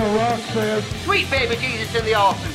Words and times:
Sweet 0.00 1.30
baby 1.30 1.56
Jesus 1.56 1.94
in 1.94 2.04
the 2.06 2.14
offing. 2.14 2.52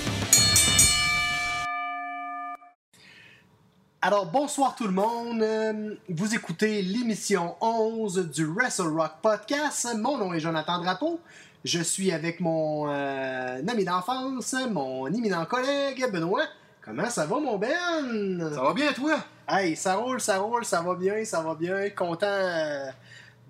Alors, 4.02 4.26
bonsoir 4.26 4.76
tout 4.76 4.86
le 4.88 4.94
monde. 4.94 5.44
Euh, 5.44 5.94
Vous 6.10 6.34
écoutez 6.34 6.82
l'émission 6.82 7.56
11 7.62 8.32
du 8.32 8.48
Wrestle 8.48 8.88
Rock 8.88 9.12
Podcast. 9.22 9.88
Mon 9.96 10.18
nom 10.18 10.34
est 10.34 10.40
Jonathan 10.40 10.80
Drapeau. 10.82 11.20
Je 11.64 11.82
suis 11.84 12.12
avec 12.12 12.40
mon 12.40 12.88
euh, 12.90 13.62
ami 13.68 13.86
d'enfance, 13.86 14.56
mon 14.72 15.06
éminent 15.06 15.46
collègue 15.46 16.04
Benoît. 16.12 16.46
Comment 16.84 17.12
ça 17.12 17.28
va, 17.28 17.40
mon 17.40 17.60
Ben? 17.60 18.50
Ça 18.56 18.62
va 18.64 18.74
bien, 18.74 18.92
toi? 18.92 19.18
Hey, 19.48 19.76
ça 19.76 19.98
roule, 19.98 20.20
ça 20.20 20.40
roule, 20.40 20.66
ça 20.66 20.82
va 20.82 20.96
bien, 20.96 21.24
ça 21.26 21.42
va 21.42 21.54
bien. 21.54 21.92
Content 21.92 22.26
euh, 22.26 22.90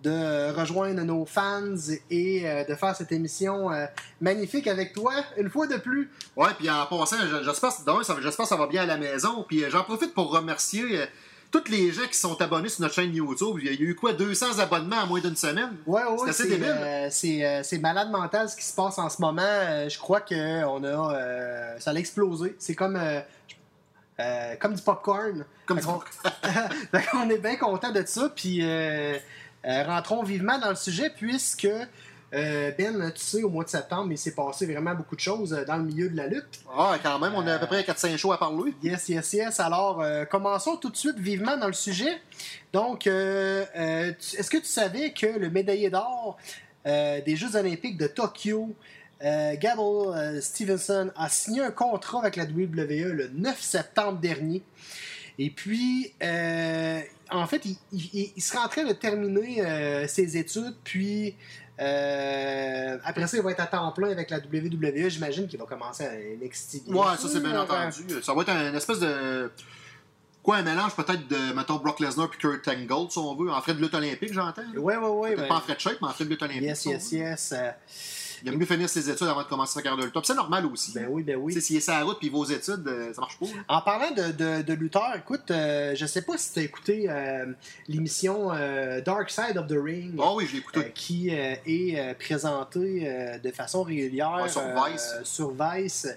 de 0.06 0.52
rejoindre 0.58 1.02
nos 1.04 1.26
fans 1.26 1.76
et 2.10 2.48
euh, 2.48 2.64
de 2.64 2.76
faire 2.76 2.96
cette 2.96 3.12
émission 3.12 3.72
euh, 3.72 3.86
magnifique 4.22 4.68
avec 4.68 4.94
toi, 4.94 5.14
une 5.38 5.50
fois 5.50 5.68
de 5.68 5.78
plus. 5.78 6.12
Ouais, 6.36 6.50
puis 6.58 6.70
en 6.70 6.86
passant, 6.86 7.18
j'espère 7.44 7.72
que 7.72 8.46
ça 8.46 8.56
va 8.56 8.68
bien 8.68 8.84
à 8.84 8.86
la 8.86 8.98
maison. 8.98 9.44
Puis 9.48 9.64
euh, 9.64 9.70
j'en 9.70 9.84
profite 9.84 10.14
pour 10.14 10.32
remercier 10.32 10.84
euh, 11.02 11.06
tous 11.52 11.72
les 11.72 11.92
gens 11.92 12.06
qui 12.12 12.18
sont 12.18 12.40
abonnés 12.42 12.70
sur 12.70 12.82
notre 12.82 12.94
chaîne 12.94 13.14
YouTube. 13.16 13.58
Il 13.62 13.66
y 13.66 13.70
a 13.70 13.74
eu 13.74 13.96
quoi, 13.96 14.14
200 14.14 14.60
abonnements 14.60 14.98
en 14.98 15.08
moins 15.08 15.22
d'une 15.22 15.36
semaine? 15.36 15.76
Ouais, 15.88 16.04
ouais, 16.04 16.18
C'est 16.26 16.30
assez 16.30 16.44
c'est 16.44 16.50
débile. 16.50 16.66
euh, 16.78 17.08
c'est, 17.10 17.46
euh, 17.76 17.80
malade 17.80 18.12
mental 18.12 18.50
ce 18.50 18.56
qui 18.56 18.66
se 18.66 18.74
passe 18.76 18.98
en 19.00 19.10
ce 19.10 19.22
moment. 19.22 19.42
Euh, 19.44 19.90
je 19.90 19.98
crois 19.98 20.22
que 20.22 20.66
on 20.66 20.84
a, 20.84 21.16
euh, 21.16 21.80
ça 21.80 21.92
a 21.92 21.94
explosé. 21.96 22.56
C'est 22.60 22.76
comme, 22.76 22.96
euh, 22.98 23.22
euh, 24.20 24.56
comme 24.60 24.74
du 24.76 24.82
popcorn. 24.82 25.46
Comme 25.66 25.80
fait 25.82 27.06
qu'on 27.12 27.30
est 27.30 27.38
bien 27.40 27.56
content 27.56 27.92
de 27.92 28.04
ça. 28.06 28.30
Puis 28.36 28.60
euh, 29.66 29.84
rentrons 29.84 30.24
vivement 30.24 30.58
dans 30.60 30.70
le 30.70 30.76
sujet 30.76 31.10
puisque 31.10 31.68
euh, 32.36 32.72
Ben, 32.78 33.12
tu 33.12 33.22
sais, 33.22 33.44
au 33.44 33.50
mois 33.50 33.64
de 33.64 33.70
septembre, 33.70 34.12
il 34.12 34.18
s'est 34.18 34.34
passé 34.34 34.66
vraiment 34.66 34.94
beaucoup 34.94 35.16
de 35.16 35.22
choses 35.22 35.54
euh, 35.54 35.64
dans 35.64 35.78
le 35.78 35.84
milieu 35.84 36.10
de 36.10 36.18
la 36.18 36.28
lutte. 36.28 36.60
Ah, 36.76 36.98
quand 37.02 37.18
même, 37.20 37.34
on 37.36 37.48
a 37.48 37.54
à 37.54 37.60
peu 37.60 37.68
près 37.68 37.82
4-5 37.84 38.18
shows 38.18 38.34
à 38.34 38.38
parler. 38.38 38.74
Yes, 38.84 39.08
yes, 39.08 39.34
yes. 39.34 39.60
Alors, 39.60 40.02
euh, 40.02 40.26
commençons 40.26 40.76
tout 40.76 40.90
de 40.90 40.98
suite 40.98 41.18
vivement 41.18 41.56
dans 41.56 41.68
le 41.68 41.74
sujet. 41.74 42.22
Donc, 42.74 43.08
est-ce 43.08 44.50
que 44.50 44.58
tu 44.58 44.66
savais 44.66 45.14
que 45.14 45.28
le 45.28 45.50
médaillé 45.50 45.90
d'or 45.90 46.38
des 46.86 47.36
Jeux 47.36 47.56
olympiques 47.56 47.98
de 47.98 48.08
Tokyo, 48.08 48.76
Gable 49.22 50.42
Stevenson, 50.42 51.10
a 51.16 51.30
signé 51.30 51.62
un 51.62 51.72
contrat 51.72 52.20
avec 52.20 52.36
la 52.36 52.44
WWE 52.44 53.14
le 53.14 53.30
9 53.34 53.62
septembre 53.62 54.20
dernier? 54.20 54.62
Et 55.38 55.50
puis, 55.50 56.14
euh, 56.24 57.02
en 57.30 57.46
fait, 57.48 57.66
il, 57.66 57.78
il- 57.92 58.32
il 58.36 58.42
serait 58.42 58.60
en 58.60 58.68
train 58.70 58.84
de 58.86 58.94
terminer 58.94 59.62
euh, 59.66 60.08
ses 60.08 60.38
études, 60.38 60.76
puis 60.84 61.36
euh, 61.82 62.98
après 63.04 63.28
ça, 63.28 63.38
il 63.38 63.44
va 63.44 63.52
être 63.52 63.60
à 63.60 63.68
temps 63.68 63.92
plein 63.92 64.10
avec 64.12 64.30
la 64.30 64.38
WWE. 64.40 65.10
J'imagine 65.10 65.48
qu'il 65.48 65.60
va 65.60 65.66
commencer 65.66 66.06
à 66.06 66.14
NXT. 66.16 66.88
Ouais, 66.88 67.18
ça 67.18 67.28
c'est 67.28 67.40
bien 67.42 67.60
entendu. 67.60 68.22
Ça 68.24 68.34
va 68.34 68.42
être 68.42 68.50
un 68.50 68.74
espèce 68.74 69.00
de. 69.00 69.52
Quoi, 70.42 70.58
un 70.58 70.62
mélange 70.62 70.96
peut-être 70.96 71.28
de, 71.28 71.54
mettons, 71.56 71.78
Brock 71.78 72.00
Lesnar 72.00 72.30
puis 72.30 72.38
Kurt 72.38 72.68
Angle, 72.68 73.10
si 73.12 73.18
on 73.18 73.36
veut, 73.36 73.50
en 73.52 73.60
frais 73.62 73.74
de 73.74 73.82
lutte 73.82 73.96
olympique, 73.96 74.32
j'entends. 74.32 74.62
Ouais, 74.78 74.96
ouais, 74.96 75.08
ouais. 75.10 75.30
Peut-être 75.32 75.42
ben- 75.42 75.48
pas 75.48 75.56
en 75.56 75.62
frais 75.62 75.74
de 75.74 75.80
shape, 75.80 75.98
mais 76.04 76.08
en 76.08 76.12
frais 76.12 76.24
de 76.26 76.30
lutte 76.30 76.44
olympique. 76.44 76.62
Yes, 76.62 76.80
si 76.82 76.90
yes, 76.90 77.12
yes. 77.12 77.54
Il 78.44 78.50
aime 78.50 78.58
mieux 78.58 78.66
finir 78.66 78.90
ses 78.90 79.10
études 79.10 79.28
avant 79.28 79.44
de 79.44 79.48
commencer 79.48 79.74
sa 79.74 79.82
carrière 79.82 80.04
de. 80.06 80.10
Puis 80.10 80.20
C'est 80.24 80.34
normal 80.36 80.66
aussi. 80.66 80.92
ben 80.94 81.08
oui, 81.10 81.24
ben 81.24 81.36
oui. 81.38 81.60
S'il 81.62 81.78
est 81.78 81.80
sur 81.80 81.94
la 81.94 82.04
route 82.04 82.18
puis 82.20 82.30
aux 82.34 82.46
études, 82.46 82.88
euh, 82.88 83.14
ça 83.14 83.22
marche 83.22 83.40
pas. 83.40 83.46
là. 83.46 83.52
En 83.68 83.82
parlant 83.82 84.12
de, 84.12 84.32
de, 84.32 84.62
de 84.62 84.74
lutteur, 84.74 85.16
écoute, 85.18 85.50
euh, 85.52 85.94
je 85.96 86.06
sais 86.06 86.22
pas 86.22 86.38
si 86.38 86.54
tu 86.54 86.60
as 86.60 86.64
écouté 86.64 87.06
euh, 87.10 87.46
l'émission 87.88 88.50
Dark 89.06 89.30
Side 89.30 89.58
of 89.58 89.68
the 89.68 89.78
Ring. 89.82 90.16
Ah 90.22 90.34
oui, 90.36 90.46
je 90.48 90.54
l'ai 90.54 90.60
écouté. 90.60 90.92
qui 90.94 91.30
est 91.30 92.16
présentée 92.20 93.40
de 93.44 93.52
façon 93.52 93.84
régulière 93.84 94.40
Ouais, 94.42 94.50
sur 94.50 94.62
Vice. 94.62 95.14
sur 95.24 95.54
Vice. 95.54 96.08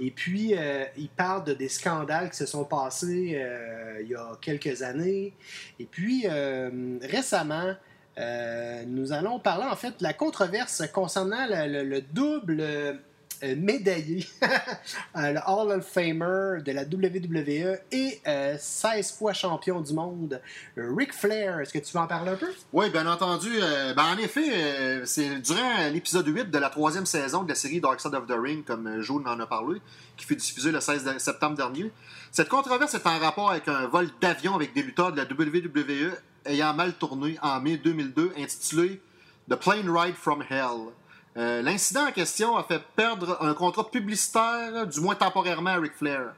Et 0.00 0.10
puis, 0.10 0.54
euh, 0.56 0.84
il 0.96 1.08
parle 1.08 1.44
de 1.44 1.54
des 1.54 1.68
scandales 1.68 2.28
qui 2.30 2.36
se 2.36 2.46
sont 2.46 2.64
passés 2.64 3.34
euh, 3.36 4.00
il 4.02 4.08
y 4.08 4.14
a 4.16 4.32
quelques 4.40 4.82
années. 4.82 5.32
Et 5.78 5.84
puis, 5.84 6.24
euh, 6.28 6.98
récemment, 7.02 7.74
euh, 8.18 8.84
nous 8.86 9.12
allons 9.12 9.38
parler 9.38 9.64
en 9.64 9.76
fait 9.76 9.90
de 9.98 10.02
la 10.02 10.12
controverse 10.12 10.82
concernant 10.92 11.46
le, 11.48 11.66
le- 11.82 11.88
le 11.88 12.00
double 12.00 12.60
euh, 12.60 12.92
médaillé, 13.56 14.24
euh, 15.16 15.32
le 15.32 15.40
Hall 15.46 15.72
of 15.72 15.84
Famer 15.84 16.62
de 16.64 16.72
la 16.72 16.82
WWE 16.84 17.78
et 17.92 18.20
euh, 18.26 18.56
16 18.58 19.12
fois 19.18 19.32
champion 19.34 19.80
du 19.80 19.92
monde, 19.92 20.40
Ric 20.76 21.12
Flair. 21.12 21.58
Est-ce 21.60 21.72
que 21.72 21.78
tu 21.80 21.92
veux 21.92 21.98
en 22.02 22.06
parler 22.06 22.30
un 22.30 22.36
peu? 22.36 22.46
Oui, 22.72 22.88
bien 22.90 23.06
entendu. 23.06 23.50
euh, 23.60 23.92
ben, 23.92 24.04
en 24.14 24.18
effet, 24.18 25.04
c'est 25.04 25.40
durant 25.40 25.88
l'épisode 25.92 26.26
8 26.28 26.50
de 26.50 26.58
la 26.58 26.70
troisième 26.70 27.04
saison 27.06 27.42
de 27.42 27.48
la 27.48 27.54
série 27.56 27.80
Dark 27.80 28.00
Side 28.00 28.14
of 28.14 28.26
the 28.26 28.34
Ring, 28.38 28.64
comme 28.64 29.02
Joe 29.02 29.20
en 29.26 29.38
a 29.40 29.46
parlé, 29.46 29.80
qui 30.16 30.24
fut 30.24 30.36
diffusée 30.36 30.70
le 30.72 30.80
16 30.80 31.04
de- 31.04 31.18
septembre 31.18 31.56
dernier. 31.56 31.90
Cette 32.30 32.48
controverse 32.48 32.94
est 32.94 33.06
en 33.06 33.18
rapport 33.18 33.50
avec 33.50 33.66
un 33.68 33.86
vol 33.88 34.08
d'avion 34.22 34.54
avec 34.54 34.72
des 34.72 34.82
lutteurs 34.82 35.12
de 35.12 35.18
la 35.18 35.24
WWE 35.24 36.12
ayant 36.44 36.74
mal 36.74 36.94
tourné 36.94 37.38
en 37.42 37.60
mai 37.60 37.76
2002, 37.76 38.34
intitulé 38.36 39.00
The 39.50 39.56
Plane 39.56 39.88
Ride 39.88 40.16
from 40.16 40.42
Hell. 40.48 40.92
Euh, 41.36 41.62
L'incident 41.62 42.06
en 42.06 42.12
question 42.12 42.56
a 42.56 42.62
fait 42.64 42.82
perdre 42.96 43.38
un 43.40 43.54
contrat 43.54 43.90
publicitaire, 43.90 44.86
du 44.86 45.00
moins 45.00 45.14
temporairement, 45.14 45.70
à 45.70 45.78
Ric 45.78 45.94
Flair. 45.94 46.34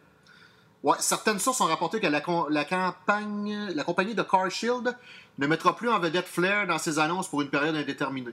Certaines 1.01 1.41
sources 1.41 1.61
ont 1.61 1.67
rapporté 1.67 2.01
que 2.01 2.07
la, 2.07 2.21
campagne, 2.21 3.71
la 3.75 3.83
compagnie 3.83 4.15
de 4.15 4.23
Car 4.23 4.51
Shield 4.51 4.97
ne 5.39 5.47
mettra 5.47 5.75
plus 5.75 5.89
en 5.89 5.99
vedette 5.99 6.27
Flair 6.27 6.67
dans 6.67 6.79
ses 6.79 6.99
annonces 6.99 7.29
pour 7.29 7.43
une 7.43 7.51
période 7.51 7.75
indéterminée. 7.75 8.33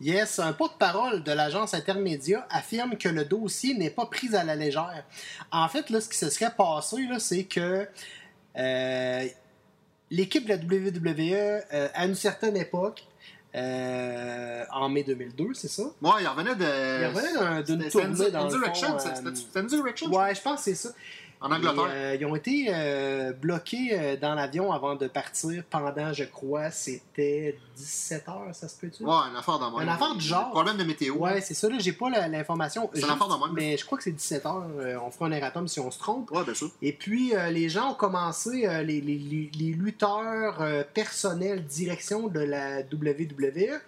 Yes, 0.00 0.38
un 0.38 0.52
porte-parole 0.52 1.24
de 1.24 1.32
l'agence 1.32 1.74
Intermédia 1.74 2.46
affirme 2.50 2.96
que 2.96 3.08
le 3.08 3.24
dossier 3.24 3.74
n'est 3.74 3.90
pas 3.90 4.06
pris 4.06 4.34
à 4.36 4.44
la 4.44 4.54
légère. 4.54 5.04
En 5.50 5.68
fait, 5.68 5.86
ce 5.88 6.08
qui 6.08 6.16
se 6.16 6.30
serait 6.30 6.54
passé, 6.56 7.08
c'est 7.18 7.44
que 7.44 7.88
euh, 8.56 9.26
l'équipe 10.10 10.44
de 10.44 10.50
la 10.50 10.56
WWE, 10.56 11.62
euh, 11.72 11.88
à 11.94 12.06
une 12.06 12.14
certaine 12.14 12.56
époque, 12.56 13.04
euh, 13.54 14.64
en 14.72 14.88
mai 14.88 15.02
2002, 15.04 15.54
c'est 15.54 15.68
ça? 15.68 15.82
Ouais, 16.02 16.10
il 16.20 16.26
revenait 16.26 16.54
de. 16.54 17.00
Il 17.02 17.06
revenait 17.06 17.32
d'un- 17.34 17.62
d'une 17.62 17.88
tournée 17.88 18.30
dans 18.30 18.44
le 18.44 18.50
fond, 18.50 18.98
c'était- 18.98 19.28
euh, 19.28 19.32
c'était- 19.34 19.58
Indirection, 19.58 20.08
Ouais, 20.10 20.34
je 20.34 20.40
pense 20.42 20.56
que 20.58 20.64
c'est 20.64 20.74
ça. 20.74 20.90
En 21.40 21.50
Angleterre? 21.52 21.86
Et, 21.86 21.90
euh, 21.96 22.16
ils 22.20 22.26
ont 22.26 22.34
été 22.36 22.66
euh, 22.70 23.32
bloqués 23.32 23.90
euh, 23.92 24.16
dans 24.16 24.34
l'avion 24.34 24.72
avant 24.72 24.96
de 24.96 25.06
partir 25.06 25.62
pendant, 25.70 26.12
je 26.12 26.24
crois, 26.24 26.70
c'était 26.70 27.58
17 27.76 28.28
heures, 28.28 28.48
ça 28.52 28.68
se 28.68 28.76
peut-tu? 28.78 29.04
Ouais, 29.04 29.12
une 29.30 29.36
affaire 29.36 29.58
de 29.58 29.64
même. 29.64 29.82
Une 29.82 29.88
affaire 29.88 30.14
du 30.14 30.24
genre. 30.24 30.50
Problème 30.50 30.76
de 30.76 30.84
météo. 30.84 31.14
Ouais, 31.16 31.40
c'est 31.40 31.54
ça, 31.54 31.68
là, 31.68 31.76
j'ai 31.78 31.92
pas 31.92 32.10
l'information. 32.28 32.88
C'est 32.92 33.00
Juste, 33.00 33.10
l'affaire 33.10 33.28
de 33.28 33.44
même. 33.44 33.52
Mais 33.54 33.76
je 33.76 33.84
crois 33.84 33.98
que 33.98 34.04
c'est 34.04 34.12
17 34.12 34.46
heures. 34.46 34.66
on 35.04 35.10
fera 35.10 35.26
un 35.26 35.32
erratum 35.32 35.68
si 35.68 35.80
on 35.80 35.90
se 35.90 35.98
trompe. 35.98 36.30
Ouais, 36.30 36.44
bien 36.44 36.54
sûr. 36.54 36.70
Et 36.82 36.92
puis, 36.92 37.34
euh, 37.34 37.50
les 37.50 37.68
gens 37.68 37.90
ont 37.92 37.94
commencé, 37.94 38.66
les, 38.84 39.00
les- 39.00 39.50
lutteurs 39.78 40.62
personnels 40.94 41.64
direction 41.64 42.28
de 42.28 42.40
la 42.40 42.80
WWE 42.80 43.80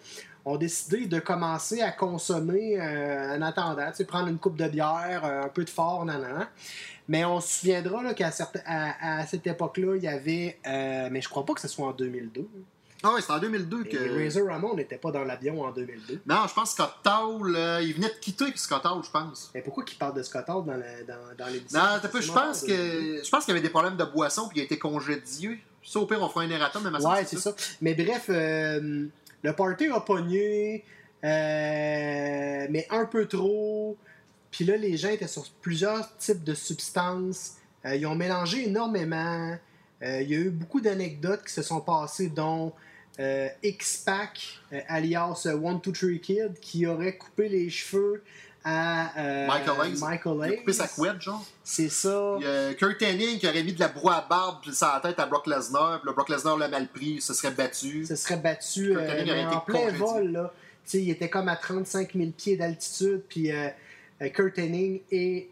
ont 0.44 0.56
décidé 0.56 1.06
de 1.06 1.18
commencer 1.18 1.82
à 1.82 1.90
consommer 1.92 2.80
euh, 2.80 3.36
en 3.36 3.42
attendant, 3.42 3.90
tu 3.90 3.96
sais, 3.98 4.04
prendre 4.04 4.28
une 4.28 4.38
coupe 4.38 4.56
de 4.56 4.68
bière, 4.68 5.22
euh, 5.24 5.42
un 5.44 5.48
peu 5.48 5.64
de 5.64 5.70
fort, 5.70 6.04
nanana. 6.04 6.48
Mais 7.08 7.24
on 7.24 7.40
se 7.40 7.58
souviendra 7.60 8.02
là, 8.02 8.14
qu'à 8.14 8.30
certain- 8.30 8.60
à, 8.64 9.18
à 9.20 9.26
cette 9.26 9.46
époque-là, 9.46 9.96
il 9.96 10.02
y 10.04 10.08
avait, 10.08 10.58
euh, 10.66 11.08
mais 11.10 11.20
je 11.20 11.28
crois 11.28 11.44
pas 11.44 11.54
que 11.54 11.60
ce 11.60 11.68
soit 11.68 11.86
en 11.88 11.92
2002. 11.92 12.46
Ah 13.02 13.14
ouais, 13.14 13.22
c'était 13.22 13.32
en 13.32 13.38
2002 13.38 13.84
Et 13.86 13.88
que. 13.88 14.22
Razor 14.24 14.46
Ramon 14.46 14.74
n'était 14.76 14.98
pas 14.98 15.10
dans 15.10 15.24
l'avion 15.24 15.62
en 15.62 15.70
2002. 15.72 16.20
Non, 16.26 16.46
je 16.46 16.52
pense 16.54 16.74
que 16.74 16.82
Scott 16.82 16.94
Hall, 17.06 17.56
euh, 17.56 17.80
il 17.82 17.94
venait 17.94 18.10
de 18.10 18.18
quitter 18.20 18.44
Scott 18.56 18.84
Hall, 18.84 19.02
je 19.02 19.10
pense. 19.10 19.50
Mais 19.54 19.62
pourquoi 19.62 19.84
qu'il 19.84 19.96
parle 19.96 20.14
de 20.14 20.22
Scott 20.22 20.44
Hall 20.48 20.64
dans, 20.66 20.74
la- 20.76 21.02
dans, 21.06 21.34
dans 21.38 21.46
l'émission? 21.46 21.78
Non, 21.78 21.86
t'as 22.00 22.08
je 22.14 22.20
C'est 22.26 22.32
pense 22.32 22.62
mental, 22.62 22.68
que. 22.76 23.24
Je 23.24 23.30
pense 23.30 23.44
qu'il 23.46 23.54
y 23.54 23.56
avait 23.56 23.66
des 23.66 23.70
problèmes 23.70 23.96
de 23.96 24.04
boisson 24.04 24.48
puis 24.48 24.58
il 24.58 24.60
a 24.60 24.64
été 24.64 24.78
congédié. 24.78 25.58
Ça, 25.82 25.98
au 25.98 26.04
pire, 26.06 26.20
on 26.20 26.28
fera 26.28 26.42
un 26.44 26.50
erratum, 26.50 26.82
mais 26.84 26.90
ma 26.90 26.98
Ouais, 27.00 27.24
c'est 27.24 27.38
ça. 27.38 27.54
Mais 27.80 27.94
bref, 27.94 28.26
euh, 28.28 29.06
le 29.42 29.52
party 29.52 29.88
a 29.88 30.00
pogné, 30.00 30.84
euh, 31.24 32.66
mais 32.70 32.86
un 32.90 33.06
peu 33.06 33.26
trop. 33.26 33.96
Puis 34.50 34.64
là, 34.64 34.76
les 34.76 34.96
gens 34.96 35.10
étaient 35.10 35.28
sur 35.28 35.48
plusieurs 35.60 36.16
types 36.16 36.44
de 36.44 36.54
substances. 36.54 37.56
Euh, 37.84 37.96
ils 37.96 38.06
ont 38.06 38.14
mélangé 38.14 38.66
énormément. 38.66 39.56
Euh, 40.02 40.22
il 40.22 40.30
y 40.30 40.34
a 40.34 40.38
eu 40.38 40.50
beaucoup 40.50 40.80
d'anecdotes 40.80 41.44
qui 41.44 41.52
se 41.52 41.62
sont 41.62 41.80
passées, 41.80 42.28
dont 42.28 42.72
X-Pac, 43.62 44.60
alias 44.88 45.46
One 45.46 45.82
Two 45.82 45.92
Three 45.92 46.20
Kid, 46.20 46.58
qui 46.58 46.86
aurait 46.86 47.18
coupé 47.18 47.50
les 47.50 47.68
cheveux 47.68 48.22
à 48.64 49.18
euh, 49.18 49.46
Michael 49.46 49.76
Hayes. 49.82 50.00
Michael 50.00 50.36
Il 50.36 50.52
a 50.52 50.56
coupé 50.58 50.72
sa 50.72 50.88
couette, 50.88 51.20
genre. 51.20 51.44
C'est 51.64 51.88
ça. 51.88 52.36
Il 52.38 52.44
y 52.44 52.48
a 52.48 52.74
Kurt 52.74 53.00
Hennig 53.02 53.38
qui 53.38 53.48
aurait 53.48 53.62
mis 53.62 53.72
de 53.72 53.80
la 53.80 53.88
broie 53.88 54.16
à 54.16 54.26
barbe 54.28 54.62
sur 54.70 54.86
la 54.86 55.00
tête 55.00 55.18
à 55.18 55.26
Brock 55.26 55.46
Lesnar. 55.46 56.00
Puis 56.00 56.08
là, 56.08 56.12
Brock 56.12 56.28
Lesnar 56.28 56.58
l'a 56.58 56.68
mal 56.68 56.88
pris, 56.88 57.20
se 57.20 57.32
serait 57.32 57.52
battu. 57.52 58.04
se 58.04 58.16
serait 58.16 58.36
battu 58.36 58.92
Kurt 58.92 58.98
euh, 58.98 59.22
mais 59.24 59.30
aurait 59.30 59.42
été 59.42 59.54
en 59.54 59.60
plein 59.60 59.88
vol. 59.92 60.32
Là. 60.32 60.52
Il 60.92 61.08
était 61.10 61.30
comme 61.30 61.48
à 61.48 61.56
35 61.56 62.14
000 62.14 62.30
pieds 62.36 62.56
d'altitude. 62.56 63.22
Puis 63.28 63.50
euh, 63.50 63.68
euh, 64.20 64.28
Kurt 64.28 64.58
Hennig 64.58 65.02
et, 65.10 65.48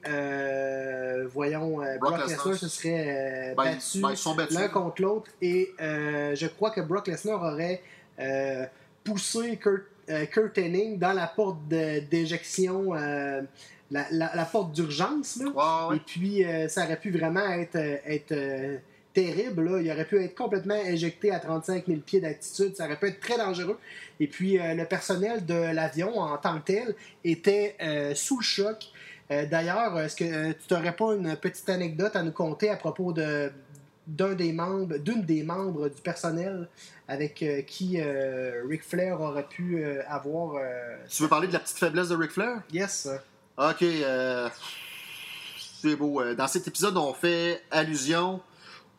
voyons, 1.33 1.79
Brock 1.79 2.01
Brock 2.01 2.29
Lesnar. 2.29 2.57
Se 2.57 2.69
seraient 2.69 3.55
Ben, 3.57 3.75
battus 3.75 4.03
ben, 4.03 4.35
battus. 4.35 4.59
l'un 4.59 4.69
contre 4.69 5.03
l'autre. 5.03 5.31
Et 5.41 5.73
je 5.79 6.47
crois 6.47 6.71
que 6.71 6.83
Brock 6.83 7.07
Lesnar 7.07 7.43
aurait 7.43 7.83
poussé 9.03 9.57
Kurt, 9.57 9.85
euh, 10.11 10.27
Kurt 10.27 10.57
Hennig 10.59 10.99
dans 10.99 11.13
la 11.13 11.27
porte 11.27 11.59
d'éjection, 11.69 12.95
euh, 12.95 13.43
la, 13.91 14.07
la- 14.11 14.33
la 14.35 14.45
porte 14.45 14.73
d'urgence. 14.73 15.39
Ouais. 15.43 15.97
Et 15.97 16.01
puis, 16.01 16.45
euh, 16.45 16.69
ça 16.69 16.85
aurait 16.85 16.99
pu 17.01 17.11
vraiment 17.11 17.47
être, 17.53 17.77
être 17.77 18.35
terrible. 19.15 19.65
Là. 19.65 19.81
Il 19.81 19.91
aurait 19.91 20.05
pu 20.05 20.23
être 20.23 20.35
complètement 20.35 20.77
éjecté 20.77 21.31
à 21.31 21.41
35 21.41 21.87
000 21.87 22.01
pieds 22.01 22.21
d'altitude. 22.21 22.77
Ça 22.77 22.85
aurait 22.87 22.99
pu 22.99 23.07
être 23.09 23.21
très 23.21 23.37
dangereux. 23.39 23.79
Et 24.21 24.27
puis, 24.27 24.59
le 24.61 24.85
personnel 24.85 25.45
de 25.47 25.55
l'avion 25.55 26.19
en 26.19 26.37
tant 26.39 26.59
que 26.61 26.65
tel 26.73 26.95
était 27.25 27.77
sous 28.15 28.39
le 28.39 28.45
choc. 28.45 28.87
D'ailleurs, 29.31 29.99
est-ce 30.01 30.17
que 30.17 30.53
tu 30.53 30.73
n'aurais 30.75 30.95
pas 30.97 31.15
une 31.15 31.37
petite 31.37 31.69
anecdote 31.69 32.15
à 32.17 32.23
nous 32.23 32.33
conter 32.33 32.71
à 32.71 32.77
propos 32.77 33.13
de 33.13 33.51
d'un 34.09 34.35
des 34.35 34.53
membres, 34.53 34.97
d'une 34.97 35.23
des 35.23 35.43
membres 35.43 35.89
du 35.89 36.01
personnel 36.01 36.69
avec 37.07 37.43
euh, 37.43 37.63
qui 37.63 38.01
euh, 38.01 38.65
Ric 38.69 38.83
Flair 38.83 39.21
aurait 39.21 39.47
pu 39.47 39.85
euh, 39.85 40.03
avoir. 40.09 40.61
Tu 41.09 41.23
veux 41.23 41.29
parler 41.29 41.47
de 41.47 41.53
la 41.53 41.61
petite 41.61 41.79
faiblesse 41.79 42.09
de 42.09 42.17
Ric 42.17 42.33
Flair? 42.33 42.63
yes. 42.73 43.09
Ok, 43.57 43.85
c'est 45.81 45.97
beau. 45.97 46.23
Dans 46.35 46.47
cet 46.47 46.69
épisode, 46.69 46.97
on 46.97 47.13
fait 47.13 47.61
allusion 47.73 48.41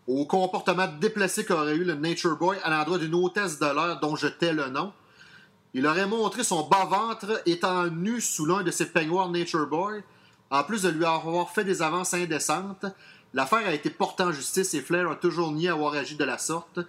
au 0.06 0.26
comportement 0.26 0.88
déplacé 1.00 1.46
qu'aurait 1.46 1.76
eu 1.76 1.86
le 1.86 1.94
Nature 1.94 2.36
Boy 2.36 2.58
à 2.64 2.70
l'endroit 2.70 2.98
d'une 2.98 3.16
hôtesse 3.16 3.58
de 3.58 3.66
l'air 3.66 4.02
dont 4.02 4.18
je 4.18 4.28
tais 4.28 4.52
le 4.52 4.68
nom. 4.68 4.92
Il 5.74 5.88
aurait 5.88 6.08
montré 6.08 6.44
son 6.44 6.68
bas-ventre 6.68 7.42
étant 7.46 7.88
nu 7.88 8.20
sous 8.20 8.46
l'un 8.46 8.64
de 8.64 8.72
ses 8.72 8.88
peignoirs 8.88 9.30
Nature 9.30 9.68
Boy, 9.68 10.04
en 10.50 10.64
plus 10.64 10.82
de 10.82 10.90
lui 10.90 11.06
avoir 11.06 11.50
fait 11.52 11.64
des 11.64 11.82
avances 11.82 12.14
indécentes. 12.14 12.86
L'affaire 13.34 13.68
a 13.68 13.74
été 13.74 13.90
portée 13.90 14.24
en 14.24 14.32
justice 14.32 14.74
et 14.74 14.82
Flair 14.82 15.10
a 15.10 15.16
toujours 15.16 15.52
nié 15.52 15.70
avoir 15.70 15.94
agi 15.94 16.16
de 16.16 16.24
la 16.24 16.38
sorte. 16.38 16.80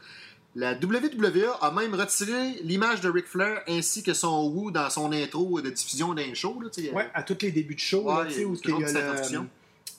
La 0.56 0.72
WWE 0.72 1.46
a 1.60 1.70
même 1.70 1.94
retiré 1.94 2.54
l'image 2.64 3.00
de 3.00 3.08
Ric 3.08 3.26
Flair 3.26 3.62
ainsi 3.68 4.02
que 4.02 4.14
son 4.14 4.48
Woo 4.48 4.70
dans 4.70 4.90
son 4.90 5.12
intro 5.12 5.60
de 5.60 5.70
diffusion 5.70 6.12
d'un 6.14 6.34
show. 6.34 6.58
Ouais, 6.92 7.08
à 7.14 7.22
tous 7.22 7.38
les 7.42 7.52
débuts 7.52 7.74
de 7.74 7.80
show, 7.80 8.02
Ouais, 8.02 8.24
là, 8.24 8.24
tu 8.26 8.32
sais, 8.32 8.40
il 8.40 8.42
y 8.42 8.44
a 8.44 8.48
où 8.48 8.54
il 8.54 8.56
y 8.56 8.60
toujours 8.62 8.78
a 8.78 8.80
une 8.80 8.84
petite 8.86 8.96
introduction. 8.96 9.42
le, 9.42 9.48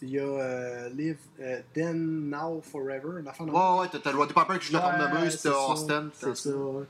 il 0.01 0.09
y 0.09 0.19
a 0.19 0.23
euh, 0.23 0.89
Live 0.89 1.17
euh, 1.39 1.61
Then 1.73 2.29
Now 2.29 2.61
Forever, 2.69 3.21
la 3.23 3.31
fin 3.33 3.45
de 3.45 3.51
Ouais, 3.51 3.79
ouais, 3.81 3.87
t'as 4.03 4.11
le 4.11 4.17
Piper 4.33 4.59
qui 4.59 4.65
joue 4.67 4.73
la 4.73 4.79
t'as 4.81 5.29
ça, 5.29 5.69
Austin. 5.69 6.09
C'est 6.19 6.35
ça. 6.35 6.49
ouais. 6.49 6.83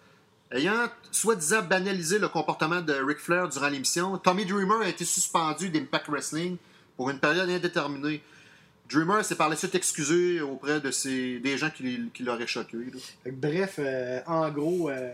Ayant 0.53 0.87
soi-disant 1.11 1.61
banalisé 1.61 2.19
le 2.19 2.27
comportement 2.29 2.81
de 2.81 2.93
Ric 2.93 3.19
Flair 3.19 3.47
durant 3.47 3.69
l'émission, 3.69 4.17
Tommy 4.17 4.45
Dreamer 4.45 4.81
a 4.81 4.89
été 4.89 5.05
suspendu 5.05 5.69
d'Impact 5.69 6.09
Wrestling 6.09 6.57
pour 6.97 7.09
une 7.09 7.19
période 7.19 7.49
indéterminée. 7.49 8.21
Dreamer 8.91 9.23
s'est 9.23 9.35
par 9.35 9.49
la 9.49 9.55
suite 9.55 9.75
excusé 9.75 10.41
auprès 10.41 10.79
de 10.81 10.91
ses, 10.91 11.39
des 11.39 11.57
gens 11.57 11.69
qui, 11.69 12.09
qui 12.13 12.23
l'auraient 12.23 12.47
choqué. 12.47 12.77
là. 12.77 13.31
Bref, 13.31 13.75
euh, 13.79 14.19
en 14.27 14.49
gros, 14.49 14.89
euh, 14.89 15.11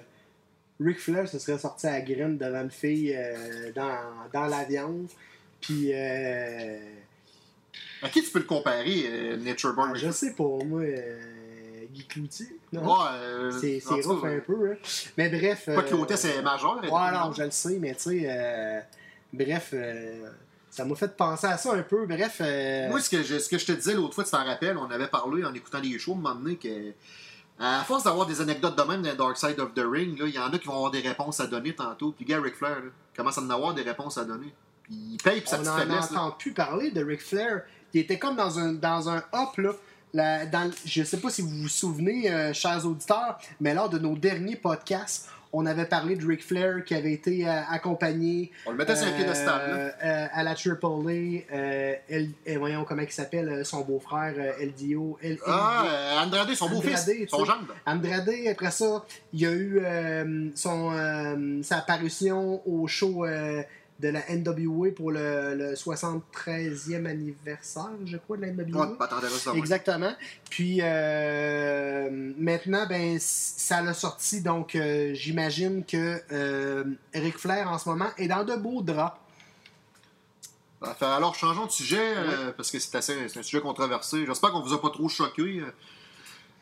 Ric 0.79 0.99
Flair 0.99 1.27
se 1.27 1.39
serait 1.39 1.57
sorti 1.57 1.87
à 1.87 1.93
la 1.93 2.01
graine 2.01 2.37
devant 2.37 2.61
une 2.63 2.71
fille 2.71 3.13
euh, 3.15 3.71
dans, 3.73 3.99
dans 4.33 4.45
l'avion. 4.47 5.05
Puis, 5.61 5.91
euh, 5.93 6.77
À 8.01 8.09
qui 8.09 8.23
tu 8.23 8.29
peux 8.31 8.39
le 8.39 8.45
comparer, 8.45 9.05
euh, 9.07 9.37
Nature 9.37 9.75
ah, 9.77 9.91
je 9.95 10.11
sais 10.11 10.33
pas, 10.33 10.43
moi, 10.65 10.83
Guy 11.91 12.05
Cloutier. 12.05 12.47
non? 12.73 12.81
Ouais, 12.85 13.51
c'est 13.79 14.01
rough 14.05 14.23
un 14.25 14.39
peu. 14.39 14.71
Hein. 14.71 14.75
Mais 15.17 15.29
bref. 15.29 15.65
Pas 15.65 15.83
que 15.83 15.91
l'hôtesse 15.91 16.25
est 16.25 16.41
majeure. 16.41 16.79
Ouais, 16.83 17.11
non, 17.11 17.31
je 17.33 17.43
le 17.43 17.51
sais, 17.51 17.77
mais 17.79 17.95
tu 17.95 18.21
sais, 18.21 18.83
bref, 19.33 19.73
ça 20.77 20.85
m'a 20.85 20.95
fait 20.95 21.17
penser 21.17 21.47
à 21.47 21.57
ça 21.57 21.73
un 21.73 21.81
peu. 21.81 22.05
Bref, 22.05 22.37
euh, 22.41 22.87
Moi, 22.89 23.01
ce 23.01 23.09
que, 23.09 23.23
je, 23.23 23.39
ce 23.39 23.49
que 23.49 23.57
je 23.57 23.65
te 23.65 23.71
disais 23.71 23.95
l'autre 23.95 24.13
fois, 24.13 24.23
tu 24.23 24.29
t'en 24.29 24.45
rappelles, 24.45 24.77
on 24.77 24.89
avait 24.91 25.07
parlé 25.07 25.43
en 25.43 25.53
écoutant 25.53 25.79
les 25.79 25.97
shows, 25.97 26.13
un 26.13 26.15
moment 26.17 26.35
donné, 26.35 26.55
que 26.57 26.93
à 27.59 27.83
force 27.83 28.03
d'avoir 28.03 28.27
des 28.27 28.39
anecdotes 28.39 28.77
de 28.77 28.83
même 28.83 29.01
dans 29.01 29.15
Dark 29.15 29.35
Side 29.37 29.59
of 29.59 29.73
the 29.73 29.81
Ring, 29.83 30.21
il 30.23 30.29
y 30.33 30.37
en 30.37 30.53
a 30.53 30.57
qui 30.59 30.67
vont 30.67 30.75
avoir 30.75 30.91
des 30.91 30.99
réponses 30.99 31.39
à 31.39 31.47
donner 31.47 31.73
tantôt. 31.73 32.11
Puis, 32.11 32.23
gars, 32.25 32.39
Ric 32.39 32.55
Flair, 32.55 32.75
là, 32.75 32.91
commence 33.15 33.39
à 33.39 33.41
en 33.41 33.49
avoir 33.49 33.73
des 33.73 33.81
réponses 33.81 34.19
à 34.19 34.25
donner. 34.25 34.53
Puis, 34.83 34.93
il 35.13 35.17
paye 35.17 35.41
pour 35.41 35.49
sa 35.49 35.55
on 35.57 35.59
petite 35.61 35.73
n'en 35.73 35.79
faiblesse. 35.79 36.11
là. 36.11 36.21
entend 36.21 36.31
plus 36.37 36.53
parler 36.53 36.91
de 36.91 37.03
Ric 37.03 37.21
Flair. 37.21 37.63
Il 37.95 38.01
était 38.01 38.19
comme 38.19 38.35
dans 38.35 38.59
un, 38.59 38.73
dans 38.73 39.09
un 39.09 39.23
hop, 39.33 39.57
là. 39.57 39.71
La- 40.13 40.45
dans, 40.45 40.71
je 40.85 40.99
ne 41.01 41.05
sais 41.05 41.17
pas 41.17 41.31
si 41.31 41.41
vous 41.41 41.49
vous 41.49 41.67
souvenez, 41.67 42.31
euh, 42.31 42.53
chers 42.53 42.85
auditeurs, 42.85 43.39
mais 43.59 43.73
lors 43.73 43.89
de 43.89 43.97
nos 43.97 44.15
derniers 44.15 44.55
podcasts, 44.55 45.29
on 45.57 45.65
avait 45.65 45.85
parlé 45.85 46.15
de 46.15 46.25
Ric 46.25 46.43
Flair 46.43 46.83
qui 46.85 46.93
avait 46.95 47.13
été 47.13 47.47
euh, 47.47 47.51
accompagné 47.69 48.51
On 48.65 48.71
le 48.71 48.77
mettait 48.77 48.95
sur 48.95 49.07
un 49.07 49.11
euh, 49.11 49.15
piédestal. 49.15 49.61
euh, 50.03 50.25
à 50.31 50.43
la 50.43 50.55
Triple 50.55 50.85
A. 50.85 51.09
euh, 51.55 51.95
voyons 52.57 52.83
comment 52.83 53.01
il 53.01 53.11
s'appelle, 53.11 53.65
son 53.65 53.81
beau-frère, 53.81 54.33
euh, 54.37 54.65
LDO. 54.65 55.17
L- 55.23 55.37
Ah, 55.45 56.23
Andrade, 56.25 56.53
son 56.53 56.69
beau-fils, 56.69 57.09
son 57.29 57.45
gendre. 57.45 57.73
Andrade, 57.85 58.29
après 58.49 58.71
ça, 58.71 59.05
il 59.33 59.41
y 59.41 59.45
a 59.45 59.51
eu 59.53 59.81
son, 60.55 61.61
sa 61.63 61.77
apparition 61.77 62.61
au 62.67 62.87
show 62.87 63.25
de 63.99 64.09
la 64.09 64.21
NWA 64.29 64.91
pour 64.95 65.11
le, 65.11 65.55
le 65.55 65.73
73e 65.73 67.05
anniversaire, 67.07 67.89
je 68.05 68.17
crois, 68.17 68.37
de 68.37 68.43
la 68.43 68.51
NWA. 68.51 68.85
Ouais. 69.53 69.57
Exactement. 69.57 70.13
Puis 70.49 70.79
euh, 70.81 72.09
maintenant, 72.37 72.85
ben, 72.87 73.17
ça 73.19 73.81
l'a 73.81 73.93
sorti, 73.93 74.41
donc 74.41 74.75
euh, 74.75 75.13
j'imagine 75.13 75.83
que 75.83 76.21
euh, 76.31 76.83
Ric 77.13 77.37
Flair 77.39 77.71
en 77.71 77.77
ce 77.79 77.89
moment 77.89 78.09
est 78.17 78.27
dans 78.27 78.43
de 78.43 78.55
beaux 78.55 78.81
draps. 78.81 79.17
Alors, 81.01 81.33
changeons 81.33 81.65
de 81.65 81.71
sujet, 81.71 81.97
euh, 81.99 82.51
parce 82.55 82.69
que 82.69 82.77
c'est 82.77 82.95
assez- 82.95 83.27
c'est 83.29 83.39
un 83.39 83.43
sujet 83.43 83.61
controversé. 83.61 84.25
J'espère 84.27 84.51
qu'on 84.51 84.61
vous 84.61 84.73
a 84.73 84.79
pas 84.81 84.91
trop 84.91 85.09
choqué. 85.09 85.63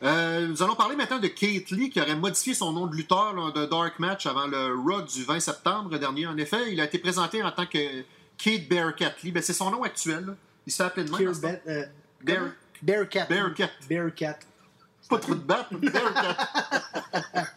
Euh, 0.02 0.46
nous 0.48 0.62
allons 0.62 0.74
parler 0.74 0.94
maintenant 0.94 1.18
de 1.18 1.26
Kate 1.28 1.70
Lee, 1.70 1.88
qui 1.90 2.00
aurait 2.00 2.16
modifié 2.16 2.52
son 2.54 2.70
nom 2.72 2.86
de 2.86 2.94
lutteur 2.94 3.32
lors 3.32 3.52
d'un 3.52 3.66
Dark 3.66 3.98
Match 3.98 4.26
avant 4.26 4.46
le 4.46 4.74
Raw 4.74 5.02
du 5.02 5.24
20 5.24 5.40
septembre 5.40 5.96
dernier. 5.98 6.26
En 6.26 6.36
effet, 6.36 6.70
il 6.72 6.80
a 6.80 6.84
été 6.84 6.98
présenté 6.98 7.42
en 7.42 7.50
tant 7.50 7.64
que 7.66 8.02
Kate 8.36 8.68
Bearcat 8.68 9.14
Lee. 9.22 9.32
Ben, 9.32 9.42
c'est 9.42 9.54
son 9.54 9.70
nom 9.70 9.82
actuel. 9.82 10.26
là. 10.26 10.32
Il 10.66 10.72
se 10.72 10.76
fait 10.78 10.82
appeler 10.84 11.04
de 11.06 11.10
même. 11.12 11.32
Temps. 11.32 11.40
Bet- 11.40 11.62
euh, 11.68 11.84
Bear-? 12.22 12.50
Bearcat. 12.82 13.26
Bearcat. 13.26 13.70
Bearcat. 13.88 14.38
Pas 15.08 15.18
trop 15.18 15.34
de 15.34 15.40
batte. 15.40 15.72
Bearcat. 15.72 16.36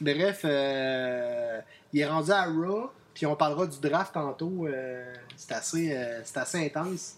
Bref, 0.00 0.40
euh, 0.44 1.60
il 1.92 2.00
est 2.00 2.06
rendu 2.06 2.30
à 2.30 2.44
Raw, 2.46 2.90
puis 3.12 3.26
on 3.26 3.36
parlera 3.36 3.66
du 3.66 3.78
draft 3.80 4.14
tantôt. 4.14 4.66
euh, 4.66 5.12
c'est 5.36 5.52
assez, 5.52 6.06
c'est 6.24 6.38
assez 6.38 6.64
intense. 6.64 7.16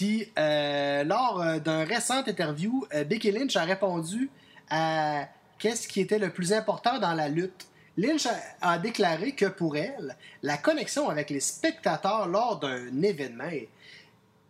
Puis, 0.00 0.32
euh, 0.38 1.04
lors 1.04 1.42
euh, 1.42 1.58
d'un 1.58 1.84
récent 1.84 2.26
interview, 2.26 2.86
euh, 2.94 3.04
Becky 3.04 3.30
Lynch 3.32 3.54
a 3.56 3.64
répondu 3.64 4.30
à 4.70 5.28
qu'est-ce 5.58 5.86
qui 5.86 6.00
était 6.00 6.18
le 6.18 6.30
plus 6.30 6.54
important 6.54 6.98
dans 6.98 7.12
la 7.12 7.28
lutte. 7.28 7.66
Lynch 7.98 8.24
a, 8.24 8.34
a 8.62 8.78
déclaré 8.78 9.32
que 9.32 9.44
pour 9.44 9.76
elle, 9.76 10.16
la 10.42 10.56
connexion 10.56 11.10
avec 11.10 11.28
les 11.28 11.40
spectateurs 11.40 12.28
lors 12.28 12.58
d'un 12.58 13.02
événement 13.02 13.50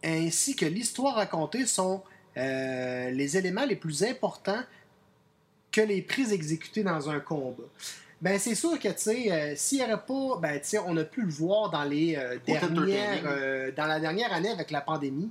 ainsi 0.05 0.55
que 0.55 0.67
l'histoire 0.67 1.17
racontée 1.17 1.67
sont 1.67 2.05
les 2.37 3.37
éléments 3.37 3.67
les 3.67 3.75
plus 3.75 4.05
importants 4.05 4.63
que 5.73 5.81
les 5.81 6.01
prises 6.01 6.33
exécutées 6.33 6.85
dans 6.85 7.11
un 7.11 7.19
combat. 7.19 7.65
Ben, 8.21 8.39
c'est 8.39 8.55
sûr 8.55 8.79
que, 8.79 8.89
tu 8.89 8.95
sais, 8.99 9.33
euh, 9.33 9.55
s'il 9.57 9.79
n'y 9.79 9.85
aurait 9.85 10.05
pas, 10.05 10.39
ben, 10.41 10.61
tu 10.61 10.69
sais, 10.69 10.79
on 10.79 10.97
a 10.99 11.05
pu 11.05 11.23
le 11.23 11.31
voir 11.31 11.71
dans 11.71 11.85
les 11.85 12.17
euh, 12.17 12.39
dernières, 12.47 13.23
euh, 13.25 13.73
dans 13.73 13.87
la 13.87 13.99
dernière 13.99 14.33
année 14.33 14.51
avec 14.51 14.71
la 14.71 14.83
pandémie. 14.83 15.31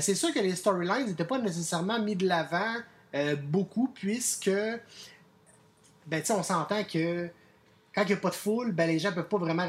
C'est 0.00 0.14
sûr 0.14 0.32
que 0.32 0.38
les 0.38 0.54
storylines 0.54 1.06
n'étaient 1.06 1.24
pas 1.24 1.38
nécessairement 1.38 2.00
mis 2.00 2.14
de 2.14 2.26
l'avant 2.26 2.76
beaucoup, 3.42 3.88
puisque, 3.92 4.50
ben, 6.06 6.20
tu 6.20 6.26
sais, 6.26 6.32
on 6.32 6.44
s'entend 6.44 6.84
que 6.84 7.28
quand 7.92 8.02
il 8.02 8.06
n'y 8.06 8.12
a 8.12 8.16
pas 8.16 8.30
de 8.30 8.34
foule, 8.36 8.70
ben, 8.70 8.86
les 8.86 9.00
gens 9.00 9.10
ne 9.10 9.16
peuvent 9.16 9.28
pas 9.28 9.38
vraiment 9.38 9.68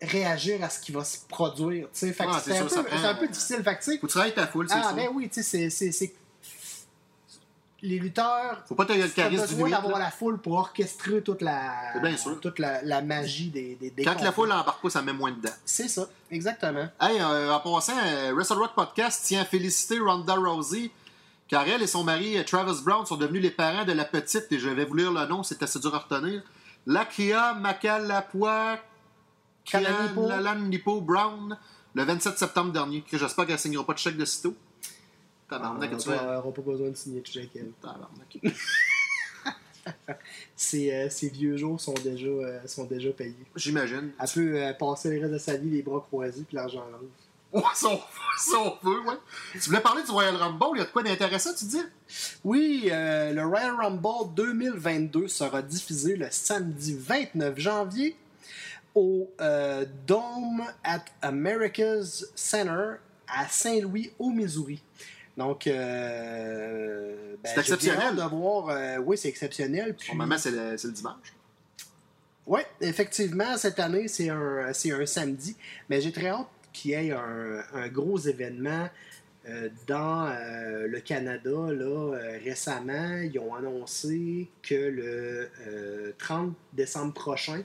réagir 0.00 0.62
à 0.62 0.70
ce 0.70 0.78
qui 0.78 0.92
va 0.92 1.02
se 1.02 1.18
produire, 1.26 1.88
tu 1.92 1.98
sais. 1.98 2.06
Ouais, 2.06 2.26
c'est 2.40 2.56
un, 2.56 3.04
un 3.04 3.14
peu 3.16 3.26
difficile. 3.26 3.64
Fait 3.64 3.74
que, 3.74 3.82
tu 3.82 3.92
sais, 3.92 3.98
Faut 3.98 4.06
travailler 4.06 4.32
ta 4.34 4.46
foule, 4.46 4.68
c'est 4.68 4.76
ah, 4.76 4.84
ça. 4.84 4.92
ben 4.92 5.08
oui, 5.12 5.28
tu 5.28 5.42
sais, 5.42 5.70
c'est. 5.70 6.12
Les 7.82 7.98
lutteurs. 7.98 8.62
Faut 8.66 8.74
pas 8.74 8.84
le 8.84 9.06
charisme 9.08 9.46
besoin 9.46 9.70
d'avoir 9.70 9.98
la 9.98 10.10
foule 10.10 10.38
pour 10.38 10.54
orchestrer 10.54 11.22
toute 11.22 11.42
la, 11.42 11.92
C'est 11.92 12.00
bien 12.00 12.16
sûr. 12.16 12.40
toute 12.40 12.58
la, 12.58 12.82
la 12.82 13.02
magie 13.02 13.50
des, 13.50 13.74
des, 13.76 13.90
des 13.90 14.02
Quand 14.02 14.20
la 14.22 14.32
foule 14.32 14.50
embarque 14.50 14.80
pas, 14.80 14.90
ça 14.90 15.02
met 15.02 15.12
moins 15.12 15.30
dedans. 15.30 15.52
C'est 15.64 15.88
ça, 15.88 16.08
exactement. 16.30 16.88
Hey, 17.00 17.20
euh, 17.20 17.52
en 17.52 17.60
passant, 17.60 17.92
euh, 17.98 18.32
Wrestle 18.34 18.54
Rock 18.54 18.74
Podcast 18.74 19.24
tient 19.26 19.42
à 19.42 19.44
féliciter 19.44 19.98
Ronda 19.98 20.34
Rousey 20.34 20.90
car 21.48 21.66
elle 21.68 21.82
et 21.82 21.86
son 21.86 22.02
mari 22.02 22.36
euh, 22.38 22.44
Travis 22.44 22.82
Brown 22.82 23.06
sont 23.06 23.16
devenus 23.16 23.42
les 23.42 23.50
parents 23.50 23.84
de 23.84 23.92
la 23.92 24.04
petite, 24.04 24.46
et 24.50 24.58
je 24.58 24.68
vais 24.68 24.84
vous 24.84 24.94
lire 24.94 25.12
le 25.12 25.26
nom, 25.26 25.42
c'est 25.42 25.62
assez 25.62 25.78
dur 25.78 25.94
à 25.94 25.98
retenir. 25.98 26.42
Lakia 26.86 27.54
Makalapua 27.54 28.78
Kalanipo. 29.64 31.00
Brown, 31.00 31.56
le 31.94 32.04
27 32.04 32.38
septembre 32.38 32.72
dernier. 32.72 33.04
J'espère 33.12 33.46
qu'elle 33.46 33.54
ne 33.56 33.60
signera 33.60 33.84
pas 33.84 33.92
de 33.94 33.98
chèque 33.98 34.16
de 34.16 34.24
sitôt. 34.24 34.54
On 35.48 35.54
Tabarnak, 35.54 35.90
que 35.90 36.02
tu 36.02 36.08
n'aura 36.08 36.42
pas 36.52 36.62
besoin 36.62 36.90
de 36.90 36.94
signer 36.96 37.20
de 37.20 37.26
chèque. 37.26 37.50
elle. 37.54 37.72
Tabarnak. 37.80 38.38
Ses, 40.56 40.92
euh, 40.92 41.08
ses 41.08 41.28
vieux 41.28 41.56
jours 41.56 41.80
sont 41.80 41.94
déjà, 41.94 42.26
euh, 42.26 42.58
sont 42.66 42.86
déjà 42.86 43.10
payés. 43.12 43.36
J'imagine. 43.54 44.10
Elle 44.20 44.28
peut 44.28 44.60
euh, 44.60 44.72
passer 44.72 45.14
le 45.14 45.20
reste 45.20 45.32
de 45.34 45.38
sa 45.38 45.56
vie 45.56 45.70
les 45.70 45.82
bras 45.82 46.00
croisés 46.00 46.42
puis 46.42 46.56
l'argent 46.56 46.80
rentre. 46.80 47.04
Ouais, 47.52 47.62
si 47.74 47.86
on, 47.86 48.00
si 48.38 48.54
on 48.56 48.76
veut, 48.82 49.00
ouais. 49.02 49.14
Tu 49.52 49.60
voulais 49.60 49.80
parler 49.80 50.02
du 50.02 50.10
Royal 50.10 50.34
Rumble, 50.34 50.66
il 50.74 50.78
y 50.78 50.82
a 50.82 50.84
de 50.84 50.90
quoi 50.90 51.04
d'intéressant, 51.04 51.54
tu 51.56 51.66
dis? 51.66 51.82
Oui, 52.42 52.88
euh, 52.90 53.32
le 53.32 53.46
Royal 53.46 53.76
Rumble 53.76 54.34
2022 54.34 55.28
sera 55.28 55.62
diffusé 55.62 56.16
le 56.16 56.26
samedi 56.30 56.96
29 56.98 57.56
janvier 57.58 58.16
au 58.94 59.30
euh, 59.40 59.86
Dome 60.06 60.64
at 60.82 61.04
America's 61.22 62.26
Center 62.34 62.96
à 63.28 63.46
Saint-Louis, 63.48 64.10
au 64.18 64.30
Missouri. 64.30 64.82
Donc, 65.36 65.66
euh, 65.66 67.36
ben, 67.42 67.50
C'est 67.54 67.60
exceptionnel. 67.60 68.16
de 68.16 68.22
voir. 68.22 68.68
euh, 68.70 68.96
oui, 68.98 69.18
c'est 69.18 69.28
exceptionnel. 69.28 69.94
Puis, 69.94 70.10
c'est 70.38 70.50
le, 70.50 70.76
c'est 70.76 70.88
le 70.88 70.92
dimanche. 70.94 71.34
oui, 72.46 72.60
effectivement, 72.80 73.56
cette 73.56 73.78
année, 73.78 74.08
c'est 74.08 74.30
un, 74.30 74.72
c'est 74.72 74.92
un 74.92 75.04
samedi. 75.06 75.56
Mais 75.90 76.00
j'ai 76.00 76.12
très 76.12 76.28
hâte 76.28 76.46
qu'il 76.72 76.92
y 76.92 76.94
ait 76.94 77.12
un, 77.12 77.62
un 77.74 77.88
gros 77.88 78.18
événement 78.18 78.88
euh, 79.48 79.68
dans 79.86 80.26
euh, 80.26 80.86
le 80.88 81.00
Canada. 81.00 81.50
Là, 81.50 82.18
récemment, 82.42 83.16
ils 83.18 83.38
ont 83.38 83.54
annoncé 83.54 84.48
que 84.62 84.74
le 84.74 85.50
euh, 85.68 86.12
30 86.18 86.54
décembre 86.72 87.12
prochain, 87.12 87.62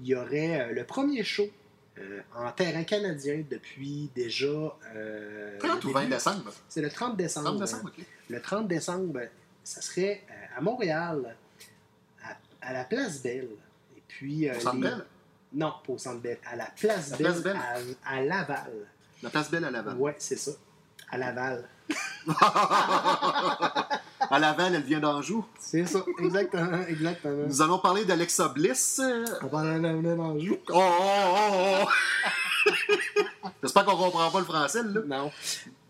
il 0.00 0.06
y 0.06 0.14
aurait 0.14 0.72
le 0.72 0.84
premier 0.84 1.24
show 1.24 1.46
euh, 1.98 2.20
en 2.34 2.50
terrain 2.52 2.84
canadien 2.84 3.42
depuis 3.50 4.10
déjà. 4.14 4.46
euh, 4.94 5.58
30 5.58 5.82
le 5.84 5.90
ou 5.90 5.92
20 5.92 6.00
début. 6.00 6.12
décembre? 6.14 6.52
C'est 6.68 6.82
le 6.82 6.90
30 6.90 7.16
décembre. 7.16 7.46
30 7.48 7.58
décembre, 7.60 7.92
ok. 7.96 8.04
Le 8.28 8.40
30 8.42 8.68
décembre, 8.68 9.20
ça 9.64 9.80
serait 9.80 10.22
euh, 10.30 10.58
à 10.58 10.60
Montréal, 10.60 11.36
à, 12.24 12.36
à 12.68 12.72
la 12.72 12.84
Place 12.84 13.22
Belle. 13.22 13.48
Et 13.96 14.02
puis, 14.08 14.48
euh, 14.48 14.56
Au 14.56 14.60
Centre 14.60 14.76
les- 14.76 14.82
Bell? 14.82 15.04
Non, 15.52 15.72
pas 15.86 15.92
au 15.92 15.98
Centre 15.98 16.20
Belle, 16.20 16.38
à 16.50 16.56
la 16.56 16.66
Place 16.66 17.10
La 17.10 17.16
Belle, 17.16 17.26
Place 17.26 17.42
Belle. 17.42 17.56
À, 18.04 18.10
à 18.16 18.20
Laval. 18.22 18.72
La 19.22 19.30
place 19.30 19.50
Belle 19.50 19.64
à 19.64 19.70
Laval. 19.70 19.96
Ouais, 19.96 20.14
c'est 20.18 20.36
ça. 20.36 20.50
À 21.10 21.18
Laval. 21.18 21.68
à 24.30 24.38
Laval, 24.38 24.74
elle 24.74 24.82
vient 24.82 24.98
d'Anjou. 25.00 25.44
C'est 25.58 25.86
ça, 25.86 26.00
exactement, 26.18 26.82
exactement. 26.88 27.46
Nous 27.46 27.62
allons 27.62 27.78
parler 27.78 28.04
d'Alexa 28.04 28.48
Bliss. 28.48 29.00
On 29.42 29.46
va 29.46 29.58
en 29.58 29.84
amener 29.84 30.16
dans 30.16 30.32
le 30.34 30.40
jour. 30.40 30.56
Oh, 30.70 30.74
oh, 30.74 31.34
oh, 31.52 31.84
oh. 31.84 31.88
J'espère 33.62 33.84
qu'on 33.84 33.96
comprend 33.96 34.30
pas 34.30 34.38
le 34.40 34.44
français, 34.44 34.82
là. 34.82 35.00
Non. 35.06 35.30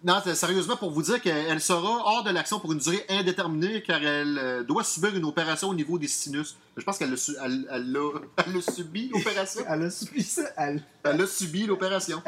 Non, 0.04 0.20
c'est- 0.22 0.34
sérieusement, 0.34 0.76
pour 0.76 0.90
vous 0.92 1.02
dire 1.02 1.20
qu'elle 1.20 1.60
sera 1.60 1.80
hors 2.04 2.22
de 2.22 2.30
l'action 2.30 2.60
pour 2.60 2.72
une 2.72 2.78
durée 2.78 3.04
indéterminée 3.08 3.82
car 3.82 4.00
elle 4.02 4.38
euh, 4.38 4.62
doit 4.62 4.84
subir 4.84 5.16
une 5.16 5.24
opération 5.24 5.70
au 5.70 5.74
niveau 5.74 5.98
des 5.98 6.06
sinus. 6.06 6.56
Je 6.76 6.84
pense 6.84 6.98
qu'elle 6.98 7.10
l'a 7.10 7.16
su- 7.16 7.34
elle- 7.42 7.66
elle 7.70 7.90
l'a- 7.92 8.20
elle 8.46 8.54
l'a 8.54 8.60
subi, 8.60 9.08
l'opération. 9.12 9.64
Elle 9.68 9.82
a 9.84 9.90
subi 9.90 10.22
ça. 10.22 10.42
Elle... 10.58 10.82
Elle 11.02 11.20
a 11.22 11.26
subi 11.26 11.66
l'opération. 11.66 12.22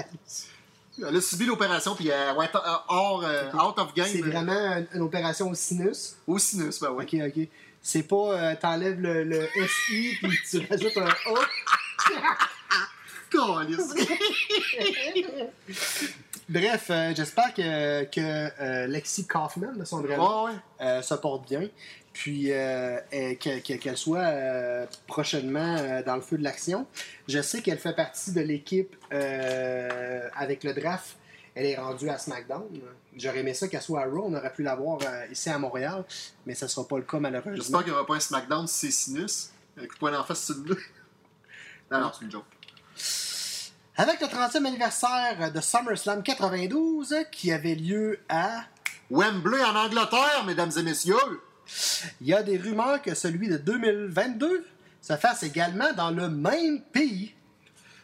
Elle 1.07 1.17
a 1.17 1.21
subi 1.21 1.45
l'opération, 1.47 1.95
puis 1.95 2.09
elle 2.09 2.35
va 2.37 2.45
être 2.45 2.57
euh, 2.57 2.77
hors, 2.89 3.25
euh, 3.25 3.51
out 3.53 3.79
of 3.79 3.95
game. 3.95 4.09
C'est 4.11 4.21
euh, 4.23 4.27
vraiment 4.27 4.85
une, 4.95 5.03
opération 5.03 5.49
au 5.51 5.55
sinus? 5.55 6.17
Au 6.27 6.39
sinus, 6.39 6.81
ben 6.81 6.91
oui. 6.91 7.05
Ok, 7.05 7.15
ok. 7.27 7.47
C'est 7.81 8.03
pas 8.03 8.33
euh, 8.33 8.57
t'enlèves 8.61 9.01
le, 9.01 9.23
le 9.25 9.47
SI 9.55 10.19
puis 10.23 10.39
tu 10.51 10.67
rajoutes 10.69 10.97
un 10.97 11.07
A? 11.07 11.15
Câlisse. 13.31 13.95
Bref, 16.49 16.87
euh, 16.91 17.13
j'espère 17.15 17.53
que, 17.53 18.05
que 18.05 18.21
euh, 18.63 18.87
Lexi 18.87 19.27
Kaufman, 19.27 19.73
de 19.77 19.85
son 19.85 20.01
vrai 20.01 20.17
nom, 20.17 20.45
Ouais, 20.47 20.51
ouais. 20.53 20.57
euh, 20.87 21.03
se 21.03 21.15
porte 21.15 21.47
bien. 21.49 21.69
Puis 22.15 22.45
qu'elle 22.49 23.97
soit 23.97 24.33
prochainement 25.07 25.77
dans 26.05 26.17
le 26.17 26.21
feu 26.23 26.37
de 26.37 26.43
l'action. 26.43 26.87
Je 27.29 27.41
sais 27.41 27.63
qu'elle 27.63 27.79
fait 27.79 27.95
partie 27.95 28.33
de 28.33 28.41
l'équipe 28.41 28.97
avec 29.13 30.65
le 30.65 30.73
draft. 30.75 31.17
Elle 31.55 31.67
est 31.67 31.77
rendue 31.77 32.09
à 32.09 32.19
SmackDown. 32.19 32.67
J'aurais 33.17 33.39
aimé 33.41 33.53
ça 33.55 33.69
qu'elle 33.69 33.83
soit 33.83 34.03
à 34.03 34.05
Raw. 34.07 34.25
On 34.27 34.35
aurait 34.35 34.53
pu 34.53 34.63
la 34.63 34.75
voir 34.77 34.99
euh, 35.05 35.27
ici 35.31 35.49
à 35.51 35.59
Montréal, 35.59 36.05
mais 36.47 36.55
ça 36.55 36.67
ne 36.67 36.71
sera 36.71 36.87
pas 36.87 36.97
le 36.97 37.03
cas 37.03 37.19
malheureusement. 37.19 37.57
J'espère 37.57 37.81
qu'il 37.81 37.89
n'y 37.93 37.97
aura 37.99 38.07
pas 38.07 38.15
un 38.15 38.21
SmackDown 38.21 38.67
c'est 38.69 38.91
sinus. 38.93 39.51
Écoute-toi 39.81 40.11
d'en 40.13 40.23
face, 40.25 40.41
c'est 40.41 40.55
Non, 41.91 42.01
non, 42.01 42.11
c'est 42.17 42.25
une 42.25 42.31
joke. 42.31 42.45
Avec 44.01 44.21
le 44.21 44.29
30e 44.29 44.65
anniversaire 44.65 45.53
de 45.53 45.61
SummerSlam 45.61 46.23
92 46.23 47.15
qui 47.33 47.51
avait 47.51 47.75
lieu 47.75 48.21
à 48.29 48.63
Wembley 49.11 49.61
en 49.65 49.75
Angleterre, 49.75 50.45
mesdames 50.47 50.71
et 50.77 50.83
messieurs. 50.85 51.17
Il 52.21 52.29
y 52.29 52.33
a 52.35 52.43
des 52.45 52.57
rumeurs 52.59 53.03
que 53.03 53.15
celui 53.15 53.49
de 53.49 53.57
2022 53.57 54.65
se 55.03 55.17
fasse 55.17 55.43
également 55.43 55.93
dans 55.95 56.11
le 56.11 56.29
même 56.29 56.81
pays. 56.93 57.35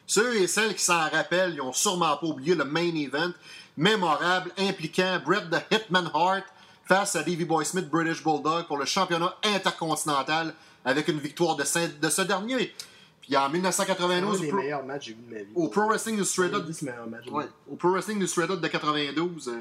Ceux 0.07 0.37
et 0.37 0.49
celles 0.49 0.75
qui 0.75 0.83
s'en 0.83 1.09
rappellent, 1.09 1.55
ils 1.55 1.61
ont 1.63 1.73
sûrement 1.73 2.17
pas 2.17 2.27
oublié 2.27 2.55
le 2.57 2.65
main 2.65 2.93
event 2.97 3.33
mémorable 3.77 4.51
impliquant 4.59 5.21
Bret 5.25 5.49
the 5.51 5.63
Hitman 5.73 6.11
Hart 6.13 6.45
face 6.87 7.15
à 7.17 7.23
Davey 7.23 7.45
Boy 7.45 7.65
Smith 7.65 7.89
British 7.89 8.23
Bulldog 8.23 8.67
pour 8.67 8.77
le 8.79 8.85
championnat 8.85 9.35
intercontinental 9.45 10.53
avec 10.85 11.07
une 11.09 11.19
victoire 11.21 11.57
de, 11.57 11.65
ce- 11.65 11.99
de 12.01 12.11
ce 12.11 12.23
dernier. 12.23 12.75
Puis 13.27 13.37
en 13.37 13.41
C'est 13.41 13.47
un 13.47 13.49
1992, 13.49 14.41
des 14.41 14.47
au 14.47 14.51
Pro, 14.51 14.59
meilleurs 14.59 14.85
matchs 14.85 14.99
que 14.99 15.05
j'ai 15.07 15.15
vu 15.15 15.23
de 15.23 15.35
ma 15.35 15.43
vie. 15.43 15.53
au 15.55 15.69
Pro 15.69 15.89
Wrestling 15.89 16.17
Illustrated, 16.17 16.65
ouais, 17.33 17.45
au 17.71 17.77
Pro 17.77 17.91
Wrestling 17.91 18.19
Illustrated 18.19 18.61
de 18.61 18.69
92, 18.69 19.49
euh, 19.49 19.53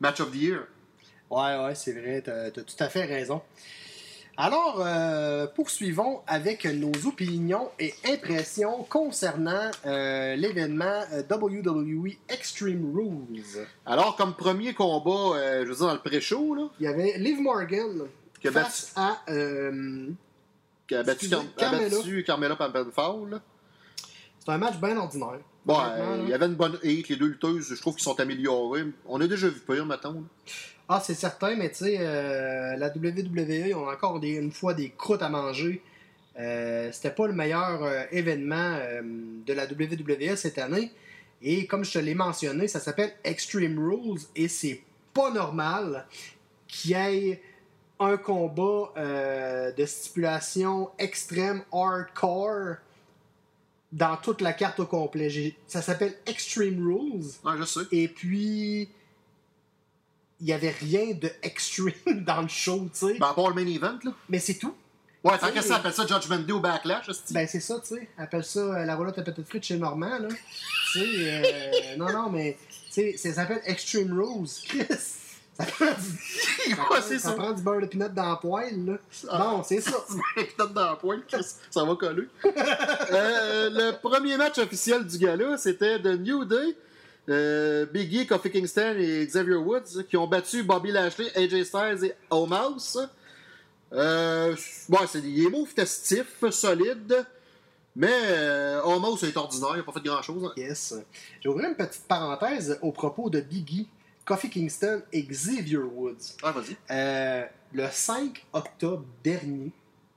Match 0.00 0.20
of 0.20 0.30
the 0.30 0.34
Year. 0.36 0.66
Ouais, 1.30 1.56
ouais, 1.64 1.74
c'est 1.74 1.92
vrai, 1.92 2.22
t'as 2.22 2.46
as 2.46 2.50
tout 2.50 2.62
à 2.78 2.88
fait 2.88 3.04
raison. 3.04 3.40
Alors, 4.36 4.80
euh, 4.80 5.46
poursuivons 5.54 6.22
avec 6.26 6.64
nos 6.64 6.92
opinions 7.06 7.68
et 7.78 7.92
impressions 8.06 8.84
concernant 8.84 9.70
euh, 9.84 10.34
l'événement 10.34 11.02
WWE 11.30 12.12
Extreme 12.28 12.90
Rules. 12.94 13.66
Alors, 13.84 14.16
comme 14.16 14.34
premier 14.34 14.72
combat, 14.72 15.36
euh, 15.36 15.64
je 15.64 15.68
veux 15.68 15.76
dire, 15.76 15.86
dans 15.86 15.92
le 15.92 16.00
pré-show, 16.00 16.54
là, 16.54 16.70
Il 16.80 16.84
y 16.84 16.88
avait 16.88 17.18
Liv 17.18 17.40
Morgan 17.40 18.06
face 18.50 18.94
à... 18.96 19.18
qui 20.90 20.96
a 20.96 21.02
battu, 21.04 21.28
Car- 21.28 21.40
a 21.40 21.60
Carmella. 22.24 22.54
battu 22.54 22.56
Pampenfall, 22.58 23.40
c'est 24.44 24.50
un 24.50 24.58
match 24.58 24.76
bien 24.80 24.96
ordinaire. 24.96 25.38
Bon, 25.64 25.76
il 26.24 26.30
y 26.30 26.32
avait 26.34 26.46
une 26.46 26.54
bonne 26.54 26.74
hate, 26.82 27.08
les 27.08 27.16
deux 27.16 27.26
lutteuses, 27.28 27.74
je 27.74 27.80
trouve 27.80 27.94
qu'ils 27.94 28.02
sont 28.02 28.18
améliorés. 28.18 28.84
On 29.06 29.20
a 29.20 29.26
déjà 29.28 29.48
vu 29.48 29.60
pire, 29.60 29.86
mettons. 29.86 30.24
Ah, 30.88 31.00
c'est 31.04 31.14
certain, 31.14 31.54
mais 31.54 31.68
tu 31.70 31.76
sais, 31.84 31.96
euh, 32.00 32.74
la 32.76 32.88
WWE, 32.88 33.68
ils 33.68 33.74
ont 33.74 33.88
encore 33.88 34.18
des, 34.18 34.30
une 34.30 34.50
fois 34.50 34.74
des 34.74 34.90
croûtes 34.90 35.22
à 35.22 35.28
manger. 35.28 35.80
Euh, 36.38 36.90
C'était 36.92 37.10
pas 37.14 37.26
le 37.28 37.34
meilleur 37.34 37.84
euh, 37.84 38.02
événement 38.10 38.78
de 39.46 39.52
la 39.52 39.66
WWE 39.66 40.34
cette 40.36 40.58
année. 40.58 40.90
Et 41.42 41.66
comme 41.66 41.84
je 41.84 41.92
te 41.92 41.98
l'ai 41.98 42.14
mentionné, 42.16 42.66
ça 42.66 42.80
s'appelle 42.80 43.12
Extreme 43.22 43.78
Rules 43.78 44.20
et 44.34 44.48
c'est 44.48 44.82
pas 45.14 45.30
normal 45.30 46.06
qu'il 46.66 46.90
y 46.92 46.94
ait 46.94 47.42
un 48.00 48.16
combat 48.16 48.92
euh, 48.96 49.72
de 49.72 49.86
stipulation 49.86 50.90
extrême 50.98 51.62
hardcore 51.70 52.76
dans 53.92 54.16
toute 54.16 54.40
la 54.40 54.52
carte 54.52 54.80
au 54.80 54.86
complet. 54.86 55.54
Ça 55.66 55.82
s'appelle 55.82 56.14
Extreme 56.26 56.82
Rules. 56.82 57.26
Ouais, 57.44 57.58
je 57.58 57.64
sais. 57.64 57.80
Et 57.92 58.08
puis, 58.08 58.88
il 60.40 60.46
n'y 60.46 60.52
avait 60.52 60.70
rien 60.70 61.12
de 61.12 61.30
extreme 61.42 61.92
dans 62.24 62.40
le 62.40 62.48
show, 62.48 62.88
tu 62.92 63.06
sais. 63.06 63.18
Ben, 63.18 63.28
à 63.28 63.34
part 63.34 63.50
le 63.50 63.54
main 63.54 63.66
event, 63.70 63.98
là. 64.02 64.12
Mais 64.28 64.38
c'est 64.38 64.54
tout. 64.54 64.74
Ouais, 65.22 65.36
tant 65.36 65.52
que 65.52 65.60
ça 65.60 65.76
appelle 65.76 65.92
ça 65.92 66.06
Judgment 66.06 66.38
Day 66.38 66.52
au 66.52 66.60
Backlash, 66.60 67.10
hostie. 67.10 67.34
Ben, 67.34 67.46
c'est 67.46 67.60
ça, 67.60 67.78
tu 67.80 67.96
sais. 67.96 68.08
Appelle 68.16 68.44
ça 68.44 68.60
euh, 68.60 68.84
la 68.86 68.96
roulotte 68.96 69.18
à 69.18 69.22
petite 69.22 69.46
frite 69.46 69.64
chez 69.64 69.76
Normand, 69.76 70.18
là. 70.18 70.28
tu 70.92 70.98
sais, 70.98 71.06
euh, 71.16 71.96
non, 71.98 72.10
non, 72.10 72.30
mais, 72.30 72.56
tu 72.86 72.92
sais, 72.92 73.16
ça 73.18 73.34
s'appelle 73.34 73.60
Extreme 73.66 74.18
Rules. 74.18 74.48
Chris! 74.64 74.86
Ça 75.58 75.64
prend 75.66 75.84
du, 75.86 76.74
Ouais, 76.74 77.00
ça 77.02 77.18
ça. 77.18 77.32
prend 77.32 77.52
du 77.52 77.62
beurre 77.62 77.80
de 77.82 77.86
pinot 77.86 78.08
dans 78.08 78.30
la 78.30 78.36
poêle, 78.36 78.84
là. 78.86 78.92
Ah. 79.28 79.38
Bon, 79.38 79.62
c'est 79.62 79.80
ça. 79.80 79.92
Peut-être 80.34 80.72
dans 80.72 80.82
la 80.92 80.98
Chris, 81.28 81.46
ça 81.70 81.84
va 81.84 81.94
coller. 81.96 82.26
Euh, 83.12 83.70
le 83.70 84.00
premier 84.00 84.36
match 84.36 84.58
officiel 84.58 85.04
du 85.06 85.18
gala, 85.18 85.58
c'était 85.58 86.00
The 86.00 86.18
New 86.18 86.44
Day. 86.44 86.76
Euh, 87.28 87.86
Big 87.86 88.14
E, 88.16 88.24
Kofi 88.28 88.50
Kingston 88.50 88.94
et 88.98 89.26
Xavier 89.26 89.56
Woods 89.56 90.04
qui 90.08 90.16
ont 90.16 90.26
battu 90.26 90.62
Bobby 90.62 90.90
Lashley, 90.92 91.30
AJ 91.36 91.64
Styles 91.64 92.04
et 92.04 92.14
Omos. 92.30 92.98
Euh, 93.92 94.56
bon, 94.88 94.98
c'est 95.08 95.20
des 95.20 95.48
mots 95.48 95.66
festifs, 95.66 96.44
solides, 96.50 97.26
mais 97.96 98.08
euh, 98.12 98.80
Omos 98.84 99.18
est 99.24 99.36
ordinaire, 99.36 99.70
il 99.74 99.76
n'a 99.78 99.82
pas 99.82 99.92
fait 99.92 100.00
grand-chose. 100.04 100.44
hein. 100.44 100.52
Yes. 100.56 100.94
J'ai 101.40 101.48
ouvert 101.48 101.68
une 101.68 101.74
petite 101.76 102.04
parenthèse 102.06 102.78
au 102.82 102.92
propos 102.92 103.28
de 103.30 103.40
Biggie. 103.40 103.88
Kofi 104.30 104.48
Kingston 104.48 105.02
et 105.12 105.24
Xavier 105.24 105.78
Woods. 105.78 106.36
Ah, 106.44 106.52
vas-y. 106.52 106.76
Euh, 106.88 107.44
le 107.72 107.88
5 107.90 108.46
octobre 108.52 109.04
dernier, 109.24 109.72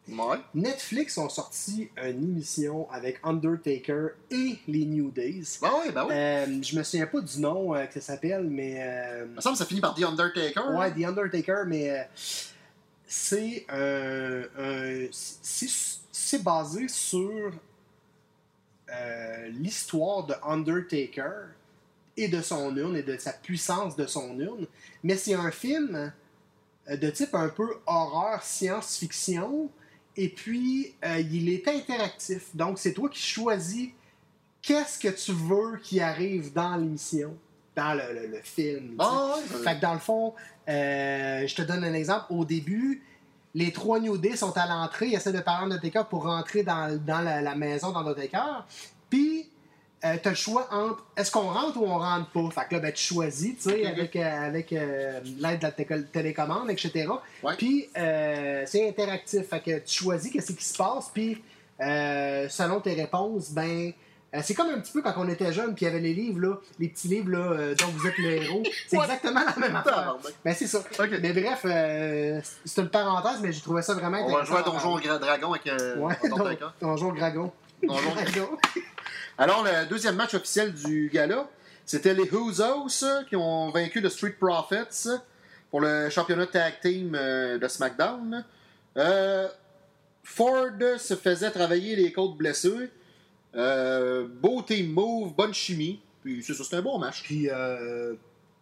Ouais. 0.08 0.38
Netflix 0.54 1.18
ont 1.18 1.30
sorti 1.30 1.90
une 1.96 2.24
émission 2.24 2.92
avec 2.92 3.22
Undertaker 3.24 4.10
et 4.30 4.58
les 4.68 4.86
New 4.86 5.10
Days. 5.10 5.58
Ben 5.62 5.72
oui, 5.82 5.92
ben 5.94 6.06
oui. 6.06 6.14
Euh, 6.14 6.62
je 6.62 6.78
me 6.78 6.84
souviens 6.84 7.08
pas 7.08 7.22
du 7.22 7.40
nom 7.40 7.74
euh, 7.74 7.86
que 7.86 7.94
ça 7.94 8.02
s'appelle, 8.02 8.44
mais. 8.44 8.86
Il 9.24 9.36
me 9.36 9.42
semble 9.42 9.56
que 9.56 9.60
ça 9.60 9.66
finit 9.66 9.80
par 9.82 9.96
The 9.96 10.04
Undertaker. 10.04 10.76
Ouais, 10.76 10.92
The 10.92 11.06
Undertaker, 11.06 11.64
mais 11.66 12.08
c'est 13.08 13.66
c'est 15.12 16.44
basé 16.44 16.88
sur 16.90 17.52
l'histoire 19.54 20.26
de 20.28 20.36
Undertaker 20.44 21.48
et 22.18 22.28
de 22.28 22.42
son 22.42 22.76
urne 22.78 22.96
et 22.96 23.04
de 23.04 23.18
sa 23.18 23.34
puissance 23.34 23.96
de 23.96 24.06
son 24.06 24.40
urne. 24.40 24.68
Mais 25.04 25.16
c'est 25.18 25.34
un 25.34 25.52
film 25.52 26.12
euh, 26.90 26.96
de 26.98 27.10
type 27.10 27.34
un 27.36 27.50
peu 27.50 27.68
horreur, 27.86 28.44
science-fiction. 28.44 29.70
Et 30.16 30.30
puis, 30.30 30.94
euh, 31.04 31.20
il 31.20 31.50
est 31.50 31.68
interactif. 31.68 32.56
Donc, 32.56 32.78
c'est 32.78 32.94
toi 32.94 33.10
qui 33.10 33.22
choisis 33.22 33.90
qu'est-ce 34.62 35.00
que 35.00 35.08
tu 35.10 35.32
veux 35.32 35.78
qui 35.82 36.00
arrive 36.02 36.54
dans 36.54 36.76
l'émission, 36.76 37.36
dans 37.76 37.94
le, 37.96 38.14
le- 38.22 38.28
le 38.28 38.42
film. 38.44 38.96
Ah. 39.00 39.36
Fait 39.64 39.76
que 39.78 39.82
dans 39.82 39.94
le 39.94 40.00
fond, 40.00 40.34
euh, 40.70 41.48
je 41.48 41.56
te 41.56 41.64
donne 41.64 41.84
un 41.84 41.94
exemple. 41.94 42.26
Au 42.30 42.46
début, 42.46 43.02
les 43.56 43.72
trois 43.72 44.00
New 44.00 44.18
Day 44.18 44.36
sont 44.36 44.56
à 44.58 44.68
l'entrée, 44.68 45.08
ils 45.10 45.16
essaient 45.16 45.34
de 45.34 45.40
parler 45.42 45.64
à 45.74 45.76
Undertaker 45.76 46.08
pour 46.10 46.24
rentrer 46.24 46.64
dans, 46.64 46.96
dans 47.04 47.22
la, 47.22 47.42
la 47.42 47.56
maison 47.56 47.92
d'Undertaker. 47.92 48.66
Puis, 49.10 49.50
euh, 50.06 50.16
t'as 50.22 50.30
le 50.32 50.36
choix 50.36 50.68
entre 50.72 51.04
est-ce 51.16 51.32
qu'on 51.32 51.42
rentre 51.50 51.78
ou 51.78 51.86
on 51.86 51.98
rentre 51.98 52.30
pas? 52.32 52.62
Fait 52.62 52.68
que 52.70 52.76
là, 52.76 52.80
ben, 52.82 52.92
tu 52.92 53.04
choisis, 53.04 53.56
tu 53.58 53.70
sais, 53.70 53.82
Ok. 53.82 53.86
avec, 53.86 54.16
euh, 54.16 54.48
avec 54.48 54.74
euh, 54.74 55.20
l'aide 55.40 55.60
de 55.60 55.64
la 55.64 55.72
té- 55.72 56.06
télécommande, 56.12 56.70
etc. 56.70 57.08
Ouais. 57.42 57.54
Puis, 57.58 57.90
euh, 57.98 58.64
c'est 58.66 58.88
interactif. 58.88 59.48
Fait 59.50 59.62
que 59.62 59.80
tu 59.80 60.04
choisis 60.04 60.32
qu'est-ce 60.32 60.52
qui 60.54 60.64
se 60.66 60.78
passe, 60.78 61.10
puis 61.14 61.42
euh, 61.82 62.48
selon 62.50 62.80
tes 62.82 62.94
réponses, 62.94 63.52
ben. 63.52 63.92
c'est 64.42 64.54
comme 64.56 64.70
un 64.70 64.80
petit 64.80 64.92
peu 64.92 65.02
quand 65.02 65.14
on 65.18 65.28
était 65.30 65.54
jeune, 65.54 65.76
puis 65.76 65.86
il 65.86 65.90
y 65.90 65.92
avait 65.92 66.00
les 66.02 66.14
livres, 66.14 66.40
là, 66.40 66.56
les 66.80 66.88
petits 66.90 67.08
livres 67.08 67.30
là, 67.32 67.74
dont 67.76 67.88
vous 67.96 68.08
êtes 68.08 68.18
le 68.18 68.32
héros. 68.32 68.64
C'est 68.88 68.98
exactement 68.98 69.42
la 69.46 69.56
même 69.68 69.76
affaire. 69.76 70.18
Ben, 70.44 70.54
c'est 70.56 70.68
ça. 70.68 70.84
Mais 71.22 71.34
bref, 71.34 71.62
euh, 71.66 72.42
c'est 72.66 72.82
une 72.82 72.90
parenthèse, 72.90 73.40
mais 73.42 73.52
j'ai 73.52 73.62
trouvé 73.62 73.82
ça 73.84 73.94
vraiment 73.94 74.18
On 74.26 74.32
va 74.32 74.40
intéressant. 74.42 74.52
jouer 74.52 74.60
à 74.60 74.64
Donjon 74.64 75.20
Dragon 75.20 75.54
avec 75.54 75.66
Ouais, 76.00 76.30
Donjon 76.82 77.12
Dragon. 77.14 77.52
Donjon 77.88 78.12
Dragon. 78.16 78.50
Alors, 79.38 79.64
le 79.64 79.88
deuxième 79.88 80.16
match 80.16 80.36
officiel 80.36 80.74
du 80.74 81.10
gala, 81.12 81.50
c'était 81.86 82.14
les 82.14 82.30
Usos 82.32 83.04
euh, 83.04 83.24
qui 83.28 83.36
ont 83.36 83.72
vaincu 83.72 84.00
le 84.00 84.10
Street 84.10 84.36
Profits 84.40 85.10
pour 85.72 85.82
le 85.82 86.10
championnat 86.12 86.46
tag 86.46 86.80
team 86.82 87.16
euh, 87.16 87.58
de 87.58 87.68
SmackDown. 87.68 88.46
Euh, 88.96 89.48
Ford 90.24 90.70
se 91.00 91.16
faisait 91.16 91.50
travailler 91.50 91.96
les 91.96 92.12
côtes 92.12 92.38
blessées. 92.38 92.92
Euh, 93.56 94.28
beau 94.28 94.62
team 94.62 94.92
move, 94.92 95.34
bonne 95.36 95.54
chimie. 95.54 96.00
Puis 96.22 96.44
c'est 96.44 96.54
ça, 96.54 96.64
c'était 96.64 96.78
un 96.78 96.84
bon 96.84 97.00
match. 97.00 97.24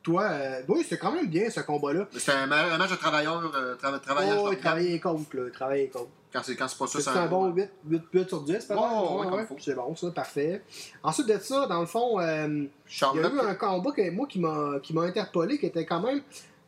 Toi, 0.04 0.24
euh, 0.32 0.62
oui, 0.68 0.82
c'était 0.84 0.98
quand 0.98 1.12
même 1.12 1.28
bien 1.28 1.50
ce 1.50 1.60
combat-là. 1.62 2.08
C'était 2.14 2.32
un, 2.32 2.48
ma- 2.48 2.74
un 2.74 2.78
match 2.78 2.92
de 2.92 2.96
travailleurs, 2.96 3.52
euh, 3.56 3.76
trava- 3.76 4.00
travaillage 4.00 4.38
Oh, 4.42 4.50
les 4.50 5.00
côtes, 5.00 5.34
là. 5.34 5.74
les 5.74 5.90
côtes. 5.90 6.10
Quand 6.34 6.42
c'est 6.44 6.56
quand 6.56 6.68
c'est 6.68 6.78
pas 6.80 6.88
ça, 6.88 7.00
C'est 7.02 7.10
un 7.10 7.28
bon 7.28 7.48
8, 7.52 7.70
8, 7.90 8.02
8 8.14 8.28
sur 8.30 8.42
10, 8.42 8.54
peut-être? 8.66 8.80
Ouais, 8.80 9.26
ouais, 9.26 9.30
comme 9.30 9.46
faut. 9.48 9.58
C'est 9.60 9.76
bon, 9.76 9.94
ça, 9.96 10.10
parfait. 10.12 10.62
Ensuite 11.04 11.28
de 11.28 11.38
ça, 11.40 11.68
dans 11.68 11.82
le 11.82 11.86
fond, 11.86 12.20
euh, 12.22 12.48
il 12.48 13.20
y 13.20 13.24
a 13.24 13.30
eu 13.30 13.40
un 13.40 13.56
combat 13.56 13.92
que, 13.92 14.10
moi 14.12 14.28
qui 14.28 14.40
m'a 14.40 14.80
qui 14.82 14.94
m'a 14.94 15.02
interpellé, 15.04 15.58
qui 15.60 15.66
était 15.66 15.86
quand 15.86 16.00
même. 16.02 16.22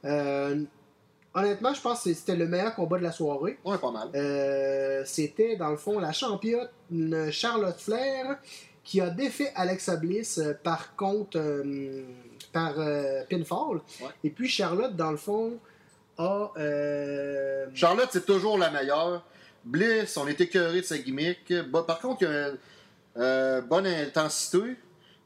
euh, 0.06 0.62
honnêtement, 1.34 1.74
je 1.74 1.82
pense 1.82 2.04
que 2.04 2.14
c'était 2.14 2.36
le 2.36 2.46
meilleur 2.48 2.76
combat 2.76 2.98
de 2.98 3.04
la 3.04 3.12
soirée. 3.14 3.58
Ouais, 3.64 3.78
pas 3.78 3.90
mal. 3.92 4.10
Euh, 4.16 5.04
c'était 5.06 5.56
dans 5.56 5.70
le 5.70 5.78
fond 5.78 5.98
la 5.98 6.12
championne 6.12 6.68
Charlotte 7.32 7.80
Flair 7.80 8.38
qui 8.84 9.00
a 9.00 9.10
défait 9.10 9.52
Alexa 9.56 9.96
Bliss 9.96 10.40
euh, 10.40 10.54
par 10.62 10.96
contre 10.98 11.38
par 12.54 12.80
euh, 12.80 13.24
pinfall. 13.30 13.82
Ouais. 14.00 14.08
Et 14.24 14.30
puis 14.30 14.48
Charlotte 14.48 14.96
dans 14.96 15.12
le 15.12 15.18
fond 15.18 15.60
a 16.18 16.52
euh, 16.58 17.66
Charlotte, 17.74 18.10
c'est 18.12 18.26
toujours 18.26 18.58
la 18.58 18.70
meilleure. 18.70 19.26
Bliss, 19.66 20.16
on 20.18 20.28
est 20.28 20.40
écœuré 20.40 20.82
de 20.82 20.86
sa 20.86 20.98
gimmick. 20.98 21.52
Bon, 21.70 21.84
par 21.84 22.00
contre, 22.00 22.22
il 22.22 22.26
y 22.26 22.32
a 22.32 22.50
une 22.50 22.58
euh, 23.18 23.62
bonne 23.62 23.88
intensité. 23.88 24.76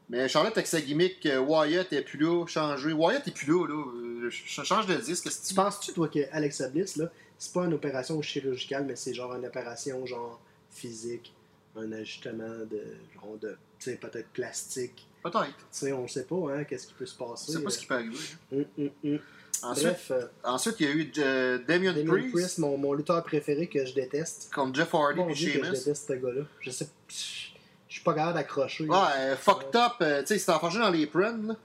Mais 0.08 0.26
Charlotte, 0.26 0.56
avec 0.56 0.66
sa 0.66 0.80
gimmick, 0.80 1.28
Wyatt 1.46 1.92
est 1.92 2.00
plus 2.00 2.18
là, 2.18 2.46
changé. 2.46 2.92
Wyatt 2.92 3.28
est 3.28 3.30
plus 3.30 3.52
là, 3.52 3.66
là. 3.66 4.30
Je 4.30 4.62
change 4.62 4.86
de 4.86 4.94
disque. 4.94 5.28
tu 5.28 5.48
tu 5.48 5.54
penses-tu 5.54 5.92
toi 5.92 6.08
que 6.08 6.20
Alexa 6.32 6.68
Bliss 6.68 6.96
là, 6.96 7.10
c'est 7.36 7.52
pas 7.52 7.64
une 7.64 7.74
opération 7.74 8.20
chirurgicale 8.22 8.84
mais 8.86 8.96
c'est 8.96 9.14
genre 9.14 9.34
une 9.34 9.46
opération 9.46 10.04
genre 10.06 10.40
physique, 10.70 11.34
un 11.76 11.92
ajustement 11.92 12.64
de 12.70 12.82
genre 13.14 13.36
de 13.40 13.56
tu 13.78 13.90
sais 13.90 13.96
peut-être 13.96 14.28
plastique? 14.28 15.06
Peut-être. 15.22 15.46
Tu 15.46 15.52
sais, 15.70 15.92
on 15.92 16.06
sait 16.08 16.24
pas 16.24 16.36
hein, 16.54 16.64
qu'est-ce 16.64 16.86
qui 16.86 16.94
peut 16.94 17.06
se 17.06 17.14
passer. 17.16 17.52
Je 17.52 17.58
sais 17.58 17.64
pas 17.64 17.70
ce 17.70 17.78
qui 17.78 17.86
peut 17.86 17.94
arriver. 17.94 18.16
Hum, 18.52 18.64
hum, 18.78 18.90
hum. 19.04 19.18
Ensuite, 19.60 19.86
Bref, 19.86 20.10
euh, 20.12 20.26
ensuite, 20.44 20.76
il 20.78 20.86
y 20.86 20.88
a 20.88 20.94
eu 20.94 21.12
euh, 21.18 21.58
Damien, 21.66 21.92
Damien 21.92 22.12
Priest, 22.12 22.30
Priest, 22.32 22.58
mon, 22.58 22.78
mon 22.78 22.92
lutteur 22.92 23.22
préféré 23.24 23.66
que 23.66 23.84
je 23.84 23.92
déteste. 23.92 24.50
contre 24.54 24.76
Jeff 24.76 24.94
Hardy 24.94 25.20
et 25.20 25.26
que 25.26 25.34
je 25.34 25.50
Sheamus. 25.50 25.70
déteste 25.72 26.06
ce 26.08 26.12
gars-là. 26.12 26.42
Je 26.60 26.70
sais. 26.70 26.88
Je 27.08 27.94
suis 27.94 28.02
pas 28.04 28.14
capable 28.14 28.34
d'accrocher. 28.34 28.84
Ouais, 28.86 28.96
euh, 29.18 29.36
fucked 29.36 29.74
up. 29.74 29.92
euh, 30.02 30.20
tu 30.20 30.28
sais, 30.28 30.36
il 30.36 30.40
s'est 30.40 30.52
enfargé 30.52 30.78
dans 30.78 30.90
les 30.90 31.06
prunes, 31.08 31.48
là. 31.48 31.56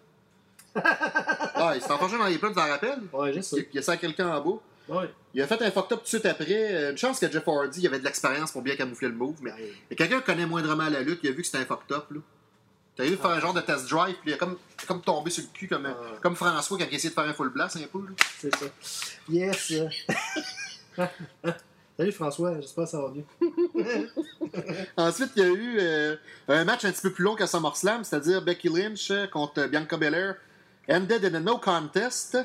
ouais, 1.70 1.78
il 1.78 1.82
s'est 1.84 1.92
enfargé 1.92 2.18
dans 2.18 2.26
les 2.26 2.38
prunes, 2.40 2.52
tu 2.54 2.56
t'en 2.60 2.68
rappelles? 2.68 3.00
Ouais, 3.12 3.32
je 3.32 3.38
Il, 3.38 3.44
sais. 3.44 3.70
il 3.72 3.78
a 3.80 3.82
ça 3.84 3.96
quelqu'un 3.98 4.30
en 4.30 4.42
bas. 4.42 4.60
Ouais. 4.90 5.10
Il 5.36 5.42
a 5.42 5.48
fait 5.48 5.62
un 5.62 5.70
fucked 5.72 5.92
up 5.94 6.00
tout 6.00 6.04
de 6.04 6.08
suite 6.08 6.26
après. 6.26 6.74
Euh, 6.74 6.92
Une 6.92 6.98
chance 6.98 7.20
que 7.20 7.32
Jeff 7.32 7.48
Hardy 7.48 7.80
il 7.82 7.88
avait 7.88 8.00
de 8.00 8.04
l'expérience 8.06 8.52
pour 8.52 8.62
bien 8.64 8.76
camoufler 8.76 9.08
le 9.10 9.14
move. 9.14 9.36
Mais 9.42 9.52
Ouais. 9.52 9.96
quelqu'un 9.96 10.20
connaît 10.22 10.46
moindrement 10.48 10.90
la 10.90 11.02
lutte, 11.02 11.20
il 11.24 11.30
a 11.30 11.32
vu 11.32 11.42
que 11.42 11.46
c'était 11.46 11.60
un 11.60 11.66
fucked 11.66 11.96
up. 11.96 12.06
là. 12.12 12.20
T'as 12.96 13.06
vu 13.06 13.16
faire 13.18 13.32
un 13.32 13.40
genre 13.40 13.54
de 13.54 13.62
test 13.62 13.90
drive, 13.90 14.16
puis 14.22 14.30
il 14.32 14.34
a 14.34 14.38
comme, 14.38 14.58
comme 14.88 15.02
tombé 15.02 15.32
sur 15.32 15.44
le 15.44 15.50
cul, 15.52 15.68
comme, 15.68 15.86
Ah. 15.88 15.96
comme 16.22 16.36
François 16.36 16.78
quand 16.78 16.86
il 16.86 16.92
a 16.94 16.96
essayé 16.96 17.10
de 17.10 17.14
faire 17.16 17.24
un 17.24 17.34
full 17.34 17.50
blast 17.50 17.78
un 17.78 17.88
peu. 17.92 18.00
là. 18.00 18.14
C'est 18.40 18.56
ça. 18.56 18.66
Yes. 19.30 19.74
Salut 21.98 22.12
François, 22.12 22.60
j'espère 22.60 22.86
que 22.86 22.90
ça 22.90 23.02
va 23.02 23.10
bien. 23.10 23.24
Ensuite, 24.98 25.32
il 25.36 25.42
y 25.44 25.46
a 25.46 25.50
eu 25.50 25.78
euh, 25.80 26.16
un 26.48 26.64
match 26.66 26.86
un 26.86 26.92
petit 26.92 27.02
peu 27.02 27.12
plus 27.12 27.24
long 27.24 27.36
qu'à 27.36 27.46
SummerSlam, 27.48 28.04
c'est-à-dire 28.04 28.42
Becky 28.44 28.70
Lynch 28.70 29.12
euh, 29.12 29.28
contre 29.28 29.66
Bianca 29.68 29.98
Belair. 29.98 30.36
Ended 30.90 31.24
in 31.26 31.34
a 31.36 31.40
no 31.40 31.58
contest. 31.60 32.38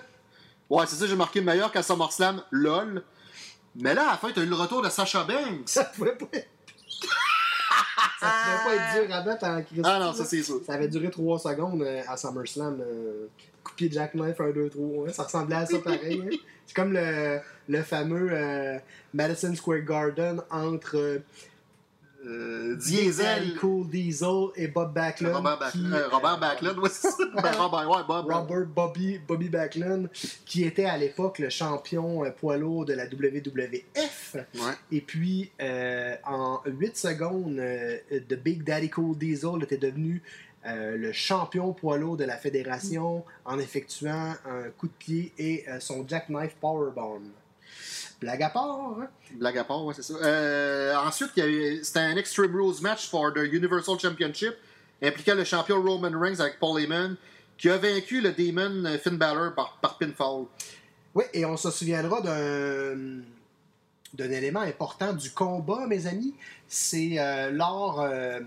Ouais, 0.70 0.84
c'est 0.86 0.96
ça, 0.96 1.06
j'ai 1.06 1.16
marqué 1.16 1.40
meilleur 1.40 1.72
qu'à 1.72 1.82
SummerSlam, 1.82 2.42
lol. 2.50 3.02
Mais 3.74 3.94
là, 3.94 4.08
à 4.08 4.10
la 4.12 4.16
fin, 4.18 4.30
t'as 4.34 4.42
eu 4.42 4.46
le 4.46 4.54
retour 4.54 4.82
de 4.82 4.88
Sasha 4.90 5.24
Banks. 5.24 5.66
Ça 5.68 5.84
pouvait 5.84 6.14
pas. 6.16 6.26
Ça 8.20 8.26
pouvait 8.62 8.76
pas 8.76 8.82
être 9.00 9.06
dur 9.06 9.14
à 9.14 9.20
battre 9.22 9.44
en 9.46 9.62
Christ. 9.62 9.82
Ah 9.84 9.98
non, 10.00 10.12
ça 10.12 10.24
c'est 10.24 10.42
sûr. 10.42 10.60
Ça 10.66 10.74
avait 10.74 10.88
duré 10.88 11.10
3 11.10 11.38
secondes 11.38 11.82
euh, 11.82 12.02
à 12.08 12.16
SummerSlam. 12.16 12.80
Euh, 12.80 13.26
coup 13.64 13.70
de 13.72 13.76
pied 13.76 13.88
de 13.88 13.94
Jackknife, 13.94 14.40
1, 14.40 14.50
2, 14.50 14.68
3. 14.70 15.08
Ça 15.12 15.22
ressemblait 15.24 15.56
à 15.56 15.66
ça 15.66 15.78
pareil. 15.78 16.22
hein. 16.24 16.36
C'est 16.66 16.74
comme 16.74 16.92
le, 16.92 17.38
le 17.68 17.82
fameux 17.82 18.28
euh, 18.32 18.78
Madison 19.14 19.54
Square 19.54 19.80
Garden 19.80 20.42
entre 20.50 21.20
euh, 22.28 22.72
Euh, 22.72 22.74
Daddy 22.76 23.02
Diesel. 23.02 23.56
Cool 23.58 23.88
Diesel 23.88 24.46
et 24.56 24.68
Bob 24.68 24.92
Backlund. 24.92 25.34
Robert 25.34 25.58
qui, 25.72 25.78
Backlund. 25.78 25.92
euh, 25.94 26.08
Robert 26.10 26.38
Backlund, 26.40 26.78
ouais, 26.78 26.88
c'est 26.92 27.10
ça. 27.10 27.24
Ben, 27.42 27.52
Robert, 27.52 27.88
ouais, 27.90 28.02
Bob. 28.06 28.26
Robert 28.30 28.66
Bobby, 28.66 29.18
Bobby 29.26 29.48
Backlund, 29.48 30.08
qui 30.44 30.64
était 30.64 30.84
à 30.84 30.96
l'époque 30.98 31.38
le 31.38 31.48
champion 31.48 32.24
euh, 32.24 32.30
poids 32.30 32.56
lourd 32.56 32.84
de 32.84 32.92
la 32.94 33.06
WWF. 33.06 34.36
Ouais. 34.36 34.72
Et 34.92 35.00
puis, 35.00 35.50
euh, 35.60 36.14
en 36.26 36.60
8 36.66 36.96
secondes, 36.96 37.58
euh, 37.58 37.98
The 38.10 38.34
Big 38.34 38.64
Daddy 38.64 38.90
Cool 38.90 39.16
Diesel 39.16 39.62
était 39.62 39.76
devenu 39.78 40.22
euh, 40.66 40.96
le 40.96 41.12
champion 41.12 41.72
poids 41.72 41.96
lourd 41.98 42.16
de 42.16 42.24
la 42.24 42.36
fédération 42.36 43.24
en 43.44 43.58
effectuant 43.58 44.34
un 44.44 44.70
coup 44.76 44.88
de 44.88 44.92
pied 44.98 45.32
et 45.38 45.64
euh, 45.68 45.78
son 45.80 46.06
jackknife 46.06 46.56
powerbomb. 46.60 47.22
Blague 48.20 48.42
à 48.42 48.50
part, 48.50 48.96
hein? 48.98 49.08
Blague 49.34 49.58
à 49.58 49.64
part, 49.64 49.84
ouais, 49.84 49.94
c'est 49.94 50.02
ça. 50.02 50.14
Euh, 50.14 50.96
ensuite, 50.96 51.30
c'était 51.34 52.00
un 52.00 52.16
Extreme 52.16 52.54
Rules 52.54 52.82
match 52.82 53.08
for 53.08 53.32
the 53.32 53.52
Universal 53.52 53.98
Championship 53.98 54.54
impliquant 55.02 55.34
le 55.34 55.44
champion 55.44 55.80
Roman 55.80 56.10
Reigns 56.18 56.40
avec 56.40 56.58
Paul 56.58 56.80
Heyman 56.80 57.16
qui 57.56 57.68
a 57.70 57.76
vaincu 57.76 58.20
le 58.20 58.32
Demon 58.32 58.84
euh, 58.84 58.98
Finn 58.98 59.16
Balor 59.16 59.54
par, 59.54 59.78
par 59.80 59.98
pinfall. 59.98 60.46
Oui, 61.14 61.24
et 61.32 61.44
on 61.44 61.56
se 61.56 61.70
souviendra 61.70 62.20
d'un 62.20 63.22
d'un 64.14 64.30
élément 64.30 64.60
important 64.60 65.12
du 65.12 65.30
combat, 65.30 65.86
mes 65.86 66.06
amis. 66.06 66.34
C'est 66.66 67.18
euh, 67.18 67.50
lors 67.50 68.00
euh, 68.00 68.40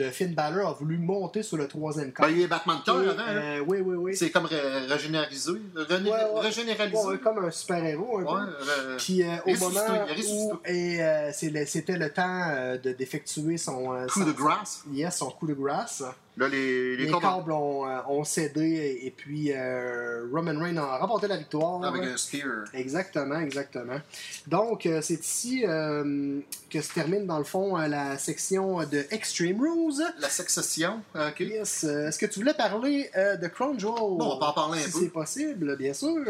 de 0.00 0.10
Finn 0.10 0.34
Balor 0.34 0.68
a 0.68 0.72
voulu 0.72 0.96
monter 0.96 1.42
sur 1.42 1.56
le 1.58 1.68
troisième 1.68 2.10
camp. 2.12 2.22
Ben, 2.22 2.30
il 2.34 2.44
a 2.44 2.46
Batman 2.46 2.78
Et, 2.80 2.84
Cœur 2.84 2.96
avant. 2.96 3.10
hein? 3.10 3.24
euh, 3.28 3.64
oui, 3.66 3.78
oui, 3.80 3.96
oui. 3.96 4.16
C'est 4.16 4.30
comme 4.30 4.46
ré- 4.46 4.86
régénéralisé. 4.86 5.52
René- 5.76 6.10
Ouais. 6.10 6.40
Régénéralisé. 6.40 6.96
Ouais, 7.04 7.18
comme 7.18 7.44
un 7.44 7.50
super-héros, 7.50 8.18
un 8.18 8.22
peu. 8.24 8.32
Ouais, 8.32 8.40
euh, 8.78 8.96
Puis 8.96 9.22
euh, 9.22 9.26
au 9.46 9.54
moment 9.58 9.80
est 10.08 10.30
où 10.30 10.58
et, 10.64 11.02
euh, 11.02 11.32
c'était 11.32 11.96
le 11.98 12.10
temps 12.10 12.42
euh, 12.50 12.78
de 12.78 12.92
d'effectuer 12.92 13.58
son, 13.58 13.92
euh, 13.92 14.06
coup 14.06 14.20
son- 14.20 14.26
de 14.26 14.32
grâce. 14.32 14.84
Yes, 14.90 15.16
son 15.18 15.30
coup 15.30 15.46
de 15.46 15.54
grâce. 15.54 16.02
Là, 16.40 16.48
les, 16.48 16.96
les 16.96 17.04
Les 17.04 17.10
cordes 17.10 17.22
câbles 17.22 17.52
ont, 17.52 17.86
euh, 17.86 17.98
ont 18.08 18.24
cédé 18.24 18.98
et, 19.02 19.10
puis 19.10 19.52
euh, 19.52 20.24
Roman 20.32 20.58
Reigns 20.58 20.78
a 20.78 20.96
remporté 20.96 21.28
la 21.28 21.36
victoire. 21.36 21.84
avec 21.84 22.02
un 22.02 22.16
spear. 22.16 22.64
Exactement, 22.72 23.38
exactement. 23.40 24.00
Donc, 24.46 24.86
euh, 24.86 25.02
c'est 25.02 25.20
ici 25.22 25.66
euh, 25.66 26.40
que 26.70 26.80
se 26.80 26.94
termine, 26.94 27.26
dans 27.26 27.36
le 27.36 27.44
fond, 27.44 27.76
la 27.76 28.16
section 28.16 28.78
de 28.84 29.04
Extreme 29.10 29.60
Rules. 29.60 30.02
La 30.18 30.30
succession, 30.30 31.02
ok. 31.14 31.40
Yes. 31.40 31.84
Est-ce 31.84 32.18
que 32.18 32.24
tu 32.24 32.38
voulais 32.38 32.54
parler 32.54 33.10
euh, 33.18 33.36
de 33.36 33.46
Crown 33.46 33.78
Jewel? 33.78 33.94
Bon, 33.98 34.36
on 34.36 34.38
va 34.38 34.46
en 34.46 34.52
parler 34.54 34.78
un 34.78 34.86
si 34.86 34.92
peu. 34.92 34.98
c'est 35.00 35.08
possible, 35.10 35.76
bien 35.76 35.92
sûr. 35.92 36.24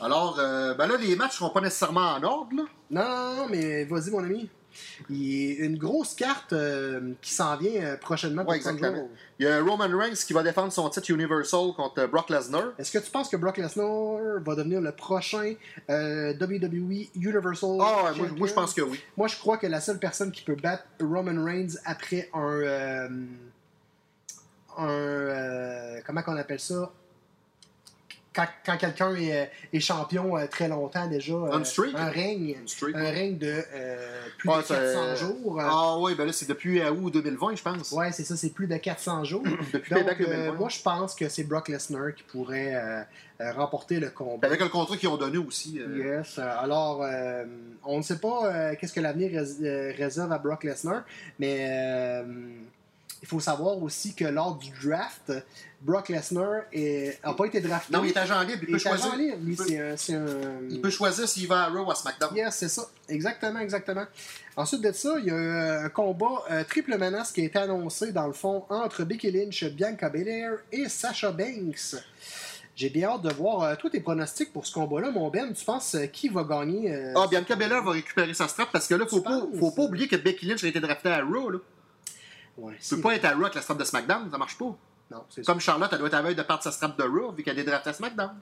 Alors, 0.00 0.36
ben 0.36 0.86
là, 0.86 0.96
les 0.98 1.14
matchs 1.14 1.36
seront 1.36 1.50
pas 1.50 1.60
nécessairement 1.60 2.14
en 2.14 2.22
ordre, 2.22 2.56
là. 2.56 2.62
Non, 2.90 3.02
non, 3.02 3.34
non, 3.36 3.46
mais 3.50 3.84
vas-y, 3.84 4.10
mon 4.10 4.20
ami. 4.20 4.48
Il 5.08 5.16
y 5.58 5.62
a 5.62 5.64
une 5.64 5.78
grosse 5.78 6.14
carte 6.14 6.52
euh, 6.52 7.12
qui 7.20 7.32
s'en 7.32 7.56
vient 7.56 7.82
euh, 7.82 7.96
prochainement 7.96 8.42
pour 8.44 8.52
Ouais, 8.52 8.60
Crown 8.60 8.74
exactement. 8.76 9.02
Jewel. 9.04 9.16
Il 9.38 9.46
y 9.46 9.48
a 9.48 9.60
Roman 9.62 9.88
Reigns 9.98 10.14
qui 10.14 10.32
va 10.32 10.42
défendre 10.42 10.72
son 10.72 10.88
titre 10.90 11.10
Universal 11.10 11.72
contre 11.76 12.06
Brock 12.06 12.30
Lesnar. 12.30 12.72
Est-ce 12.78 12.92
que 12.92 12.98
tu 12.98 13.10
penses 13.10 13.28
que 13.28 13.36
Brock 13.36 13.56
Lesnar 13.58 14.18
va 14.44 14.54
devenir 14.54 14.80
le 14.80 14.92
prochain 14.92 15.54
euh, 15.88 16.34
WWE 16.40 17.08
Universal 17.16 17.78
Ah, 17.80 18.12
moi, 18.36 18.46
je 18.48 18.52
pense 18.52 18.74
que 18.74 18.82
oui. 18.82 19.00
Moi, 19.16 19.28
je 19.28 19.36
crois 19.38 19.56
que 19.56 19.66
la 19.66 19.80
seule 19.80 19.98
personne 19.98 20.30
qui 20.30 20.42
peut 20.42 20.56
battre 20.56 20.84
Roman 21.00 21.42
Reigns 21.44 21.76
après 21.84 22.28
un. 22.34 22.50
euh, 22.60 23.08
un. 24.78 26.00
comment 26.06 26.22
qu'on 26.22 26.36
appelle 26.36 26.60
ça? 26.60 26.92
Quand, 28.32 28.46
quand 28.64 28.76
quelqu'un 28.76 29.12
est, 29.16 29.50
est 29.72 29.80
champion 29.80 30.36
euh, 30.38 30.46
très 30.46 30.68
longtemps 30.68 31.08
déjà. 31.08 31.32
euh, 31.32 31.50
Un 31.96 32.10
règne. 32.10 32.56
Un 32.94 33.10
règne 33.10 33.38
de 33.38 33.60
euh, 33.74 34.20
plus 34.38 34.48
de 34.48 34.54
c'est- 34.62 34.74
400 34.94 35.16
jours. 35.16 35.60
euh, 35.60 35.64
Ah, 35.68 35.96
oui, 35.98 36.14
ben 36.14 36.24
là, 36.26 36.32
c'est 36.32 36.48
depuis 36.48 36.80
août 36.80 37.10
2020, 37.12 37.56
je 37.56 37.62
pense. 37.62 37.90
Ouais, 37.90 38.12
c'est 38.12 38.22
ça, 38.22 38.36
c'est 38.36 38.50
plus 38.50 38.68
de 38.68 38.76
400 38.76 39.24
jours. 39.24 39.42
Depuis 39.72 39.90
Donc, 39.94 40.04
Payback 40.04 40.20
euh, 40.20 40.26
2020. 40.26 40.52
moi, 40.52 40.68
je 40.68 40.80
pense 40.80 41.16
que 41.16 41.28
c'est 41.28 41.42
Brock 41.42 41.68
Lesnar 41.68 42.14
qui 42.14 42.22
pourrait 42.22 42.74
euh, 42.76 43.02
euh, 43.40 43.52
remporter 43.52 43.98
le 43.98 44.10
combat. 44.10 44.46
Avec 44.46 44.60
le 44.60 44.68
contrat 44.68 44.96
qu'ils 44.96 45.08
ont 45.08 45.16
donné 45.16 45.38
aussi. 45.38 45.80
euh, 45.80 46.18
Yes. 46.20 46.38
euh, 46.38 46.42
Alors, 46.62 47.02
euh, 47.02 47.44
on 47.82 47.96
ne 47.98 48.02
sait 48.02 48.18
pas 48.20 48.42
euh, 48.44 48.74
qu'est-ce 48.80 48.92
que 48.92 49.00
l'avenir 49.00 49.32
rés- 49.32 49.64
euh, 49.66 49.92
réserve 49.98 50.30
à 50.30 50.38
Brock 50.38 50.62
Lesnar, 50.62 51.02
mais 51.40 51.66
euh, 51.68 52.22
il 53.22 53.28
faut 53.28 53.40
savoir 53.40 53.82
aussi 53.82 54.14
que 54.14 54.24
lors 54.24 54.56
du 54.56 54.70
draft, 54.82 55.32
Brock 55.82 56.08
Lesnar 56.08 56.62
n'a 56.74 57.32
pas 57.34 57.44
été 57.46 57.60
drafté. 57.60 57.92
Non, 57.92 58.02
il 58.04 58.10
est 58.10 58.16
agent 58.16 58.40
libre, 58.42 58.62
il 58.62 58.68
Il 58.68 58.72
peut 58.72 58.78
choisir. 58.78 59.16
libre, 59.16 59.36
lui, 59.42 59.52
il 59.52 59.56
peut- 59.56 59.64
c'est 59.66 59.78
un- 59.80 59.96
c'est 59.96 60.14
un... 60.14 60.60
Il 60.70 60.80
peut 60.80 60.90
choisir 60.90 61.28
s'il 61.28 61.46
va 61.46 61.64
à 61.64 61.68
Raw 61.68 61.84
ou 61.86 61.90
à 61.90 61.94
SmackDown. 61.94 62.34
Yes, 62.34 62.54
c'est 62.56 62.68
ça. 62.68 62.82
Exactement, 63.08 63.60
exactement. 63.60 64.04
Ensuite 64.56 64.82
de 64.82 64.92
ça, 64.92 65.16
il 65.18 65.26
y 65.26 65.30
a 65.30 65.34
euh, 65.34 65.84
un 65.84 65.88
combat 65.90 66.44
euh, 66.50 66.64
triple 66.64 66.96
menace 66.98 67.32
qui 67.32 67.40
a 67.42 67.44
été 67.44 67.58
annoncé, 67.58 68.12
dans 68.12 68.26
le 68.26 68.32
fond, 68.32 68.64
entre 68.68 69.04
Becky 69.04 69.30
Lynch, 69.30 69.64
Bianca 69.64 70.08
Belair 70.08 70.52
et 70.72 70.88
Sasha 70.88 71.30
Banks. 71.30 71.96
J'ai 72.76 72.88
bien 72.88 73.08
hâte 73.10 73.22
de 73.22 73.32
voir 73.32 73.62
euh, 73.62 73.74
tous 73.78 73.90
tes 73.90 74.00
pronostics 74.00 74.52
pour 74.52 74.66
ce 74.66 74.72
combat-là, 74.72 75.10
mon 75.10 75.28
Ben. 75.28 75.52
Tu 75.52 75.64
penses 75.64 75.94
euh, 75.94 76.06
qui 76.06 76.28
va 76.30 76.44
gagner 76.44 76.94
Ah, 77.16 77.26
Bianca 77.30 77.54
Belair 77.56 77.82
va 77.82 77.92
récupérer 77.92 78.32
sa 78.34 78.48
strap 78.48 78.70
parce 78.72 78.86
que 78.86 78.94
là, 78.94 79.04
faut 79.06 79.18
Tu 79.18 79.24
pas, 79.24 79.40
penses? 79.40 79.58
faut 79.58 79.70
pas 79.70 79.82
oublier 79.82 80.08
que 80.08 80.16
Becky 80.16 80.46
Lynch 80.46 80.64
a 80.64 80.68
été 80.68 80.80
draftée 80.80 81.10
à 81.10 81.22
Raw. 81.22 81.50
Là. 81.50 81.58
Ouais, 82.60 82.76
Tu 82.80 82.94
peux 82.96 83.00
pas 83.02 83.14
être 83.14 83.24
à 83.24 83.32
Raw 83.34 83.42
avec 83.42 83.54
la 83.54 83.62
strap 83.62 83.78
de 83.78 83.84
SmackDown, 83.84 84.30
ça 84.30 84.38
marche 84.38 84.56
pas. 84.58 84.76
Non, 85.10 85.24
Comme 85.44 85.60
Charlotte, 85.60 85.88
elle 85.92 85.98
doit 85.98 86.08
être 86.08 86.14
à 86.14 86.22
veille 86.22 86.34
de 86.36 86.42
perdre 86.42 86.62
sa 86.62 86.70
strap 86.72 86.96
de 86.96 87.02
Raw 87.02 87.32
vu 87.32 87.42
qu'elle 87.42 87.58
est 87.58 87.64
draftée 87.64 87.90
à 87.90 87.92
SmackDown. 87.92 88.34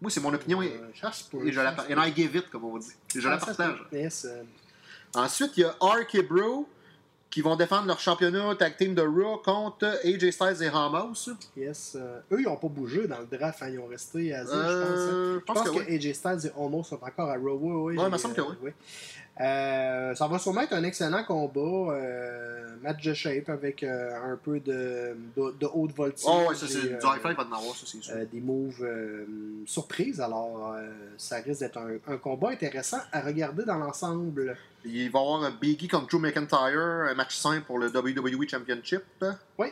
Moi, 0.00 0.10
c'est 0.10 0.20
mon 0.20 0.34
opinion 0.34 0.60
et, 0.60 0.68
Euh, 0.76 1.10
se 1.12 1.24
peut, 1.30 1.46
et 1.46 1.52
je 1.52 1.60
la, 1.60 1.74
I 2.08 2.12
give 2.14 2.36
it, 2.36 2.50
comme 2.50 2.64
on 2.64 2.76
dit. 2.78 2.92
Et 3.14 3.20
je 3.20 3.28
la 3.28 3.38
partage. 3.38 3.82
Yes, 3.92 4.26
euh, 4.26 4.42
Ensuite, 5.14 5.52
il 5.56 5.60
y 5.60 5.64
a 5.64 5.74
Ark 5.80 6.14
et 6.14 6.22
Bro 6.22 6.68
qui 7.30 7.40
vont 7.40 7.56
défendre 7.56 7.86
leur 7.88 7.98
championnat 7.98 8.54
tag 8.56 8.76
team 8.76 8.94
de 8.94 9.02
Raw 9.02 9.38
contre 9.38 9.86
AJ 10.04 10.30
Styles 10.30 10.62
et 10.62 10.68
Ramos. 10.68 11.14
yes. 11.56 11.96
euh, 11.98 12.20
eux, 12.32 12.40
ils 12.40 12.44
n'ont 12.44 12.56
pas 12.56 12.68
bougé 12.68 13.06
dans 13.08 13.18
le 13.18 13.26
draft. 13.26 13.62
hein, 13.62 13.68
Ils 13.72 13.78
ont 13.80 13.86
resté 13.86 14.32
à 14.34 14.44
zéro, 14.44 14.60
je 14.60 14.66
pense. 14.66 14.88
hein. 14.88 14.92
Euh, 15.12 15.34
Je 15.40 15.44
pense 15.44 15.62
que, 15.70 15.92
AJ 15.92 16.12
Styles 16.12 16.46
et 16.46 16.52
Homos 16.56 16.82
sont 16.84 17.00
encore 17.02 17.30
à 17.30 17.34
Raw. 17.36 17.58
Oui, 17.60 17.72
oui, 17.94 17.96
Ouais, 17.98 18.04
il 18.08 18.12
me 18.12 18.18
semble 18.18 18.34
que 18.34 18.40
oui. 18.42 18.54
oui. 18.62 18.70
Euh, 19.40 20.14
ça 20.14 20.28
va 20.28 20.38
sûrement 20.38 20.60
être 20.60 20.74
un 20.74 20.84
excellent 20.84 21.24
combat. 21.24 21.92
euh, 21.92 22.60
match 22.82 23.02
de 23.02 23.14
shape 23.14 23.48
avec 23.48 23.82
euh, 23.82 24.32
un 24.32 24.36
peu 24.36 24.60
de, 24.60 25.16
de, 25.36 25.52
de 25.58 25.66
haute 25.72 25.92
voltige. 25.96 26.24
Oh, 26.28 26.44
ouais, 26.48 26.54
ça, 26.54 26.66
c'est 26.68 26.80
du 26.82 26.94
high 26.94 27.20
five, 27.22 27.34
va 27.34 27.42
en 27.44 27.58
avoir, 27.58 27.74
ça, 27.74 27.86
c'est 27.86 28.02
sûr. 28.02 28.14
des 28.30 28.40
moves 28.40 28.86
surprises. 29.66 30.20
Alors, 30.20 30.76
ça 31.16 31.36
risque 31.36 31.60
d'être 31.60 31.78
un, 31.78 31.96
un 32.06 32.16
combat 32.18 32.50
intéressant 32.50 32.98
à 33.10 33.22
regarder 33.22 33.64
dans 33.64 33.78
l'ensemble. 33.78 34.56
Il 34.84 35.10
va 35.10 35.18
y 35.18 35.22
avoir 35.22 35.44
un 35.44 35.50
Biggie 35.50 35.88
contre 35.88 36.08
Drew 36.08 36.18
McIntyre, 36.20 37.08
un 37.10 37.14
match 37.14 37.36
simple 37.36 37.64
pour 37.64 37.78
le 37.78 37.88
WWE 37.88 38.46
Championship. 38.46 39.02
Oui. 39.58 39.68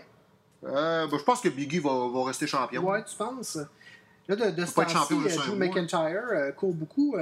Ben, 0.63 1.09
je 1.11 1.23
pense 1.25 1.41
que 1.41 1.51
Biggie 1.51 1.81
va, 1.81 2.09
va 2.09 2.25
rester 2.25 2.47
champion. 2.47 2.83
Ouais, 2.89 3.05
tu 3.05 3.15
penses? 3.15 3.59
Là, 4.27 4.37
de, 4.37 4.51
de 4.53 4.65
ce 4.65 4.73
temps-ci, 4.75 5.15
Drew. 5.15 5.57
McIntyre 5.57 6.55
court 6.57 6.73
beaucoup 6.73 7.15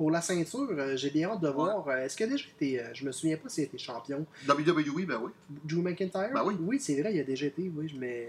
pour 0.00 0.10
la 0.10 0.22
ceinture. 0.22 0.66
Euh, 0.70 0.96
J'ai 0.96 1.10
bien 1.10 1.28
hâte 1.28 1.42
de 1.42 1.50
voir. 1.50 1.86
Euh, 1.86 2.06
Est-ce 2.06 2.16
qu'il 2.16 2.24
a 2.24 2.30
déjà 2.30 2.46
été. 2.56 2.80
euh, 2.80 2.84
je 2.94 3.04
me 3.04 3.12
souviens 3.12 3.36
pas 3.36 3.50
s'il 3.50 3.64
a 3.64 3.66
été 3.66 3.76
champion. 3.76 4.24
WWE, 4.48 5.04
ben 5.04 5.20
oui. 5.22 5.30
Drew 5.62 5.82
McIntyre? 5.82 6.30
Ben 6.32 6.42
oui. 6.42 6.80
c'est 6.80 6.98
vrai, 7.02 7.12
il 7.12 7.20
a 7.20 7.22
déjà 7.22 7.44
été, 7.44 7.70
oui, 7.76 7.94
mais... 7.98 8.28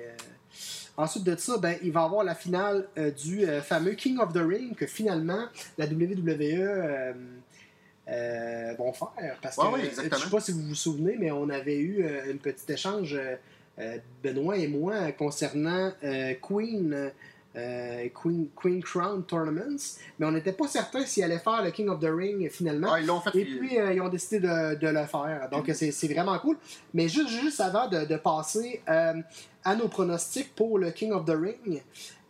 Ensuite 0.97 1.23
de 1.23 1.33
ça, 1.37 1.57
ben, 1.59 1.77
il 1.81 1.93
va 1.93 2.01
y 2.01 2.03
avoir 2.03 2.25
la 2.25 2.35
finale 2.35 2.89
euh, 2.97 3.09
du 3.11 3.45
euh, 3.45 3.61
fameux 3.61 3.93
King 3.93 4.19
of 4.19 4.33
the 4.33 4.41
Ring 4.45 4.75
que 4.75 4.85
finalement 4.85 5.45
la 5.77 5.85
WWE 5.85 7.13
euh, 8.09 8.73
vont 8.77 8.91
faire. 8.91 9.37
Parce 9.41 9.55
que 9.55 9.61
Ouais, 9.73 9.89
je 9.89 9.95
sais 9.95 10.29
pas 10.29 10.41
si 10.41 10.51
vous 10.51 10.63
vous 10.63 10.75
souvenez, 10.75 11.15
mais 11.17 11.31
on 11.31 11.47
avait 11.47 11.79
eu 11.79 12.05
un 12.05 12.35
petit 12.35 12.69
échange, 12.73 13.17
Benoît 14.21 14.57
et 14.57 14.67
moi, 14.67 15.13
concernant 15.13 15.93
Queen. 16.41 17.13
Euh, 17.55 18.07
Queen, 18.13 18.47
Queen 18.55 18.81
Crown 18.81 19.23
Tournaments, 19.25 19.97
mais 20.17 20.25
on 20.25 20.31
n'était 20.31 20.53
pas 20.53 20.67
certain 20.67 21.05
s'il 21.05 21.23
allait 21.23 21.39
faire 21.39 21.61
le 21.63 21.71
King 21.71 21.89
of 21.89 21.99
the 21.99 22.09
Ring 22.09 22.49
finalement. 22.49 22.93
Ah, 22.93 22.99
ils 22.99 23.05
l'ont 23.05 23.19
fait. 23.19 23.37
Et 23.37 23.45
puis, 23.45 23.77
euh, 23.77 23.93
ils 23.93 24.01
ont 24.01 24.09
décidé 24.09 24.39
de, 24.39 24.75
de 24.75 24.87
le 24.87 25.05
faire. 25.05 25.49
Donc, 25.51 25.67
Mm-hmm. 25.67 25.73
c'est 25.73 25.91
c'est 25.91 26.07
vraiment 26.07 26.37
cool. 26.39 26.57
Mais 26.93 27.07
juste, 27.07 27.29
juste 27.29 27.59
avant 27.59 27.87
de, 27.87 28.05
de 28.05 28.15
passer 28.15 28.81
euh, 28.89 29.13
à 29.63 29.75
nos 29.75 29.87
pronostics 29.87 30.55
pour 30.55 30.79
le 30.79 30.91
King 30.91 31.11
of 31.11 31.25
the 31.25 31.35
Ring, 31.35 31.81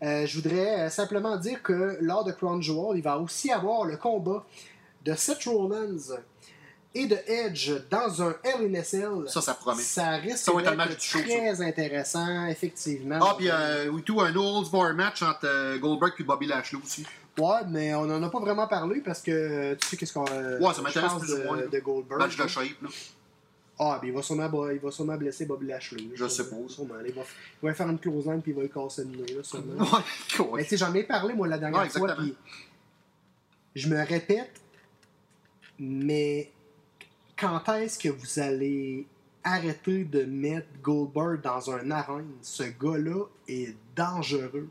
je 0.01 0.35
voudrais 0.35 0.89
simplement 0.89 1.37
dire 1.37 1.61
que 1.61 1.97
lors 2.01 2.23
de 2.23 2.31
Crown 2.31 2.61
Jewel, 2.61 2.97
il 2.97 3.03
va 3.03 3.19
aussi 3.19 3.51
avoir 3.51 3.85
le 3.85 3.97
combat 3.97 4.43
de 5.05 5.13
Seth 5.13 5.43
Rollins 5.45 6.17
et 6.93 7.05
de 7.07 7.17
Edge 7.25 7.71
dans 7.89 8.21
un 8.21 8.35
Cell. 8.83 9.09
Ça, 9.27 9.41
ça 9.41 9.53
promet. 9.53 9.81
Ça 9.81 10.11
risque 10.17 10.37
Ça 10.39 10.51
va 10.51 10.61
être 10.61 10.67
un 10.71 10.75
match 10.75 10.97
du 10.97 11.05
show, 11.05 11.19
ça. 11.19 11.23
très 11.23 11.61
intéressant, 11.61 12.45
effectivement. 12.47 13.19
Ah, 13.21 13.35
puis 13.37 13.49
euh, 13.49 13.87
oui, 13.89 14.01
tout, 14.03 14.19
un 14.19 14.31
Bar 14.71 14.93
match 14.93 15.21
entre 15.21 15.45
euh, 15.45 15.77
Goldberg 15.79 16.13
et 16.19 16.23
Bobby 16.23 16.47
Lashley 16.47 16.79
aussi. 16.83 17.05
Ouais, 17.37 17.61
mais 17.69 17.95
on 17.95 18.05
n'en 18.05 18.21
a 18.21 18.29
pas 18.29 18.39
vraiment 18.41 18.67
parlé 18.67 18.99
parce 18.99 19.21
que 19.21 19.31
euh, 19.31 19.75
tu 19.79 19.87
sais 19.87 19.97
qu'est-ce 19.97 20.13
qu'on. 20.13 20.25
euh, 20.31 20.59
Ouais, 20.59 20.73
ça 20.73 20.79
je 20.79 20.81
m'intéresse 20.81 21.13
plus 21.19 21.33
ou 21.33 21.37
de- 21.37 21.43
moins, 21.45 21.57
là. 21.57 21.67
De 21.67 21.79
Goldberg. 21.79 22.19
Match 22.19 22.35
de 22.35 22.47
shape, 22.47 22.81
là. 22.81 22.89
Ah, 23.79 23.97
ben 23.99 24.09
il 24.09 24.13
va 24.13 24.21
sûrement, 24.21 24.69
il 24.71 24.79
va 24.79 24.91
sûrement 24.91 25.15
blesser 25.15 25.45
Bobby 25.45 25.67
Lashley. 25.67 26.09
Je. 26.13 26.27
Sûrement. 26.27 26.67
Il 27.05 27.13
va, 27.13 27.21
il 27.63 27.67
va 27.69 27.73
faire 27.73 27.87
une 27.89 27.97
close 27.99 28.27
line 28.27 28.41
puis 28.41 28.51
il 28.51 28.55
va 28.55 28.61
lui 28.63 28.69
casser 28.69 29.05
le 29.05 29.11
nez, 29.11 29.33
là, 29.33 29.41
sûrement. 29.43 29.73
Ouais, 30.39 30.45
Mais 30.57 30.63
tu 30.63 30.69
sais, 30.71 30.77
j'en 30.77 30.93
ai 30.93 31.03
parlé, 31.03 31.33
moi, 31.33 31.47
la 31.47 31.57
dernière 31.57 31.81
Ouais, 31.81 31.89
fois, 31.89 32.13
puis 32.15 32.35
je 33.75 33.87
me 33.87 34.05
répète, 34.05 34.51
mais 35.79 36.51
quand 37.41 37.73
est-ce 37.73 37.97
que 37.97 38.09
vous 38.09 38.39
allez 38.39 39.07
arrêter 39.43 40.03
de 40.03 40.23
mettre 40.25 40.67
Goldberg 40.83 41.41
dans 41.41 41.71
un 41.71 41.89
arène? 41.89 42.31
Ce 42.43 42.61
gars-là 42.61 43.25
est 43.47 43.75
dangereux. 43.95 44.69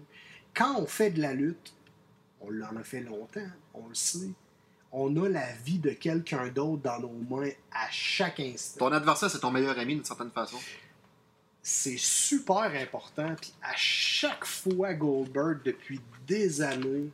Quand 0.54 0.78
on 0.78 0.86
fait 0.86 1.10
de 1.10 1.20
la 1.20 1.34
lutte, 1.34 1.74
on 2.40 2.48
l'en 2.50 2.76
a 2.76 2.84
fait 2.84 3.00
longtemps, 3.00 3.48
on 3.74 3.88
le 3.88 3.94
sait. 3.94 4.30
On 4.92 5.16
a 5.22 5.28
la 5.28 5.52
vie 5.64 5.78
de 5.78 5.90
quelqu'un 5.90 6.48
d'autre 6.48 6.82
dans 6.82 7.00
nos 7.00 7.12
mains 7.28 7.50
à 7.72 7.90
chaque 7.90 8.38
instant. 8.38 8.88
Ton 8.88 8.92
adversaire, 8.94 9.30
c'est 9.30 9.40
ton 9.40 9.50
meilleur 9.50 9.76
ami 9.76 9.96
d'une 9.96 10.04
certaine 10.04 10.30
façon. 10.30 10.58
c'est 11.62 11.98
super 11.98 12.72
important. 12.80 13.34
Puis 13.40 13.52
à 13.62 13.74
chaque 13.74 14.44
fois, 14.44 14.94
Goldberg, 14.94 15.60
depuis 15.64 16.00
des 16.26 16.62
années, 16.62 17.10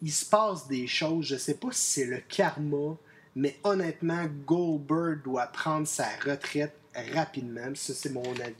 il 0.00 0.12
se 0.12 0.24
passe 0.24 0.68
des 0.68 0.86
choses. 0.86 1.26
Je 1.26 1.36
sais 1.36 1.54
pas 1.54 1.72
si 1.72 2.00
c'est 2.00 2.06
le 2.06 2.20
karma, 2.28 2.96
mais 3.36 3.58
honnêtement, 3.62 4.24
Goldberg 4.46 5.22
doit 5.22 5.46
prendre 5.46 5.86
sa 5.86 6.08
retraite 6.24 6.74
rapidement. 7.14 7.74
Ça, 7.74 7.92
c'est 7.94 8.10
mon 8.10 8.32
avis. 8.40 8.54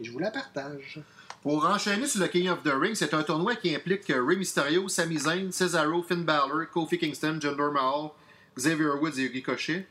Et 0.00 0.04
je 0.04 0.12
vous 0.12 0.20
la 0.20 0.30
partage. 0.30 1.00
Pour 1.42 1.64
enchaîner 1.64 2.06
sur 2.06 2.20
le 2.20 2.28
King 2.28 2.48
of 2.48 2.62
the 2.62 2.72
Ring, 2.72 2.94
c'est 2.94 3.12
un 3.12 3.22
tournoi 3.22 3.56
qui 3.56 3.74
implique 3.74 4.06
Rey 4.06 4.36
Mysterio, 4.36 4.88
Sami 4.88 5.18
Zayn, 5.18 5.50
Cesaro, 5.50 6.02
Finn 6.02 6.22
Balor, 6.22 6.70
Kofi 6.72 6.98
Kingston, 6.98 7.38
Jinder 7.40 7.70
Mahal, 7.72 8.10
Xavier 8.56 8.92
Woods 9.00 9.18
et 9.18 9.26
Ricochet. 9.26 9.86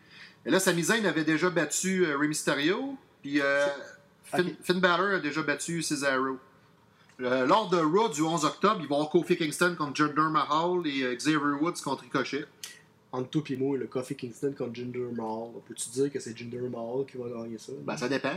Et 0.45 0.51
là, 0.51 0.59
Sami 0.59 0.83
Zayn 0.83 1.05
avait 1.05 1.23
déjà 1.23 1.49
battu 1.49 2.05
euh, 2.05 2.17
Rey 2.17 2.27
Mysterio, 2.27 2.97
puis 3.21 3.41
euh, 3.41 3.65
Finn, 4.23 4.79
Balor 4.79 5.15
a 5.15 5.19
déjà 5.19 5.41
battu 5.41 5.81
Cesaro. 5.81 6.37
Euh, 7.21 7.45
lors 7.45 7.69
de 7.69 7.77
Raw 7.77 8.09
du 8.09 8.21
11 8.21 8.45
octobre, 8.45 8.77
ils 8.79 8.87
vont 8.87 8.95
avoir 8.95 9.09
Kofi 9.09 9.35
Kingston 9.35 9.75
contre 9.77 9.95
Jinder 9.95 10.29
Mahal 10.31 10.85
et 10.85 11.03
euh, 11.03 11.15
Xavier 11.15 11.37
Woods 11.59 11.81
contre 11.83 12.03
Ricochet. 12.03 12.45
Entre 13.11 13.29
toi 13.29 13.41
et 13.49 13.55
moi, 13.57 13.77
le 13.77 13.87
Kofi 13.87 14.15
Kingston 14.15 14.53
contre 14.57 14.75
Jinder 14.75 15.07
Mahal. 15.13 15.49
Peux-tu 15.67 15.89
dire 15.89 16.11
que 16.11 16.19
c'est 16.19 16.37
Jinder 16.37 16.59
Mahal 16.69 17.05
qui 17.09 17.17
va 17.17 17.27
gagner 17.29 17.57
ça? 17.57 17.71
Ben, 17.81 17.97
ça 17.97 18.07
dépend. 18.07 18.33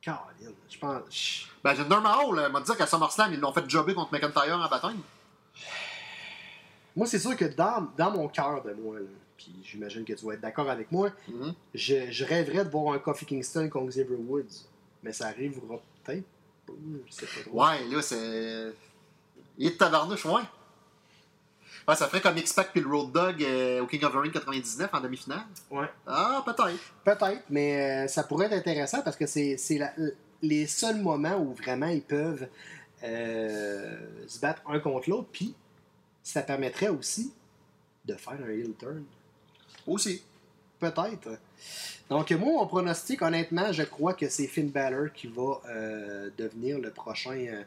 Caroline, 0.00 0.52
je 0.68 0.78
pense. 0.78 1.46
Ben, 1.64 1.74
Jinder 1.74 2.00
Mahal, 2.02 2.38
euh, 2.38 2.48
m'a 2.50 2.60
dit 2.60 2.72
qu'à 2.76 2.86
SummerSlam, 2.86 3.32
ils 3.32 3.40
l'ont 3.40 3.52
fait 3.52 3.68
jobber 3.68 3.94
contre 3.94 4.12
McIntyre 4.12 4.56
en 4.58 4.68
bataille. 4.68 4.96
Moi, 6.94 7.06
c'est 7.06 7.18
sûr 7.18 7.36
que 7.36 7.44
dans, 7.46 7.88
dans 7.96 8.10
mon 8.10 8.28
cœur 8.28 8.62
de 8.62 8.72
moi, 8.74 8.98
là, 8.98 9.06
puis 9.36 9.54
j'imagine 9.64 10.04
que 10.04 10.12
tu 10.12 10.24
vas 10.26 10.34
être 10.34 10.40
d'accord 10.40 10.68
avec 10.68 10.90
moi, 10.92 11.10
Mhm. 11.28 11.54
je, 11.74 12.10
je 12.10 12.24
rêverais 12.24 12.64
de 12.64 12.70
voir 12.70 12.94
un 12.94 12.98
Kofi 12.98 13.24
Kingston 13.24 13.68
contre 13.68 13.88
Xavier 13.88 14.16
Woods. 14.16 14.66
Mais 15.02 15.12
ça 15.12 15.28
arrivera 15.28 15.80
peut-être. 16.04 16.24
Ouais, 17.52 17.84
là, 17.88 18.02
c'est. 18.02 18.72
Il 19.56 19.66
est 19.68 19.70
de 19.70 19.76
tabarnouche, 19.76 20.26
ouais. 20.26 20.42
Ouais, 21.88 21.96
ça 21.96 22.06
ferait 22.06 22.20
comme 22.20 22.36
X-Pac 22.36 22.70
puis 22.70 22.82
le 22.82 22.86
Road 22.86 23.12
Dog 23.12 23.42
euh, 23.42 23.80
au 23.80 23.86
King 23.86 24.04
of 24.04 24.12
the 24.12 24.16
Ring 24.16 24.30
99 24.30 24.90
en 24.92 25.00
demi-finale. 25.00 25.46
Ouais. 25.70 25.86
Ah, 26.06 26.42
peut-être. 26.44 26.78
Peut-être, 27.02 27.44
mais 27.48 28.04
euh, 28.04 28.08
ça 28.08 28.24
pourrait 28.24 28.44
être 28.44 28.52
intéressant 28.52 29.00
parce 29.00 29.16
que 29.16 29.24
c'est 29.24 29.56
les 30.42 30.66
seuls 30.66 31.00
moments 31.00 31.38
où 31.38 31.54
vraiment 31.54 31.86
ils 31.86 32.02
peuvent 32.02 32.46
euh, 33.02 33.96
se 34.26 34.38
battre 34.38 34.60
un 34.68 34.80
contre 34.80 35.08
l'autre. 35.08 35.28
Puis 35.32 35.54
ça 36.22 36.42
permettrait 36.42 36.88
aussi 36.88 37.32
de 38.04 38.12
faire 38.12 38.34
un 38.34 38.50
heel 38.50 38.74
turn. 38.78 39.04
Aussi. 39.86 40.22
Peut-être. 40.78 41.38
Donc, 42.10 42.30
moi, 42.32 42.52
mon 42.52 42.66
pronostic, 42.66 43.22
honnêtement, 43.22 43.72
je 43.72 43.82
crois 43.84 44.12
que 44.12 44.28
c'est 44.28 44.46
Finn 44.46 44.68
Balor 44.68 45.10
qui 45.14 45.26
va 45.26 45.62
euh, 45.66 46.28
devenir 46.36 46.78
le 46.78 46.90
prochain 46.90 47.64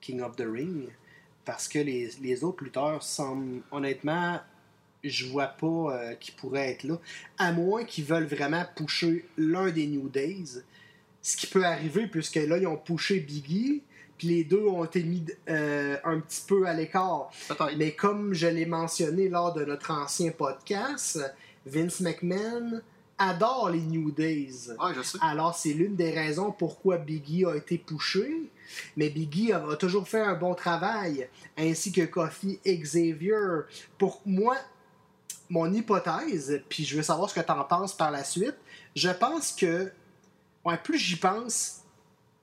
King 0.00 0.20
of 0.20 0.34
the 0.34 0.44
Ring. 0.52 0.88
Parce 1.44 1.68
que 1.68 1.78
les, 1.78 2.10
les 2.20 2.44
autres 2.44 2.62
lutteurs 2.64 3.02
semblent, 3.02 3.62
honnêtement, 3.70 4.40
je 5.04 5.26
vois 5.26 5.46
pas 5.46 5.66
euh, 5.66 6.14
qui 6.14 6.32
pourraient 6.32 6.70
être 6.70 6.84
là. 6.84 6.98
À 7.38 7.52
moins 7.52 7.84
qu'ils 7.84 8.04
veulent 8.04 8.26
vraiment 8.26 8.64
pusher 8.76 9.26
l'un 9.36 9.70
des 9.70 9.86
New 9.86 10.08
Days. 10.08 10.62
Ce 11.20 11.36
qui 11.36 11.46
peut 11.46 11.64
arriver, 11.64 12.06
puisque 12.06 12.36
là, 12.36 12.58
ils 12.58 12.66
ont 12.66 12.76
pushé 12.76 13.20
Biggie. 13.20 13.82
Puis 14.18 14.28
les 14.28 14.44
deux 14.44 14.64
ont 14.66 14.84
été 14.84 15.02
mis 15.02 15.24
euh, 15.48 15.96
un 16.04 16.20
petit 16.20 16.42
peu 16.46 16.66
à 16.66 16.74
l'écart. 16.74 17.30
Mais 17.76 17.92
comme 17.92 18.34
je 18.34 18.46
l'ai 18.46 18.66
mentionné 18.66 19.28
lors 19.28 19.52
de 19.52 19.64
notre 19.64 19.90
ancien 19.90 20.30
podcast, 20.30 21.18
Vince 21.66 22.00
McMahon 22.00 22.80
adore 23.18 23.70
les 23.70 23.80
New 23.80 24.10
Days. 24.12 24.70
Ouais, 24.78 24.94
je 24.94 25.02
sais. 25.02 25.18
Alors, 25.20 25.54
c'est 25.54 25.72
l'une 25.72 25.96
des 25.96 26.10
raisons 26.10 26.52
pourquoi 26.52 26.98
Biggie 26.98 27.44
a 27.44 27.56
été 27.56 27.78
poussé. 27.78 28.50
Mais 28.96 29.10
Biggie 29.10 29.52
a, 29.52 29.76
toujours 29.76 30.08
fait 30.08 30.20
un 30.20 30.34
bon 30.34 30.54
travail, 30.54 31.28
ainsi 31.56 31.92
que 31.92 32.02
Kofi 32.02 32.60
Xavier. 32.66 33.62
Pour 33.98 34.20
moi, 34.26 34.56
mon 35.48 35.72
hypothèse, 35.72 36.62
puis 36.68 36.84
je 36.84 36.96
veux 36.96 37.02
savoir 37.02 37.28
ce 37.28 37.34
que 37.34 37.44
tu 37.44 37.52
en 37.52 37.64
penses 37.64 37.94
par 37.94 38.10
la 38.10 38.24
suite, 38.24 38.56
je 38.96 39.10
pense 39.10 39.52
que, 39.52 39.92
ouais, 40.64 40.78
plus 40.78 40.98
j'y 40.98 41.16
pense, 41.16 41.82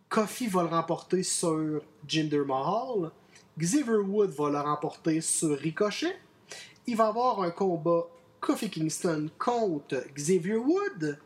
Kofi 0.10 0.48
va 0.48 0.63
le 0.63 0.70
remporter 0.70 1.24
sur 1.24 1.82
Jinder 2.08 2.44
Mahal, 2.46 3.12
Xavier 3.58 3.98
Wood 3.98 4.32
va 4.32 4.50
le 4.50 4.60
remporter 4.60 5.22
sur 5.22 5.58
Ricochet, 5.58 6.15
il 6.86 6.96
va 6.96 7.08
avoir 7.08 7.42
un 7.42 7.52
combat 7.52 8.08
Kofi 8.39 8.70
Kingston 8.70 9.30
contre 9.38 10.04
Xavier 10.13 10.58
Wood, 10.58 11.18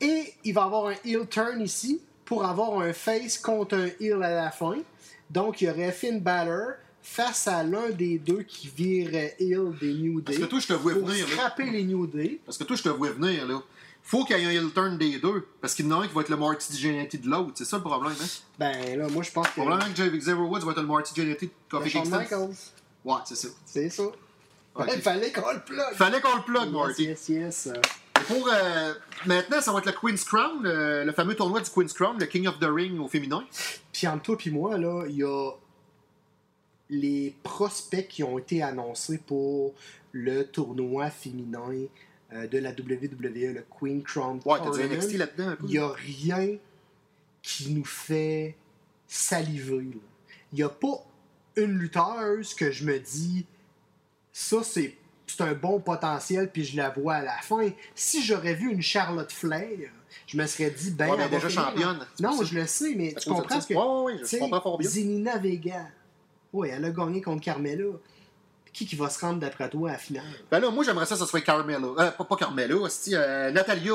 et 0.00 0.34
il 0.44 0.52
va 0.52 0.64
avoir 0.64 0.88
un 0.88 0.94
heel 1.04 1.26
turn 1.26 1.60
ici 1.60 2.02
pour 2.26 2.44
avoir 2.44 2.80
un 2.80 2.92
face 2.92 3.38
contre 3.38 3.76
un 3.76 3.88
heel 3.98 4.22
à 4.22 4.34
la 4.34 4.50
fin. 4.50 4.76
Donc, 5.30 5.62
il 5.62 5.68
y 5.68 5.70
aurait 5.70 5.92
Finn 5.92 6.20
Balor 6.20 6.72
face 7.02 7.46
à 7.46 7.62
l'un 7.62 7.90
des 7.90 8.18
deux 8.18 8.42
qui 8.42 8.68
vire 8.68 9.08
heel 9.38 9.72
des 9.80 9.94
New 9.94 10.20
Day. 10.20 10.34
Parce 10.34 10.38
que 10.38 10.44
toi, 10.44 10.58
je 10.58 10.66
te 10.66 10.72
pour 10.74 10.90
venir, 10.90 11.26
là. 11.28 11.34
frapper 11.36 11.70
les 11.70 11.84
New 11.84 12.06
Day. 12.06 12.40
Parce 12.44 12.58
que 12.58 12.64
toi, 12.64 12.76
je 12.76 12.82
te 12.82 12.88
vois 12.90 13.10
venir, 13.10 13.46
là. 13.46 13.62
Faut 14.02 14.24
qu'il 14.24 14.38
y 14.38 14.40
ait 14.40 14.46
un 14.46 14.50
heel 14.50 14.70
turn 14.72 14.98
des 14.98 15.18
deux. 15.18 15.46
Parce 15.60 15.74
qu'il 15.74 15.86
y 15.86 15.92
en 15.92 16.00
a 16.00 16.04
un 16.04 16.06
qui 16.06 16.14
va 16.14 16.20
être 16.20 16.28
le 16.28 16.36
Marty 16.36 16.76
Jannetty 16.76 17.18
de 17.18 17.28
l'autre. 17.28 17.52
C'est 17.54 17.64
ça 17.64 17.78
le 17.78 17.82
problème, 17.82 18.14
hein? 18.20 18.26
Ben 18.56 18.98
là, 18.98 19.08
moi 19.08 19.24
je 19.24 19.32
pense 19.32 19.48
que. 19.48 19.60
Le 19.60 19.66
problème, 19.66 19.94
que 19.94 20.16
Xavier 20.16 20.44
Woods 20.44 20.60
va 20.60 20.70
être 20.70 20.80
le 20.80 20.86
Marty 20.86 21.12
Jannetty 21.16 21.46
de 21.46 21.88
Shawn 21.88 22.04
Kingston. 22.04 22.50
Ouais, 23.04 23.14
c'est 23.24 23.34
ça. 23.34 23.48
C'est 23.64 23.88
ça. 23.88 24.04
Ok. 24.76 24.90
Il 24.94 25.02
fallait 25.02 25.32
qu'on 25.32 25.52
le 25.52 25.60
plug. 25.60 25.94
Fallait 25.94 26.20
qu'on 26.20 26.36
le 26.36 26.42
plug, 26.42 26.70
Marty. 26.70 27.04
Yes, 27.04 27.28
yes, 27.28 27.64
yes. 27.66 27.82
Pour 28.28 28.48
euh, 28.52 28.94
maintenant, 29.26 29.60
ça 29.60 29.72
va 29.72 29.78
être 29.78 29.86
le 29.86 29.92
Queen's 29.92 30.24
Crown, 30.24 30.62
le, 30.62 31.04
le 31.04 31.12
fameux 31.12 31.34
tournoi 31.34 31.60
du 31.60 31.70
Queen's 31.70 31.92
Crown, 31.92 32.18
le 32.18 32.26
King 32.26 32.46
of 32.48 32.58
the 32.58 32.64
Ring 32.68 32.98
au 33.00 33.08
féminin. 33.08 33.44
Puis 33.92 34.06
entre 34.06 34.22
toi 34.22 34.36
et 34.44 34.50
moi, 34.50 34.78
là, 34.78 35.04
il 35.08 35.16
y 35.16 35.24
a 35.24 35.50
les 36.88 37.34
prospects 37.42 38.06
qui 38.08 38.22
ont 38.22 38.38
été 38.38 38.62
annoncés 38.62 39.18
pour 39.18 39.74
le 40.12 40.44
tournoi 40.44 41.10
féminin 41.10 41.72
euh, 42.32 42.46
de 42.46 42.58
la 42.58 42.70
WWE, 42.70 43.54
le 43.54 43.64
Queen 43.78 44.02
Crown 44.02 44.40
Ouais, 44.44 44.58
t'as 44.62 44.70
du. 44.70 44.82
NXT 44.94 45.12
là-dedans 45.14 45.48
un 45.48 45.56
peu. 45.56 45.64
Il 45.66 45.70
n'y 45.70 45.78
a 45.78 45.88
rien 45.88 46.56
qui 47.42 47.72
nous 47.72 47.84
fait 47.84 48.56
saliver. 49.06 49.76
là. 49.94 50.00
Il 50.52 50.56
n'y 50.56 50.62
a 50.62 50.68
pas 50.68 51.04
une 51.56 51.78
lutteuse 51.78 52.54
que 52.54 52.70
je 52.70 52.84
me 52.84 52.98
dis 52.98 53.46
ça 54.32 54.62
c'est 54.62 54.94
c'est 55.26 55.42
un 55.42 55.54
bon 55.54 55.80
potentiel 55.80 56.50
puis 56.50 56.64
je 56.64 56.76
la 56.76 56.90
vois 56.90 57.14
à 57.14 57.22
la 57.22 57.38
fin. 57.42 57.70
Si 57.94 58.24
j'aurais 58.24 58.54
vu 58.54 58.70
une 58.70 58.82
Charlotte 58.82 59.30
Flair, 59.30 59.90
je 60.26 60.36
me 60.36 60.46
serais 60.46 60.70
dit 60.70 60.90
ben 60.90 61.10
Ouais, 61.10 61.18
elle 61.20 61.30
déjà 61.30 61.48
championne, 61.48 62.06
Non, 62.20 62.42
je 62.42 62.54
le 62.54 62.66
sais, 62.66 62.94
mais 62.96 63.14
tu 63.14 63.28
comprends 63.28 63.60
que 63.60 63.74
ouais, 63.74 64.14
ouais, 64.14 64.22
je 64.24 64.38
comprends 64.38 64.60
fort 64.60 64.78
bien. 64.78 64.88
Zelina 64.88 65.38
Vega. 65.38 65.86
Oui, 66.52 66.68
elle 66.72 66.84
a 66.84 66.90
gagné 66.90 67.20
contre 67.20 67.42
Carmella. 67.42 67.84
Qui 68.72 68.86
qui 68.86 68.94
va 68.96 69.08
se 69.08 69.18
rendre 69.20 69.40
d'après 69.40 69.70
toi 69.70 69.88
à 69.88 69.92
la 69.92 69.98
finale? 69.98 70.24
Ben 70.50 70.60
là, 70.60 70.70
moi, 70.70 70.84
j'aimerais 70.84 71.06
ça 71.06 71.14
que 71.14 71.20
ce 71.20 71.26
soit 71.26 71.40
Carmella. 71.40 71.86
Euh, 71.98 72.10
pas, 72.10 72.24
pas 72.24 72.36
Carmella, 72.36 72.74
euh, 72.74 73.50
Natalia. 73.50 73.94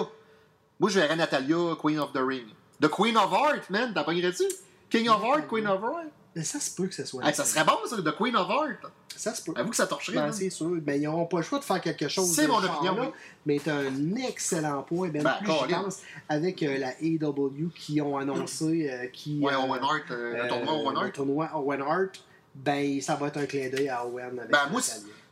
Moi, 0.79 0.89
je 0.89 0.99
verrais 0.99 1.15
Natalia, 1.15 1.75
Queen 1.79 1.99
of 1.99 2.11
the 2.13 2.19
Ring. 2.19 2.47
The 2.81 2.87
Queen 2.87 3.15
of 3.15 3.31
Heart, 3.31 3.69
man, 3.69 3.91
t'as 3.93 4.03
pas 4.03 4.13
dessus? 4.13 4.43
King 4.89 5.07
of 5.09 5.21
Heart, 5.21 5.47
Queen 5.47 5.67
of 5.67 5.81
Heart. 5.81 6.07
Mais 6.35 6.43
ça 6.45 6.59
se 6.61 6.71
peut 6.73 6.87
que 6.87 6.93
ce 6.95 7.03
soit. 7.03 7.25
Hey, 7.27 7.33
ça 7.35 7.43
serait 7.43 7.65
bon, 7.65 7.73
ça, 7.89 7.97
The 7.97 8.15
Queen 8.15 8.35
of 8.37 8.47
Heart. 8.49 8.89
Ça 9.17 9.35
se 9.35 9.43
peut. 9.43 9.51
Avoue 9.55 9.71
que 9.71 9.75
ça 9.75 9.85
torcherait. 9.85 10.15
Ben, 10.15 10.31
c'est 10.31 10.49
sûr. 10.49 10.69
Ben, 10.81 10.93
ils 10.99 11.03
n'auront 11.03 11.25
pas 11.25 11.37
le 11.37 11.43
choix 11.43 11.59
de 11.59 11.63
faire 11.65 11.81
quelque 11.81 12.07
chose. 12.07 12.33
C'est 12.33 12.43
de 12.43 12.47
mon 12.47 12.63
opinion, 12.63 12.95
oui. 13.01 13.07
Mais 13.45 13.59
tu 13.59 13.69
un 13.69 14.15
excellent 14.15 14.81
point. 14.83 15.09
Ben, 15.09 15.23
Ben, 15.23 15.33
plus 15.39 15.47
Colin. 15.47 15.83
pense 15.83 15.97
avec 16.29 16.63
euh, 16.63 16.77
la 16.77 16.93
AEW 17.01 17.69
qui 17.75 17.99
ont 17.99 18.17
annoncé 18.17 18.89
euh, 18.89 19.07
qui, 19.07 19.39
Ouais, 19.41 19.53
euh, 19.53 19.57
Owen 19.59 19.81
Hart, 19.83 20.03
euh, 20.11 20.43
le 20.43 20.47
tournoi 20.47 20.73
Owen 20.73 20.93
le 20.93 20.99
Hart. 20.99 21.11
tournoi 21.13 21.49
Owen 21.55 21.81
Hart. 21.81 22.23
Ben, 22.55 23.01
ça 23.01 23.15
va 23.15 23.27
être 23.27 23.37
un 23.37 23.45
clin 23.45 23.69
d'œil 23.69 23.89
à 23.89 24.05
Owen 24.05 24.39
avec 24.39 24.51
Ben, 24.51 24.69
moi, 24.71 24.81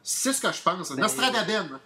c'est 0.03 0.33
ce 0.33 0.41
que 0.41 0.51
je 0.51 0.61
pense. 0.61 0.89
Ben, 0.91 1.01
Nostradaben. 1.01 1.79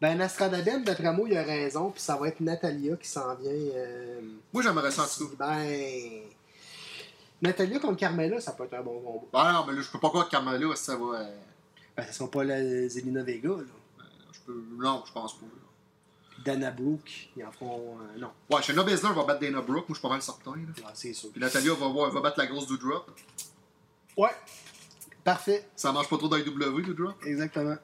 Ben, 0.00 0.18
Nostradaben, 0.18 0.82
d'après 0.82 1.12
moi, 1.12 1.28
il 1.30 1.36
a 1.38 1.44
raison. 1.44 1.90
Puis 1.90 2.02
ça 2.02 2.16
va 2.16 2.26
être 2.26 2.40
Natalia 2.40 2.96
qui 2.96 3.08
s'en 3.08 3.36
vient. 3.36 3.52
euh, 3.52 4.20
Moi, 4.52 4.64
j'aimerais 4.64 4.90
ça 4.90 5.02
en. 5.04 5.30
Ben. 5.38 6.22
Natalia 7.42 7.78
contre 7.80 7.98
Carmella, 7.98 8.40
ça 8.40 8.52
peut 8.52 8.64
être 8.64 8.74
un 8.74 8.82
bon 8.82 9.00
combat. 9.00 9.26
Ah 9.34 9.52
non, 9.52 9.66
mais 9.66 9.74
là, 9.74 9.82
je 9.82 9.90
peux 9.90 9.98
pas 9.98 10.08
croire 10.08 10.26
que 10.26 10.30
Carmella, 10.30 10.74
ça 10.76 10.96
va. 10.96 11.20
euh, 11.20 11.36
Ben, 11.96 12.06
ce 12.06 12.12
sera 12.14 12.30
pas 12.30 12.44
la 12.44 12.88
Zelina 12.88 13.22
Vega, 13.22 13.48
là. 13.50 13.56
je 14.32 14.38
peux... 14.46 14.64
Non, 14.78 15.02
je 15.06 15.12
pense 15.12 15.34
pas. 15.38 15.46
Puis 16.30 16.42
Dana 16.44 16.70
Brooke, 16.70 17.28
ils 17.36 17.44
en 17.44 17.50
feront. 17.52 17.98
euh, 18.00 18.18
non, 18.18 18.30
Ouais, 18.50 18.62
Shayna 18.62 18.82
Baszler 18.84 19.12
va 19.14 19.24
battre 19.24 19.40
Dana 19.40 19.60
Brooke, 19.60 19.88
moi, 19.88 19.90
je 19.90 19.94
suis 19.94 20.02
pas 20.02 20.08
mal 20.08 20.22
certain. 20.22 20.52
là. 20.52 20.82
Ah, 20.86 20.90
c'est 20.94 21.12
sûr. 21.12 21.30
Puis 21.30 21.40
Natalia 21.40 21.74
va, 21.74 22.20
battre 22.20 22.38
la 22.38 22.46
grosse 22.46 22.66
Doudrop. 22.66 23.10
Ouais. 24.16 24.30
Parfait. 25.24 25.68
Ça 25.76 25.92
marche 25.92 26.08
pas 26.08 26.16
trop 26.18 26.28
dans 26.28 26.36
les 26.36 26.44
W, 26.44 26.82
Doudrop. 26.82 27.14
Exactement. 27.24 27.76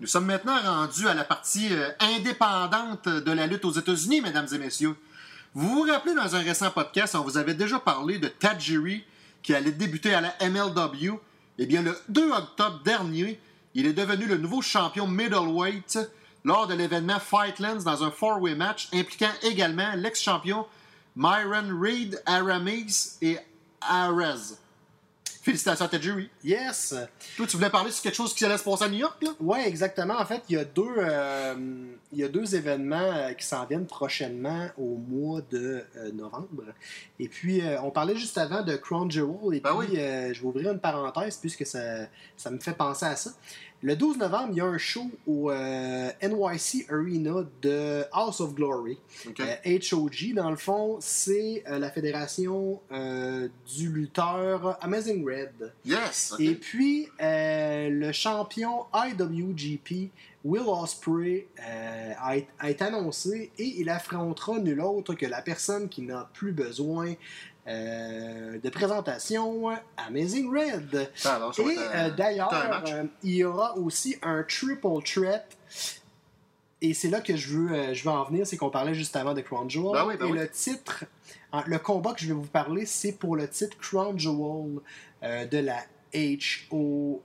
Nous 0.00 0.06
sommes 0.08 0.26
maintenant 0.26 0.58
rendus 0.60 1.06
à 1.08 1.14
la 1.14 1.22
partie 1.24 1.68
euh, 1.72 1.88
indépendante 2.00 3.08
de 3.08 3.32
la 3.32 3.46
lutte 3.46 3.64
aux 3.64 3.70
États-Unis, 3.72 4.20
mesdames 4.20 4.48
et 4.52 4.58
messieurs. 4.58 4.96
Vous 5.56 5.68
vous 5.68 5.82
rappelez, 5.82 6.16
dans 6.16 6.34
un 6.34 6.40
récent 6.40 6.72
podcast, 6.72 7.14
on 7.14 7.22
vous 7.22 7.38
avait 7.38 7.54
déjà 7.54 7.78
parlé 7.78 8.18
de 8.18 8.26
Tajiri 8.26 9.04
qui 9.40 9.54
allait 9.54 9.70
débuter 9.70 10.12
à 10.12 10.20
la 10.20 10.34
MLW. 10.50 11.12
Eh 11.58 11.66
bien, 11.66 11.82
le 11.82 11.96
2 12.08 12.32
octobre 12.32 12.80
dernier, 12.84 13.38
il 13.74 13.86
est 13.86 13.92
devenu 13.92 14.26
le 14.26 14.36
nouveau 14.36 14.62
champion 14.62 15.06
middleweight 15.06 16.00
lors 16.44 16.66
de 16.66 16.74
l'événement 16.74 17.20
Fightlands 17.20 17.84
dans 17.84 18.02
un 18.02 18.10
four-way 18.10 18.56
match 18.56 18.88
impliquant 18.92 19.30
également 19.42 19.94
l'ex-champion 19.94 20.66
Myron 21.14 21.80
Reed, 21.80 22.20
Aramis 22.26 23.12
et 23.22 23.38
Arez. 23.80 24.56
Félicitations 25.44 25.84
à 25.84 25.88
Tajiri. 25.88 26.30
Yes. 26.42 26.94
Toi, 27.36 27.46
tu 27.46 27.58
voulais 27.58 27.68
parler 27.68 27.90
sur 27.90 28.02
quelque 28.02 28.14
chose 28.14 28.32
qui 28.32 28.46
allait 28.46 28.56
se 28.56 28.64
passer 28.64 28.84
à 28.84 28.88
New 28.88 28.96
York, 28.96 29.22
là? 29.22 29.28
Ouais, 29.40 29.68
exactement. 29.68 30.14
En 30.18 30.24
fait, 30.24 30.40
il 30.48 30.54
y 30.54 30.58
a 30.58 30.64
deux, 30.64 30.88
euh, 30.96 31.54
il 32.12 32.18
y 32.18 32.24
a 32.24 32.28
deux 32.28 32.56
événements 32.56 32.96
euh, 32.96 33.32
qui 33.34 33.44
s'en 33.44 33.66
viennent 33.66 33.84
prochainement 33.86 34.68
au 34.78 34.96
mois 34.96 35.42
de 35.50 35.84
euh, 35.96 36.12
novembre. 36.12 36.64
Et 37.18 37.28
puis, 37.28 37.60
euh, 37.60 37.78
on 37.82 37.90
parlait 37.90 38.16
juste 38.16 38.38
avant 38.38 38.62
de 38.62 38.74
Crown 38.76 39.10
Jewel. 39.10 39.54
Et 39.54 39.60
Ben 39.60 39.76
puis, 39.78 39.88
oui. 39.90 39.96
je 39.96 40.40
vais 40.40 40.46
ouvrir 40.46 40.72
une 40.72 40.80
parenthèse 40.80 41.36
puisque 41.36 41.66
ça, 41.66 42.06
ça 42.38 42.50
me 42.50 42.58
fait 42.58 42.72
penser 42.72 43.04
à 43.04 43.14
ça. 43.14 43.30
Le 43.82 43.96
12 43.96 44.16
novembre, 44.16 44.48
il 44.52 44.56
y 44.56 44.60
a 44.60 44.64
un 44.64 44.78
show 44.78 45.10
au 45.26 45.50
euh, 45.50 46.10
NYC 46.22 46.90
Arena 46.90 47.44
de 47.60 48.04
House 48.12 48.40
of 48.40 48.54
Glory. 48.54 48.98
OK. 49.28 49.40
Euh, 49.40 49.78
HOG, 49.92 50.34
dans 50.34 50.50
le 50.50 50.56
fond, 50.56 50.96
c'est 51.00 51.62
euh, 51.68 51.78
la 51.78 51.90
fédération 51.90 52.80
du 52.90 53.88
lutteur 53.90 54.78
Amazing 54.82 55.24
Red. 55.26 55.72
Yes! 55.84 56.34
Et 56.38 56.54
puis, 56.54 57.08
le 57.20 58.12
champion 58.12 58.86
IWGP 58.94 60.10
Will 60.44 60.68
Ospreay 60.68 61.48
euh, 61.58 62.12
a, 62.18 62.34
a 62.58 62.70
été 62.70 62.84
annoncé 62.84 63.50
et 63.58 63.64
il 63.80 63.88
affrontera 63.88 64.58
nul 64.58 64.80
autre 64.80 65.14
que 65.14 65.24
la 65.24 65.40
personne 65.40 65.88
qui 65.88 66.02
n'a 66.02 66.28
plus 66.34 66.52
besoin 66.52 67.14
euh, 67.66 68.58
de 68.58 68.68
présentation, 68.68 69.70
Amazing 69.96 70.50
Red. 70.50 70.94
Et 70.94 71.78
euh, 71.78 72.10
d'ailleurs, 72.10 72.52
euh, 72.86 73.04
il 73.22 73.36
y 73.36 73.44
aura 73.44 73.78
aussi 73.78 74.16
un 74.22 74.42
triple 74.42 75.02
threat. 75.02 75.46
Et 76.82 76.92
c'est 76.92 77.08
là 77.08 77.22
que 77.22 77.34
je 77.34 77.56
veux, 77.56 77.94
je 77.94 78.04
veux 78.04 78.10
en 78.10 78.24
venir, 78.24 78.46
c'est 78.46 78.58
qu'on 78.58 78.68
parlait 78.68 78.92
juste 78.92 79.16
avant 79.16 79.32
de 79.32 79.40
Crown 79.40 79.70
Jewel. 79.70 79.92
Ben 79.94 80.06
oui, 80.06 80.16
ben 80.18 80.26
et 80.26 80.32
oui. 80.32 80.38
le 80.38 80.48
titre, 80.48 81.04
le 81.66 81.78
combat 81.78 82.12
que 82.12 82.20
je 82.20 82.26
vais 82.26 82.34
vous 82.34 82.42
parler, 82.42 82.84
c'est 82.84 83.12
pour 83.12 83.36
le 83.36 83.48
titre 83.48 83.78
Crown 83.78 84.18
Jewel 84.18 84.80
de 85.22 85.58
la 85.58 85.78
HOG. 86.14 87.20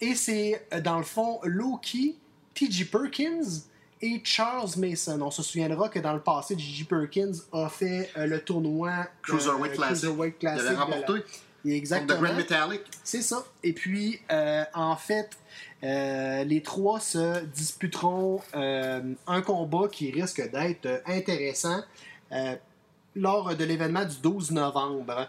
Et 0.00 0.14
c'est, 0.14 0.64
dans 0.84 0.98
le 0.98 1.04
fond, 1.04 1.40
Loki, 1.42 2.16
T.J. 2.54 2.84
Perkins 2.84 3.64
et 4.00 4.20
Charles 4.24 4.70
Mason. 4.76 5.20
On 5.22 5.30
se 5.30 5.42
souviendra 5.42 5.88
que 5.88 5.98
dans 5.98 6.12
le 6.12 6.20
passé, 6.20 6.54
T.J. 6.56 6.84
Perkins 6.84 7.32
a 7.52 7.68
fait 7.68 8.10
euh, 8.16 8.26
le 8.26 8.40
tournoi 8.40 8.90
euh, 8.90 9.02
Cruiserweight 9.22 9.72
Classic. 9.72 9.96
Cruiserweight 9.96 10.34
Il 10.34 10.38
Classic 10.38 10.60
avait 10.66 10.74
la- 10.74 10.84
remporté 10.84 11.12
contre 11.12 11.24
Exactement. 11.66 12.18
The 12.18 12.22
Grand 12.22 12.34
Metallic. 12.34 12.80
C'est 13.04 13.22
ça. 13.22 13.44
Et 13.62 13.72
puis, 13.72 14.20
euh, 14.30 14.64
en 14.74 14.96
fait, 14.96 15.30
euh, 15.82 16.44
les 16.44 16.62
trois 16.62 17.00
se 17.00 17.44
disputeront 17.46 18.40
un 18.54 19.42
combat 19.42 19.88
qui 19.90 20.10
risque 20.10 20.40
d'être 20.50 21.02
intéressant 21.06 21.82
lors 23.14 23.54
de 23.56 23.64
l'événement 23.64 24.04
du 24.04 24.16
12 24.22 24.52
novembre. 24.52 25.28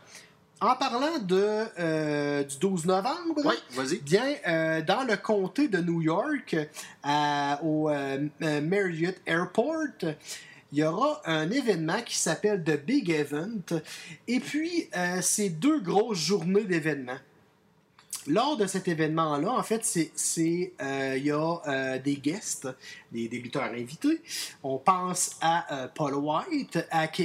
En 0.61 0.75
parlant 0.75 1.19
de, 1.19 1.65
euh, 1.79 2.43
du 2.43 2.57
12 2.57 2.85
novembre, 2.85 3.41
Oui, 3.45 3.55
vas-y. 3.71 3.99
Bien, 3.99 4.35
euh, 4.45 4.81
dans 4.81 5.03
le 5.03 5.15
comté 5.15 5.69
de 5.69 5.77
New 5.77 6.01
York, 6.01 6.55
à- 7.01 7.61
au 7.63 7.89
euh, 7.89 8.27
euh, 8.41 8.59
Marriott 8.61 9.15
Airport, 9.25 10.03
il 10.73 10.79
y 10.79 10.83
aura 10.83 11.21
un 11.25 11.49
événement 11.49 12.01
qui 12.05 12.17
s'appelle 12.17 12.61
The 12.63 12.83
Big 12.85 13.09
Event. 13.09 13.79
Et 14.27 14.39
puis, 14.39 14.87
c'est 15.21 15.49
deux 15.49 15.79
grosses 15.79 16.19
journées 16.19 16.65
d'événements. 16.65 17.17
Lors 18.27 18.55
de 18.57 18.67
cet 18.67 18.87
événement-là, 18.87 19.51
en 19.51 19.63
fait, 19.63 19.83
c'est, 19.83 20.11
il 20.79 21.23
y 21.23 21.31
a 21.31 21.97
des 21.97 22.17
guests, 22.17 22.67
des, 23.11 23.27
lutteurs 23.29 23.63
invités. 23.63 24.21
On 24.61 24.77
pense 24.77 25.31
à 25.41 25.89
Paul 25.95 26.13
White, 26.13 26.77
aka, 26.91 27.23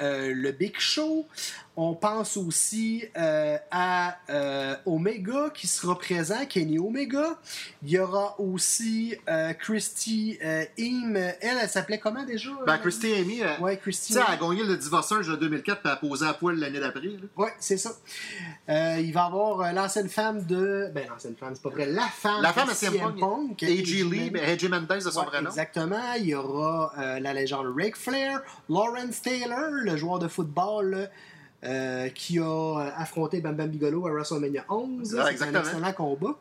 euh, 0.00 0.32
le 0.34 0.50
Big 0.50 0.74
Show. 0.80 1.26
On 1.74 1.94
pense 1.94 2.36
aussi 2.36 3.04
euh, 3.16 3.56
à 3.70 4.18
euh, 4.28 4.76
Omega 4.84 5.48
qui 5.54 5.66
sera 5.66 5.98
présent, 5.98 6.44
Kenny 6.46 6.78
Omega. 6.78 7.38
Il 7.82 7.90
y 7.90 7.98
aura 7.98 8.38
aussi 8.38 9.16
euh, 9.26 9.54
Christy 9.54 10.38
Im. 10.42 11.14
Elle, 11.14 11.36
elle 11.62 11.68
s'appelait 11.70 11.98
comment 11.98 12.24
déjà? 12.24 12.50
Ben, 12.66 12.76
Christy 12.76 13.14
Amy, 13.14 13.40
Ouais, 13.60 13.76
tu 13.76 13.82
Christy. 13.84 14.12
sais, 14.12 14.20
elle 14.26 14.34
a 14.34 14.36
gagné 14.36 14.64
le 14.64 14.76
Divorceur 14.76 15.20
de 15.20 15.34
2004 15.36 15.80
puis 15.80 15.88
elle 15.88 15.92
a 15.92 15.96
posé 15.96 16.26
à 16.26 16.34
poil 16.34 16.56
l'année 16.56 16.78
d'après. 16.78 17.08
Ouais, 17.36 17.52
c'est 17.58 17.78
ça. 17.78 17.92
Il 18.68 18.74
va 19.12 19.22
y 19.22 19.26
avoir 19.26 19.72
l'ancienne 19.72 20.10
femme 20.10 20.44
de. 20.44 20.90
Ben, 20.94 21.08
l'ancienne 21.08 21.36
femme, 21.36 21.54
c'est 21.54 21.62
pas 21.62 21.70
vrai. 21.70 21.86
La 21.86 22.02
femme, 22.02 22.42
La 22.42 22.52
femme 22.52 22.68
de 22.68 22.74
CM 22.74 23.16
Punk, 23.18 23.62
AJ 23.62 24.04
Lee, 24.10 24.30
ben, 24.30 24.44
AJ 24.44 24.68
Mendes 24.68 24.86
de 24.86 25.00
son 25.00 25.20
Ouais, 25.20 25.26
vrai 25.26 25.40
nom. 25.40 25.48
Exactement. 25.48 26.12
Il 26.18 26.26
y 26.26 26.34
aura 26.34 26.92
la 27.18 27.32
légende 27.32 27.72
Ric 27.74 27.96
Flair, 27.96 28.42
Lawrence 28.68 29.22
Taylor, 29.22 29.70
le 29.70 29.96
joueur 29.96 30.18
de 30.18 30.28
football 30.28 31.08
euh, 31.64 32.08
qui 32.10 32.38
a 32.38 32.42
euh, 32.42 32.90
affronté 32.96 33.40
Bam 33.40 33.54
Bam 33.54 33.68
Bigelow 33.68 34.06
à 34.06 34.10
WrestleMania 34.12 34.64
11. 34.68 35.16
Ah, 35.20 35.28
C'est 35.36 35.42
un 35.44 35.60
excellent 35.60 35.92
combat. 35.92 36.36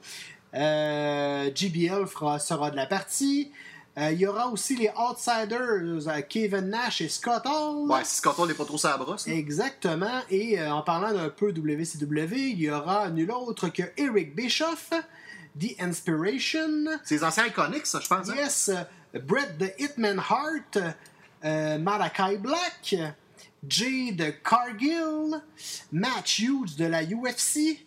Euh, 0.54 1.50
JBL 1.54 2.08
fera, 2.08 2.40
sera 2.40 2.72
de 2.72 2.76
la 2.76 2.86
partie. 2.86 3.52
Euh, 3.98 4.12
il 4.12 4.20
y 4.20 4.26
aura 4.28 4.48
aussi 4.48 4.76
les 4.78 4.90
Outsiders, 4.98 6.26
Kevin 6.30 6.70
Nash 6.70 7.02
et 7.02 7.10
Scott 7.10 7.44
Hall. 7.46 7.90
Ouais, 7.90 8.04
si 8.06 8.18
Scott 8.18 8.36
Hall 8.40 8.48
n'est 8.48 8.54
pas 8.54 8.66
trop 8.66 8.78
sa 8.78 8.98
brosse. 8.98 9.28
là. 9.28 9.34
Exactement. 9.34 10.22
Et 10.30 10.60
euh, 10.60 10.72
en 10.74 10.82
parlant 10.82 11.14
d'un 11.14 11.30
peu 11.30 11.52
WCW, 11.52 12.52
il 12.52 12.60
y 12.62 12.70
aura 12.70 13.10
nul 13.10 13.32
autre 13.32 13.68
que 13.70 13.84
Eric 13.98 14.34
Bischoff, 14.36 14.92
The 15.60 15.76
Inspiration, 15.82 16.86
C'est 17.04 17.24
anciens 17.24 17.48
iconiques, 17.48 17.86
ça, 17.86 18.00
je 18.02 18.08
pense. 18.08 18.30
hein? 18.30 18.34
Yes, 18.38 18.70
euh, 18.70 19.20
Bret 19.20 19.58
the 19.60 19.74
Hitman 19.78 20.20
Hart, 20.20 20.78
euh, 21.44 21.78
Malachi 21.78 22.38
Black, 23.64 23.70
Jade 23.70 24.36
Cargill, 24.44 25.42
Matt 25.92 26.40
Hughes 26.40 26.76
de 26.78 26.86
la 26.86 27.04
UFC. 27.04 27.86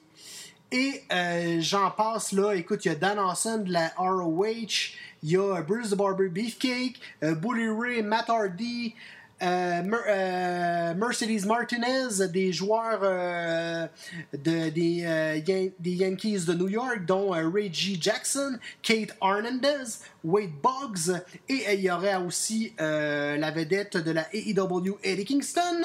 Et 0.72 1.02
euh, 1.12 1.60
j'en 1.60 1.90
passe 1.90 2.32
là. 2.32 2.54
Écoute, 2.54 2.84
il 2.84 2.88
y 2.88 2.90
a 2.90 2.94
Dan 2.94 3.18
Awesome 3.18 3.64
de 3.64 3.72
la 3.72 3.92
ROH, 3.96 4.92
il 5.22 5.30
y 5.30 5.36
a 5.36 5.62
Bruce 5.62 5.90
the 5.90 5.94
Barber 5.94 6.28
Beefcake, 6.28 6.98
euh, 7.22 7.34
Bully 7.34 7.68
Ray, 7.68 8.02
Matt 8.02 8.28
Hardy, 8.28 8.94
euh, 9.42 9.82
Mer- 9.82 10.04
euh, 10.08 10.94
Mercedes 10.94 11.44
Martinez, 11.46 12.28
des 12.32 12.52
joueurs 12.52 13.00
euh, 13.02 13.86
de- 14.32 14.70
des, 14.70 15.42
Yan- 15.46 15.70
des 15.78 15.90
Yankees 15.90 16.44
de 16.46 16.54
New 16.54 16.68
York, 16.68 17.04
dont 17.06 17.30
Reggie 17.30 17.98
Jackson, 18.00 18.58
Kate 18.82 19.10
Hernandez, 19.22 19.98
Wade 20.22 20.50
Boggs, 20.62 21.20
et 21.48 21.74
il 21.74 21.80
y 21.80 21.90
aurait 21.90 22.16
aussi 22.16 22.72
la 22.78 23.50
vedette 23.50 23.96
de 23.96 24.10
la 24.12 24.26
AEW, 24.32 24.98
Eddie 25.02 25.24
Kingston, 25.24 25.82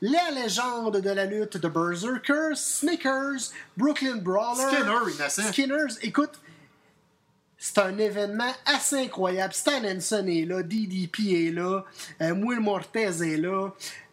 la 0.00 0.30
légende 0.34 1.00
de 1.00 1.10
la 1.10 1.24
lutte 1.26 1.56
de 1.58 1.68
Berserker, 1.68 2.54
Snickers, 2.54 3.52
Brooklyn 3.76 4.16
Brawler, 4.16 4.62
Skinner. 4.72 5.12
Skinners, 5.48 5.94
écoute, 6.02 6.40
c'est 7.58 7.78
un 7.78 7.96
événement 7.98 8.52
assez 8.66 8.96
incroyable. 8.96 9.54
Stan 9.54 9.82
Henson 9.84 10.26
est 10.28 10.44
là, 10.44 10.62
DDP 10.62 11.48
est 11.48 11.52
là, 11.52 11.84
euh, 12.20 12.32
Will 12.32 12.60
Mortez 12.60 13.22
est 13.22 13.36
là, 13.36 13.70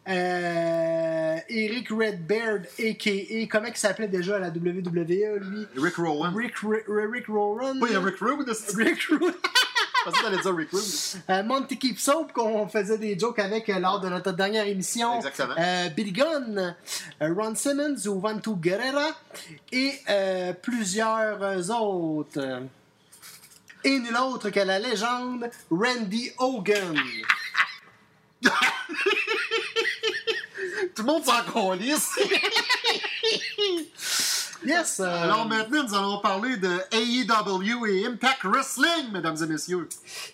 euh, 0.09 1.37
Eric 1.47 1.89
Redbeard, 1.89 2.63
a.k.a. 2.77 3.47
Comment 3.49 3.67
il 3.67 3.77
s'appelait 3.77 4.07
déjà 4.07 4.35
à 4.35 4.39
la 4.39 4.49
WWE, 4.49 5.39
lui? 5.39 5.67
Rick 5.77 5.95
Rowan. 5.95 6.35
Rick, 6.35 6.55
Rick, 6.57 6.83
Rick 6.87 7.27
Rowan. 7.27 7.77
Oui, 7.81 7.89
il 7.89 7.93
y 7.93 7.95
a 7.95 8.01
Rick 8.01 8.19
Rowan. 8.19 8.45
Je 8.45 8.77
Rick 8.77 9.07
que 9.07 10.21
t'allais 10.21 10.41
dire 10.41 10.55
Rick 10.55 10.71
Rowan. 10.71 10.85
Euh, 11.29 11.43
Monty 11.43 11.77
Keep 11.77 11.99
Soap, 11.99 12.33
qu'on 12.33 12.67
faisait 12.67 12.97
des 12.97 13.17
jokes 13.17 13.39
avec 13.39 13.69
euh, 13.69 13.79
lors 13.79 14.01
de 14.01 14.09
notre 14.09 14.33
dernière 14.33 14.67
émission. 14.67 15.15
Exactement. 15.17 15.55
Euh, 15.57 15.87
Billy 15.89 16.11
Gunn, 16.11 16.75
euh, 17.21 17.33
Ron 17.33 17.55
Simmons, 17.55 17.95
Juventus 17.95 18.55
Guerrera 18.57 19.11
et 19.71 19.93
euh, 20.09 20.51
plusieurs 20.61 21.41
euh, 21.41 21.67
autres. 21.69 22.63
Et 23.83 23.99
nul 23.99 24.15
autre 24.15 24.49
que 24.49 24.59
la 24.59 24.79
légende 24.79 25.49
Randy 25.69 26.31
Hogan. 26.37 26.97
Tout 30.95 31.01
le 31.01 31.07
monde 31.07 31.25
s'en 31.25 31.43
calisse. 31.43 32.11
Yes! 34.65 34.99
euh, 34.99 35.05
Alors 35.05 35.47
maintenant, 35.47 35.83
nous 35.83 35.95
allons 35.95 36.19
parler 36.19 36.57
de 36.57 36.79
AEW 36.91 37.85
et 37.87 38.05
Impact 38.05 38.45
Wrestling, 38.45 39.11
mesdames 39.11 39.35
et 39.41 39.47
messieurs. 39.47 39.89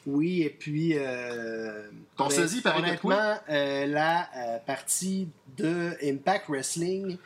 Oui, 0.06 0.44
et 0.44 0.50
puis. 0.50 0.94
Euh, 0.96 1.88
Ton 2.16 2.28
paraît 2.28 2.42
de 2.42 2.98
quoi? 2.98 3.16
Honnêtement, 3.16 3.40
euh, 3.50 3.86
la 3.88 4.30
euh, 4.36 4.60
partie 4.66 5.30
de 5.58 5.98
Impact 6.04 6.46
Wrestling, 6.48 7.18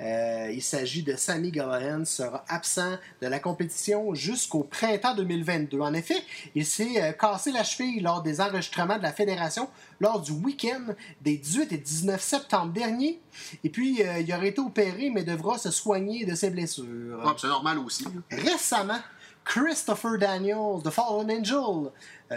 euh, 0.00 0.50
il 0.52 0.62
s'agit 0.62 1.02
de 1.02 1.14
Sammy 1.16 1.50
Gallagher, 1.50 2.04
sera 2.04 2.44
absent 2.48 2.96
de 3.20 3.26
la 3.26 3.38
compétition 3.38 4.14
jusqu'au 4.14 4.62
printemps 4.62 5.14
2022. 5.14 5.80
En 5.80 5.92
effet, 5.92 6.22
il 6.54 6.64
s'est 6.64 7.02
euh, 7.02 7.12
cassé 7.12 7.52
la 7.52 7.64
cheville 7.64 8.00
lors 8.00 8.22
des 8.22 8.40
enregistrements 8.40 8.96
de 8.96 9.02
la 9.02 9.12
fédération 9.12 9.68
lors 10.00 10.20
du 10.20 10.32
week-end 10.32 10.94
des 11.20 11.36
18 11.36 11.72
et 11.72 11.78
19 11.78 12.20
septembre 12.20 12.72
dernier. 12.72 13.20
Et 13.62 13.68
puis, 13.68 14.02
euh, 14.02 14.20
il 14.20 14.32
aurait 14.32 14.48
été 14.48 14.60
opéré, 14.60 15.10
mais 15.10 15.22
devra 15.22 15.58
se 15.58 15.70
soigner 15.70 16.24
de 16.24 16.34
ses 16.34 16.50
blessures. 16.50 17.20
Ah, 17.22 17.34
c'est 17.36 17.48
normal 17.48 17.78
aussi. 17.78 18.06
Récemment, 18.30 19.00
Christopher 19.44 20.18
Daniels 20.18 20.82
de 20.82 20.90
Fallen 20.90 21.30
Angel 21.30 21.90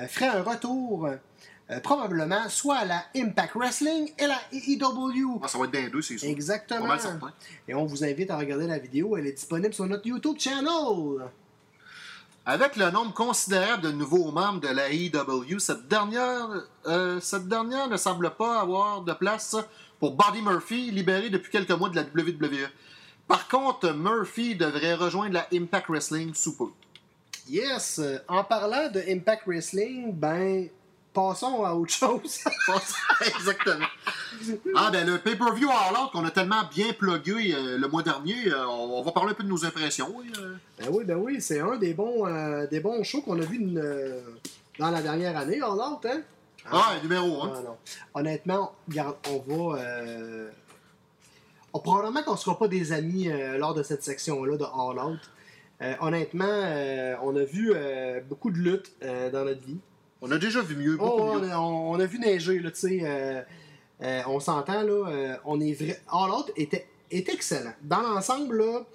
ferait 0.08 0.28
un 0.28 0.42
retour 0.42 1.08
euh, 1.72 1.80
probablement 1.80 2.50
soit 2.50 2.78
à 2.78 2.86
la 2.86 3.06
Impact 3.16 3.56
Wrestling 3.56 4.12
et 4.18 4.28
la 4.28 4.40
AEW. 4.52 5.40
Ah, 5.42 5.48
ça 5.48 5.58
va 5.58 5.66
être 5.66 5.72
bien 5.72 5.90
deux, 5.90 6.02
c'est 6.02 6.18
sûr. 6.18 6.30
Exactement. 6.30 6.82
Pas 6.82 6.88
mal 6.88 7.00
certain. 7.00 7.34
Et 7.68 7.74
on 7.74 7.86
vous 7.86 8.04
invite 8.04 8.30
à 8.32 8.38
regarder 8.38 8.68
la 8.68 8.80
vidéo. 8.80 9.16
Elle 9.18 9.28
est 9.28 9.34
disponible 9.34 9.74
sur 9.74 9.86
notre 9.86 10.06
YouTube 10.06 10.38
channel. 10.40 11.30
Avec 12.46 12.76
le 12.76 12.92
nombre 12.92 13.14
considérable 13.14 13.84
de 13.84 13.92
nouveaux 13.92 14.30
membres 14.32 14.60
de 14.60 14.68
la 14.68 14.90
AEW, 14.92 15.60
cette 15.60 15.88
dernière, 15.88 16.50
euh, 16.88 17.22
cette 17.22 17.48
dernière 17.48 17.88
ne 17.88 17.96
semble 17.96 18.32
pas 18.32 18.60
avoir 18.60 19.02
de 19.02 19.14
place 19.14 19.56
pour 19.98 20.18
Buddy 20.18 20.42
Murphy, 20.42 20.92
libéré 20.92 21.30
depuis 21.30 21.50
quelques 21.50 21.72
mois 21.72 21.88
de 21.90 21.96
la 21.96 22.02
WWE. 22.04 22.68
Par 23.30 23.48
contre, 23.48 23.94
Murphy 23.94 24.56
devrait 24.56 24.96
rejoindre 24.96 25.36
la 25.36 25.48
Impact 25.54 25.88
Wrestling 25.88 26.34
sous 26.34 26.58
peu. 26.58 26.66
Yes. 27.48 28.00
euh, 28.00 28.18
En 28.28 28.44
parlant 28.44 28.90
de 28.92 29.02
Impact 29.10 29.44
Wrestling, 29.48 30.12
ben, 30.14 30.68
passons 31.14 31.64
à 31.64 31.74
autre 31.74 31.94
chose. 31.94 32.40
Exactement. 33.26 33.86
Ah, 34.76 34.90
ben 34.92 35.06
le 35.08 35.20
pay-per-view 35.20 35.70
All 35.70 35.96
Out 35.96 36.12
qu'on 36.12 36.26
a 36.26 36.32
tellement 36.32 36.64
bien 36.74 36.92
plugué 36.94 37.54
euh, 37.54 37.78
le 37.78 37.88
mois 37.88 38.04
dernier, 38.04 38.48
euh, 38.48 38.68
on, 38.68 39.00
on 39.00 39.02
va 39.04 39.12
parler 39.12 39.32
un 39.32 39.34
peu 39.36 39.44
de 39.44 39.50
nos 39.50 39.64
impressions. 39.66 40.12
oui, 40.16 40.32
euh. 40.40 40.56
Ben 40.80 40.88
oui, 40.92 41.06
ben 41.06 41.18
oui, 41.18 41.40
c'est 41.40 41.60
un 41.60 41.78
des 41.78 41.94
bons, 41.94 42.26
des 42.70 42.80
bons 42.80 43.04
shows 43.04 43.22
qu'on 43.22 43.40
a 43.40 43.46
vu 43.46 43.60
dans 44.80 44.90
la 44.90 45.02
dernière 45.02 45.38
année, 45.38 45.62
en 45.62 45.76
l'autre, 45.76 46.08
hein? 46.10 46.22
Ah, 46.72 46.94
numéro 47.02 47.44
1. 47.44 47.54
Ah, 47.54 47.62
non. 47.62 47.78
Honnêtement, 48.14 48.74
regarde, 48.88 49.18
on 49.30 49.40
va. 49.40 49.80
probablement 51.74 52.24
qu'on 52.24 52.34
ne 52.34 52.38
sera 52.38 52.58
pas 52.58 52.68
des 52.68 52.92
amis 52.92 53.30
lors 53.58 53.74
de 53.74 53.84
cette 53.84 54.04
section-là 54.04 54.58
de 54.58 54.64
All 54.64 55.00
Out. 55.06 55.20
Honnêtement, 56.02 56.64
on 57.24 57.36
a 57.36 57.44
vu 57.44 57.74
beaucoup 58.28 58.50
de 58.50 58.58
luttes 58.58 58.92
dans 59.02 59.46
notre 59.46 59.62
vie. 59.62 59.78
On 60.26 60.32
a 60.32 60.38
déjà 60.38 60.62
vu 60.62 60.76
mieux, 60.76 60.96
beaucoup 60.96 61.12
Oh, 61.20 61.32
on, 61.36 61.40
mieux. 61.40 61.52
a, 61.52 61.60
on 61.62 62.00
a 62.00 62.06
vu 62.06 62.18
neiger, 62.18 62.60
là, 62.60 62.72
tu 62.72 62.80
sais. 62.80 63.00
euh, 63.04 63.42
euh, 64.02 64.22
on 64.28 64.40
s'entend, 64.40 64.82
là. 64.84 65.10
euh, 65.10 65.36
on 65.46 65.60
est 65.60 65.74
vrai. 65.74 66.02
All 66.12 66.32
Out 66.32 66.52
était, 66.56 66.88
était 67.12 67.34
excellent. 67.34 67.74
Dans 67.82 68.00
l'ensemble, 68.02 68.58
là, 68.58 68.86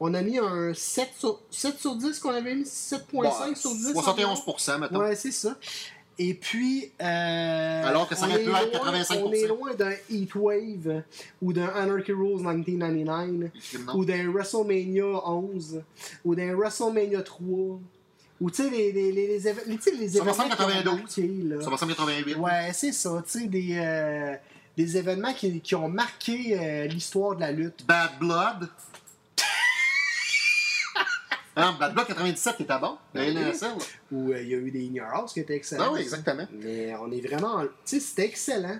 on 0.00 0.14
a 0.14 0.22
mis 0.22 0.38
un 0.38 0.72
7 0.72 1.10
sur, 1.18 1.40
7 1.50 1.78
sur 1.78 1.94
10 1.96 2.18
qu'on 2.20 2.30
avait 2.30 2.54
mis 2.54 2.62
7.5 2.64 3.22
Bah, 3.22 3.54
sur 3.54 3.70
10. 3.70 3.92
71% 3.92 4.78
maintenant. 4.78 5.00
Ouais, 5.00 5.14
c'est 5.14 5.30
ça. 5.32 5.56
Et 6.20 6.34
puis. 6.34 6.90
euh, 7.02 7.84
Alors 7.84 8.08
que 8.08 8.14
ça 8.16 8.26
aurait 8.26 8.40
est 8.40 8.44
pu 8.44 8.50
être 8.50 8.82
loin- 8.82 8.92
85%. 8.92 9.22
On 9.24 9.32
est 9.32 9.46
loin 9.46 9.74
d'un 9.74 9.92
Heatwave 10.10 11.02
ou 11.42 11.52
d'un 11.52 11.66
Anarchy 11.68 12.12
Rules 12.12 12.38
1999 12.42 13.50
Non. 13.86 13.94
ou 13.94 14.04
d'un 14.04 14.30
WrestleMania 14.32 15.04
11 15.28 15.82
ou 16.24 16.34
d'un 16.34 16.54
WrestleMania 16.56 17.22
3 17.22 17.78
ou 18.40 18.50
tu 18.50 18.62
sais, 18.62 18.70
les, 18.70 18.92
les, 18.92 19.12
les, 19.12 19.26
les, 19.26 19.48
événements. 19.48 20.32
faire 20.32 20.46
qui 20.46 20.52
ont 20.52 20.68
92. 20.68 21.00
marqué, 21.00 21.22
là. 21.44 21.60
Ça 21.60 21.70
va 21.70 21.76
188. 21.76 22.34
Ouais, 22.36 22.70
c'est 22.72 22.92
ça. 22.92 23.22
Tu 23.24 23.40
sais, 23.40 23.46
des, 23.48 23.76
euh, 23.78 24.36
des 24.76 24.96
événements 24.96 25.34
qui, 25.34 25.60
qui 25.60 25.74
ont 25.74 25.88
marqué 25.88 26.56
euh, 26.58 26.86
l'histoire 26.86 27.34
de 27.34 27.40
la 27.40 27.50
lutte. 27.50 27.84
Bad 27.84 28.18
Blood. 28.20 28.68
ah, 31.56 31.76
Bad 31.80 31.94
Blood 31.94 32.06
97 32.06 32.60
était 32.60 32.78
bon. 32.78 32.96
Ben 33.12 33.36
oui. 33.36 33.42
LNSL. 33.42 33.72
Où 34.12 34.32
il 34.32 34.48
y 34.48 34.54
a 34.54 34.58
eu 34.58 34.70
des 34.70 35.00
House 35.00 35.32
qui 35.32 35.40
étaient 35.40 35.56
excellents. 35.56 35.86
Ah 35.88 35.92
oui, 35.92 36.00
exactement. 36.02 36.46
Mais 36.52 36.94
on 36.94 37.10
est 37.10 37.20
vraiment. 37.20 37.62
Tu 37.62 37.68
sais, 37.84 38.00
c'était 38.00 38.26
excellent. 38.26 38.78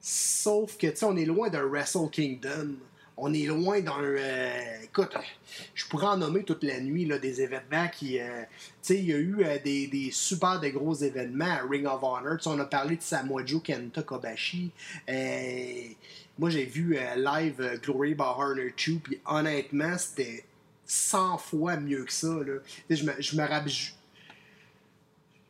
Sauf 0.00 0.76
que, 0.78 0.86
tu 0.86 0.96
sais, 0.96 1.04
on 1.04 1.16
est 1.16 1.24
loin 1.24 1.48
d'un 1.48 1.62
Wrestle 1.62 2.08
Kingdom. 2.10 2.76
On 3.16 3.32
est 3.34 3.46
loin 3.46 3.80
d'un. 3.80 4.00
euh, 4.00 4.82
écoute, 4.84 5.14
je 5.74 5.86
pourrais 5.86 6.06
en 6.06 6.16
nommer 6.16 6.44
toute 6.44 6.64
la 6.64 6.80
nuit 6.80 7.04
là, 7.04 7.18
des 7.18 7.40
événements 7.42 7.88
qui. 7.88 8.18
euh, 8.18 8.42
tu 8.42 8.48
sais, 8.82 8.98
il 8.98 9.04
y 9.04 9.12
a 9.12 9.18
eu 9.18 9.44
euh, 9.44 9.58
des, 9.62 10.10
super 10.12 10.60
gros 10.70 10.94
événements 10.94 11.44
à 11.44 11.62
Ring 11.68 11.86
of 11.86 12.02
Honor. 12.02 12.36
Tu 12.38 12.44
sais, 12.44 12.50
on 12.50 12.58
a 12.58 12.64
parlé 12.64 12.96
de 12.96 13.02
Samoa 13.02 13.44
Joe 13.44 13.62
Kenta 13.62 14.02
Kobashi. 14.02 14.70
Moi, 16.38 16.50
j'ai 16.50 16.64
vu 16.64 16.96
live 17.16 17.80
Glory 17.82 18.14
by 18.14 18.22
Honor 18.22 18.70
2, 18.86 18.94
puis 19.02 19.20
honnêtement, 19.26 19.96
c'était 19.98 20.44
100 20.86 21.38
fois 21.38 21.76
mieux 21.76 22.04
que 22.04 22.12
ça. 22.12 22.34
Je 22.88 23.04
me, 23.04 23.12
je 23.18 23.36
me 23.36 23.42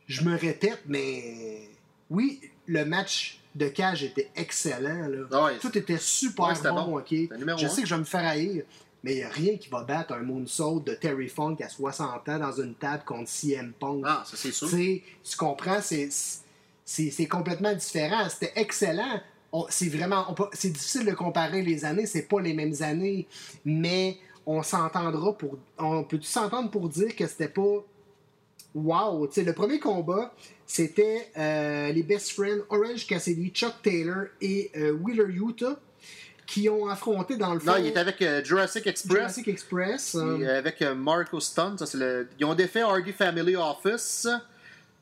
je 0.08 0.22
me 0.22 0.36
répète, 0.36 0.82
mais 0.86 1.68
oui, 2.10 2.40
le 2.66 2.84
match 2.84 3.41
de 3.55 3.68
cage 3.68 4.05
était 4.05 4.30
excellent. 4.36 5.09
Là. 5.09 5.26
Ah 5.30 5.44
ouais. 5.44 5.59
Tout 5.59 5.76
était 5.76 5.98
super 5.98 6.46
Ouais, 6.46 6.70
bon, 6.70 7.03
Je 7.07 7.66
un. 7.66 7.68
sais 7.68 7.82
que 7.82 7.88
je 7.88 7.94
vais 7.94 8.00
me 8.00 8.05
faire 8.05 8.26
haïr, 8.26 8.64
mais 9.03 9.12
il 9.12 9.16
n'y 9.16 9.22
a 9.22 9.28
rien 9.28 9.57
qui 9.57 9.68
va 9.68 9.82
battre 9.82 10.14
un 10.14 10.22
moonsault 10.22 10.80
de 10.80 10.94
Terry 10.94 11.28
Funk 11.28 11.57
à 11.61 11.68
60 11.68 12.28
ans 12.28 12.38
dans 12.38 12.53
une 12.53 12.74
table 12.74 13.05
contre 13.05 13.28
CM 13.28 13.72
Punk. 13.78 14.05
Ah, 14.07 14.22
ça 14.24 14.36
c'est 14.36 14.53
sûr. 14.53 14.68
Tu 14.68 15.36
comprends, 15.36 15.80
c'est, 15.80 17.26
complètement 17.26 17.74
différent. 17.74 18.28
C'était 18.28 18.53
excellent. 18.57 19.20
C'est 19.68 19.88
vraiment, 19.88 20.34
c'est 20.53 20.70
difficile 20.70 21.05
de 21.05 21.12
comparer 21.12 21.62
les 21.62 21.84
années, 21.84 22.07
c'est 22.07 22.22
pas 22.22 22.40
les 22.40 22.55
mêmes 22.55 22.74
années, 22.80 23.26
mais 23.66 24.16
on 24.46 24.62
s'entendra 24.62 25.36
pour, 25.36 25.59
on 25.78 26.05
peut 26.05 26.20
s'entendre 26.22 26.70
pour 26.70 26.88
dire 26.88 27.14
que 27.14 27.26
c'était 27.26 27.48
pas 27.48 27.84
wow. 28.74 29.28
Le 29.36 29.52
premier 29.52 29.78
combat, 29.78 30.34
c'était 30.66 31.30
euh, 31.36 31.92
les 31.92 32.02
best 32.02 32.32
friends 32.32 32.62
Orange 32.70 33.06
Cassidy, 33.06 33.50
Chuck 33.50 33.74
Taylor 33.82 34.26
et 34.40 34.70
euh, 34.76 34.92
Wheeler 34.92 35.32
Utah 35.32 35.78
qui 36.46 36.68
ont 36.68 36.86
affronté 36.88 37.36
dans 37.36 37.54
le 37.54 37.60
fond 37.60 37.72
Non, 37.72 37.76
il 37.78 37.86
est 37.86 37.96
avec 37.96 38.20
euh, 38.20 38.42
Jurassic 38.44 38.86
Express. 38.86 39.16
Jurassic 39.16 39.48
Express. 39.48 40.14
euh, 40.16 40.38
Et 40.40 40.48
avec 40.48 40.80
Marco 40.82 41.40
Stunt, 41.40 41.78
ça, 41.78 41.86
c'est 41.86 41.98
le... 41.98 42.28
ils 42.38 42.44
ont 42.44 42.54
défait 42.54 42.80
Hardy 42.82 43.12
Family 43.12 43.56
Office 43.56 44.26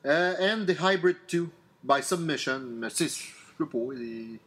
and 0.04 0.64
The 0.66 0.76
Hybrid 0.80 1.16
2 1.32 1.48
by 1.82 2.02
Submission. 2.02 2.60
Mais 2.76 2.88
tu 2.90 3.08
sais, 3.08 3.24
je 3.58 3.64
sais 3.64 3.70
pas. 3.70 3.78
Il... 3.94 4.38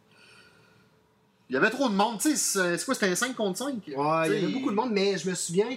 il 1.50 1.54
y 1.54 1.58
avait 1.58 1.70
trop 1.70 1.90
de 1.90 1.96
monde. 1.96 2.20
Tu 2.22 2.36
sais, 2.36 2.78
c'est 2.78 2.86
quoi, 2.86 2.94
c'était 2.94 3.08
un 3.10 3.16
5 3.16 3.36
contre 3.36 3.58
5? 3.60 3.74
Ouais, 3.74 3.84
il 3.88 3.96
y 3.96 3.98
avait 4.44 4.48
beaucoup 4.54 4.70
de 4.70 4.76
monde, 4.76 4.92
mais 4.92 5.18
je 5.18 5.30
me 5.30 5.36
souviens, 5.36 5.68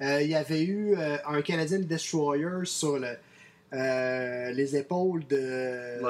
il 0.00 0.28
y 0.28 0.34
avait 0.34 0.62
eu 0.62 0.94
euh, 0.96 1.16
un 1.26 1.42
Canadian 1.42 1.80
Destroyer 1.80 2.64
sur 2.64 2.98
le, 2.98 3.08
euh, 3.72 4.50
les 4.52 4.76
épaules 4.76 5.26
de 5.26 6.02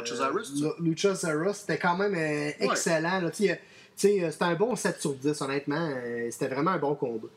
Luchasaurus. 0.81 1.57
C'était 1.59 1.79
quand 1.79 1.97
même 1.97 2.15
euh, 2.15 2.51
excellent. 2.61 3.21
euh, 4.23 4.31
c'était 4.31 4.45
un 4.45 4.55
bon 4.55 4.77
7 4.77 5.01
sur 5.01 5.15
10, 5.15 5.41
honnêtement. 5.41 5.91
Euh, 5.91 6.29
C'était 6.31 6.49
vraiment 6.49 6.73
un 6.73 6.79
bon 6.79 6.95
combat. 6.95 7.29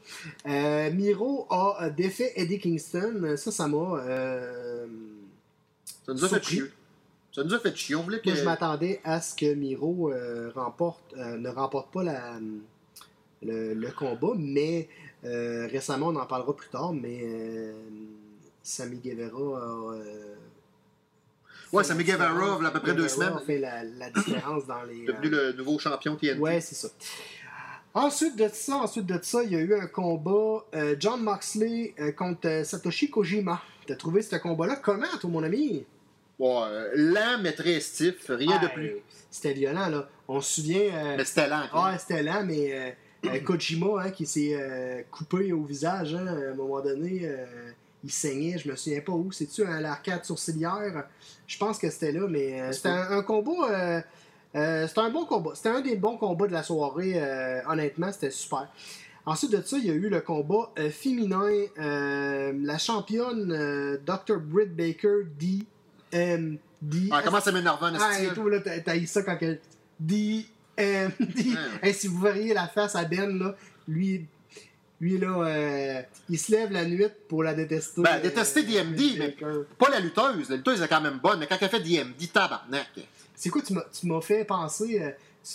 Euh, 0.48 0.92
Miro 0.92 1.48
a 1.50 1.86
euh, 1.86 1.90
défait 1.90 2.34
Eddie 2.36 2.60
Kingston. 2.60 3.36
Ça, 3.38 3.52
ça 3.52 3.68
m'a. 3.68 4.02
euh, 4.06 4.86
Ça 6.06 6.14
nous 6.14 6.26
a 6.26 6.30
fait 6.30 6.44
chier. 6.44 6.64
Ça 7.34 7.44
nous 7.44 7.54
a 7.54 7.60
fait 7.60 7.76
chier. 7.76 7.96
On 7.96 8.02
voulait 8.04 8.20
que. 8.20 8.34
Je 8.36 8.44
m'attendais 8.44 9.00
à 9.04 9.22
ce 9.22 9.36
que 9.36 9.54
Miro 9.54 10.12
euh, 10.12 10.52
remporte, 10.54 11.14
euh, 11.18 11.38
ne 11.38 11.48
remporte 11.50 11.94
pas 11.94 12.04
la, 12.04 12.34
le, 13.44 13.74
le 13.74 13.92
combat, 13.92 14.34
mais 14.38 14.90
euh, 15.26 15.68
récemment, 15.72 16.08
on 16.08 16.16
en 16.16 16.26
parlera 16.26 16.56
plus 16.56 16.70
tard, 16.70 16.94
mais 16.94 17.20
euh, 17.24 17.74
Sammy 18.64 18.98
Guevara 18.98 19.38
a. 19.38 19.94
euh, 19.96 20.36
Ouais, 21.72 21.84
la 21.88 21.96
Guevara, 22.04 22.58
il 22.60 22.64
y 22.64 22.66
a 22.66 22.68
à 22.70 22.72
peu 22.72 22.80
près 22.80 22.94
deux 22.96 23.08
semaines. 23.08 23.34
a 23.34 23.40
fait 23.40 23.60
la, 23.60 23.84
la 23.84 24.10
différence 24.10 24.66
dans 24.66 24.82
les. 24.84 25.06
devenu 25.06 25.34
euh, 25.36 25.52
le 25.52 25.58
nouveau 25.58 25.78
champion 25.78 26.16
TNT. 26.16 26.40
Ouais, 26.40 26.60
c'est 26.62 26.76
ça. 26.76 26.88
Ensuite 27.94 28.36
de 28.38 28.48
ça, 28.52 28.78
ensuite 28.78 29.06
de 29.06 29.20
ça, 29.22 29.44
il 29.44 29.52
y 29.52 29.56
a 29.56 29.60
eu 29.60 29.74
un 29.76 29.88
combat 29.88 30.64
John 31.00 31.22
Moxley 31.22 31.94
contre 32.18 32.62
Satoshi 32.64 33.10
Kojima. 33.10 33.62
T'as 33.88 33.96
trouvé 33.96 34.22
ce 34.22 34.36
combat-là? 34.36 34.76
Comment, 34.78 35.06
toi, 35.20 35.30
mon 35.30 35.44
ami? 35.44 35.86
Ouais, 36.38 36.48
euh, 36.70 36.90
lent, 36.96 37.40
mais 37.42 37.52
très 37.54 37.80
stiff. 37.80 38.28
Rien 38.30 38.60
de 38.62 38.68
plus. 38.68 38.94
C'était 39.30 39.54
violent, 39.54 39.90
là. 39.90 40.08
On 40.28 40.40
se 40.40 40.62
souvient. 40.62 41.16
Mais 41.18 41.26
c'était 41.26 41.48
lent. 41.50 41.64
quand 41.72 41.88
même. 41.90 42.00
c'était 42.00 42.24
lent, 42.24 42.44
mais 42.46 42.96
Kojima, 43.44 44.04
hein, 44.04 44.12
qui 44.12 44.26
s'est 44.26 44.52
euh, 44.54 45.02
coupé 45.12 45.52
au 45.52 45.64
visage, 45.64 46.16
hein, 46.16 46.26
à 46.28 46.52
un 46.52 46.56
moment 46.56 46.80
donné, 46.82 47.22
euh, 47.24 47.46
il 48.04 48.12
saignait, 48.12 48.58
je 48.58 48.70
me 48.70 48.76
souviens 48.76 49.02
pas 49.02 49.12
où. 49.12 49.32
C'est-tu 49.32 49.64
à 49.64 49.82
l'arcade 49.82 50.24
sourcilière? 50.24 51.06
Je 51.48 51.58
pense 51.58 51.78
que 51.78 51.90
c'était 51.90 52.12
là, 52.14 52.28
mais 52.30 52.62
euh, 52.62 52.72
c'était 52.72 52.90
un, 52.90 53.18
un 53.18 53.24
combat. 53.24 53.52
euh, 53.72 54.02
euh, 54.56 54.88
c'était 54.88 55.02
un 55.02 55.10
bon 55.10 55.26
combat. 55.26 55.52
C'était 55.54 55.70
un 55.70 55.82
des 55.82 55.96
bons 55.96 56.18
combats 56.18 56.48
de 56.48 56.54
la 56.54 56.64
soirée. 56.64 57.14
euh, 57.16 57.60
honnêtement, 57.68 58.12
c'était 58.12 58.32
super. 58.32 58.68
Ensuite 59.26 59.52
de 59.52 59.62
ça, 59.62 59.78
il 59.78 59.86
y 59.86 59.90
a 59.92 59.94
eu 59.94 60.10
le 60.10 60.22
combat 60.22 60.72
euh, 60.80 60.90
féminin. 60.90 61.44
euh, 61.78 62.54
la 62.64 62.78
championne 62.78 63.52
euh, 63.52 63.98
Dr. 64.06 64.40
Britt 64.40 64.74
Baker, 64.76 65.26
DMD. 66.12 67.10
Ah, 67.12 67.22
comment 67.24 67.42
ça 67.42 67.52
m'énerve, 67.52 67.84
un 67.84 67.94
Ah, 68.00 68.22
et 68.24 68.34
tout, 68.34 68.48
là, 68.48 68.60
t'as 68.62 68.80
t'as 68.80 68.96
eu 68.96 69.06
ça 69.06 69.22
quand 69.24 69.38
que. 69.38 69.58
D. 70.00 70.46
D. 71.20 71.46
Hey, 71.82 71.94
si 71.94 72.08
vous 72.08 72.20
verriez 72.20 72.54
la 72.54 72.68
face 72.68 72.96
à 72.96 73.06
Ben, 73.06 73.38
là, 73.38 73.56
lui. 73.88 74.26
Lui, 75.02 75.18
là, 75.18 75.28
euh, 75.30 76.02
il 76.30 76.38
se 76.38 76.52
lève 76.52 76.74
la 76.74 76.84
nuit 76.84 77.06
pour 77.30 77.42
la 77.42 77.54
détester. 77.54 78.02
Ben, 78.02 78.20
détester 78.22 78.60
euh, 78.60 78.84
DMD, 78.84 79.02
mais 79.18 79.28
Baker. 79.30 79.62
pas 79.78 79.90
la 79.90 80.02
lutteuse. 80.02 80.50
La 80.50 80.58
lutteuse 80.58 80.82
est 80.82 80.88
quand 80.90 81.00
même 81.00 81.20
bonne, 81.24 81.40
mais 81.40 81.48
quand 81.48 81.56
elle 81.62 81.70
fait 81.70 81.80
DMD, 81.80 82.32
tabarnak. 82.34 82.90
C'est 83.34 83.50
quoi, 83.50 83.62
tu 83.62 84.08
m'as- 84.08 84.20
fait 84.22 84.44
penser. 84.44 85.00
euh, 85.02 85.12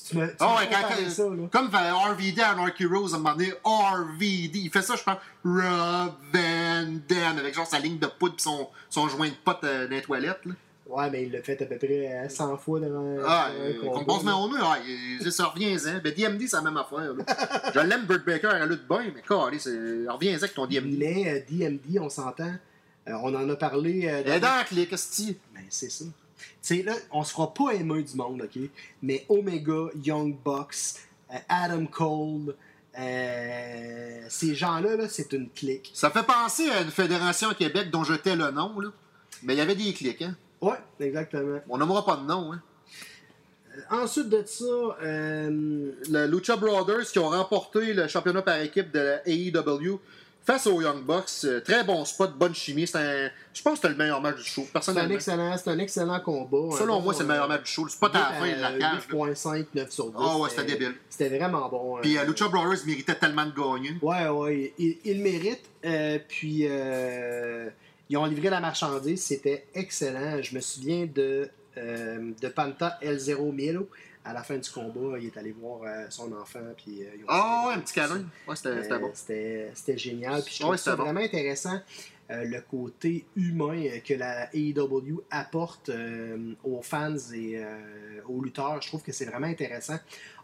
tu 0.08 0.16
m'as 0.16 0.28
tu 0.28 0.34
m'as 0.40 0.56
ouais, 0.60 0.68
quand, 0.70 1.10
ça, 1.10 1.24
là. 1.24 1.48
comme 1.52 1.68
RVD 1.68 2.40
à 2.40 2.52
Anarchy 2.52 2.86
Rose, 2.86 3.12
à 3.12 3.16
un 3.16 3.20
moment 3.20 3.36
donné, 3.36 3.52
RVD, 3.62 4.60
il 4.60 4.70
fait 4.70 4.80
ça, 4.80 4.94
je 4.96 5.02
pense, 5.02 5.18
Rob 5.44 6.14
Van 6.32 6.86
Dam, 7.06 7.36
avec 7.38 7.54
genre 7.54 7.66
sa 7.66 7.78
ligne 7.78 7.98
de 7.98 8.06
poudre 8.06 8.36
pis 8.36 8.44
son, 8.44 8.68
son 8.88 9.08
joint 9.10 9.28
de 9.28 9.34
pote 9.44 9.58
euh, 9.64 9.84
dans 9.86 9.94
les 9.94 10.00
toilettes. 10.00 10.40
Là. 10.46 10.52
Ouais, 10.86 11.08
mais 11.10 11.22
il 11.24 11.32
l'a 11.32 11.42
fait 11.42 11.60
à 11.62 11.66
peu 11.66 11.76
près 11.78 12.12
euh, 12.12 12.28
100 12.28 12.58
fois 12.58 12.78
devant. 12.78 13.16
Ah, 13.26 13.48
euh, 13.52 13.80
combat, 13.80 13.92
qu'on 13.98 14.04
passe 14.04 14.24
là. 14.24 14.30
main 14.32 14.36
au 14.36 14.48
mur, 14.48 14.60
ah, 14.62 14.78
il- 14.86 15.32
ça 15.32 15.46
revient-en. 15.46 16.00
Ben, 16.04 16.12
DMD, 16.12 16.46
c'est 16.46 16.56
la 16.56 16.62
même 16.62 16.76
affaire. 16.76 17.14
là. 17.14 17.24
je 17.74 17.80
l'aime, 17.80 18.04
Burt 18.04 18.24
Baker, 18.26 18.50
elle 18.54 18.68
lutte 18.68 18.86
bien, 18.86 19.10
mais 19.14 19.22
calé, 19.22 19.56
reviens-en 20.08 20.36
avec 20.36 20.54
ton 20.54 20.66
DMD. 20.66 20.96
Mais 20.98 21.28
euh, 21.28 21.40
DMD, 21.48 21.98
on 22.00 22.10
s'entend. 22.10 22.52
Euh, 23.08 23.12
on 23.22 23.34
en 23.34 23.48
a 23.48 23.56
parlé. 23.56 24.02
euh, 24.06 24.38
dans 24.40 24.56
la 24.56 24.64
clé, 24.64 24.86
qu'est-ce 24.86 25.22
que 25.24 25.28
tu 25.32 25.38
Ben, 25.54 25.62
c'est 25.70 25.90
ça. 25.90 26.04
Tu 26.06 26.76
sais, 26.76 26.82
là, 26.82 26.92
on 27.12 27.24
se 27.24 27.32
fera 27.32 27.52
pas 27.54 27.70
aimer 27.72 28.02
du 28.02 28.14
monde, 28.16 28.42
OK? 28.42 28.62
Mais 29.02 29.24
Omega, 29.30 29.88
Young 30.04 30.36
Bucks, 30.44 30.74
euh, 31.32 31.36
Adam 31.48 31.86
Cole, 31.86 32.54
euh, 32.98 34.20
ces 34.28 34.54
gens-là, 34.54 34.96
là, 34.96 35.08
c'est 35.08 35.32
une 35.32 35.48
clique. 35.50 35.90
Ça 35.94 36.10
fait 36.10 36.22
penser 36.22 36.68
à 36.70 36.82
une 36.82 36.90
fédération 36.90 37.48
à 37.48 37.54
Québec 37.54 37.90
dont 37.90 38.04
je 38.04 38.14
tais 38.14 38.36
le 38.36 38.50
nom, 38.50 38.78
là. 38.80 38.90
Mais 39.42 39.54
il 39.54 39.58
y 39.58 39.60
avait 39.60 39.74
des 39.74 39.92
clics, 39.92 40.22
hein. 40.22 40.36
Ouais, 40.64 40.76
exactement. 41.00 41.60
On 41.68 41.78
nommera 41.78 42.04
pas 42.04 42.16
de 42.16 42.22
nom, 42.26 42.52
hein. 42.52 42.62
ensuite 43.90 44.28
de 44.28 44.42
ça, 44.46 44.64
euh, 44.64 45.92
Le 46.10 46.26
Lucha 46.26 46.56
Brothers 46.56 47.06
qui 47.12 47.18
ont 47.18 47.28
remporté 47.28 47.92
le 47.92 48.08
championnat 48.08 48.42
par 48.42 48.60
équipe 48.60 48.90
de 48.92 48.98
la 48.98 49.28
AEW 49.28 50.00
face 50.44 50.66
aux 50.66 50.80
Young 50.80 51.02
Bucks. 51.04 51.44
Euh, 51.44 51.60
Très 51.60 51.84
bon 51.84 52.04
spot, 52.04 52.36
bonne 52.36 52.54
chimie. 52.54 52.86
C'est 52.86 52.98
un... 52.98 53.30
Je 53.52 53.62
pense 53.62 53.74
que 53.74 53.76
c'était 53.76 53.88
le 53.88 53.96
meilleur 53.96 54.20
match 54.20 54.36
du 54.36 54.44
show. 54.44 54.66
c'est 54.80 54.96
un, 54.96 55.08
excellent, 55.10 55.56
c'est 55.56 55.70
un 55.70 55.78
excellent 55.78 56.20
combat. 56.20 56.76
Selon 56.78 56.98
Un 56.98 57.00
moi, 57.00 57.14
c'est 57.14 57.22
le 57.22 57.28
meilleur 57.28 57.44
euh, 57.44 57.48
match 57.48 57.62
du 57.64 57.70
show. 57.70 57.84
Le 57.84 57.90
spot 57.90 58.14
à 58.14 58.18
la 58.18 58.24
fin 58.26 58.46
de 58.56 58.60
la 58.60 58.70
euh, 58.70 58.78
cage. 58.78 59.08
là. 59.10 59.16
8.5, 59.32 59.66
9 59.74 59.90
sur 59.90 60.06
10. 60.06 60.12
Ah 60.18 60.38
ouais, 60.38 60.50
c'était 60.50 60.64
débile. 60.64 60.94
C'était 61.08 61.38
vraiment 61.38 61.68
bon. 61.68 61.98
Puis 62.02 62.16
euh, 62.18 62.22
euh, 62.22 62.24
Lucha 62.26 62.48
Brothers 62.48 62.84
méritait 62.86 63.14
tellement 63.14 63.46
de 63.46 63.52
gagner. 63.52 63.96
Ouais, 64.02 64.28
ouais, 64.28 64.74
il 64.78 64.98
le 65.18 65.22
méritent. 65.22 65.70
Euh, 65.84 66.18
puis, 66.28 66.66
euh, 66.68 67.68
ils 68.08 68.16
ont 68.16 68.24
livré 68.26 68.50
la 68.50 68.60
marchandise. 68.60 69.22
C'était 69.22 69.66
excellent. 69.74 70.40
Je 70.42 70.54
me 70.54 70.60
souviens 70.60 71.06
de, 71.06 71.48
euh, 71.76 72.32
de 72.40 72.48
Panta 72.48 72.98
L0 73.02 73.52
Milo. 73.52 73.88
À 74.26 74.32
la 74.32 74.42
fin 74.42 74.56
du 74.56 74.70
combat, 74.70 75.18
il 75.18 75.26
est 75.26 75.36
allé 75.36 75.52
voir 75.52 75.82
euh, 75.82 76.06
son 76.08 76.32
enfant. 76.32 76.60
Puis, 76.76 77.02
euh, 77.02 77.08
ils 77.18 77.24
ont 77.24 77.26
Ah 77.28 77.64
ouais, 77.68 77.74
un 77.74 77.80
petit 77.80 77.92
câlin. 77.94 78.24
Ouais, 78.48 78.56
c'était 78.56 78.98
bon. 78.98 79.10
C'était 79.12 79.98
génial. 79.98 80.42
Puis 80.42 80.54
je 80.54 80.60
trouve 80.60 80.72
Ouais, 80.72 80.78
ça 80.78 80.96
bon. 80.96 81.04
vraiment 81.04 81.20
intéressant. 81.20 81.78
le 82.30 82.58
côté 82.60 83.26
humain 83.36 83.82
que 84.02 84.14
la 84.14 84.48
AEW 84.54 85.22
apporte 85.30 85.90
aux 86.64 86.80
fans 86.80 87.14
et 87.34 87.62
aux 88.26 88.42
lutteurs. 88.42 88.80
Je 88.80 88.88
trouve 88.88 89.02
que 89.02 89.12
c'est 89.12 89.26
vraiment 89.26 89.46
intéressant. 89.46 89.98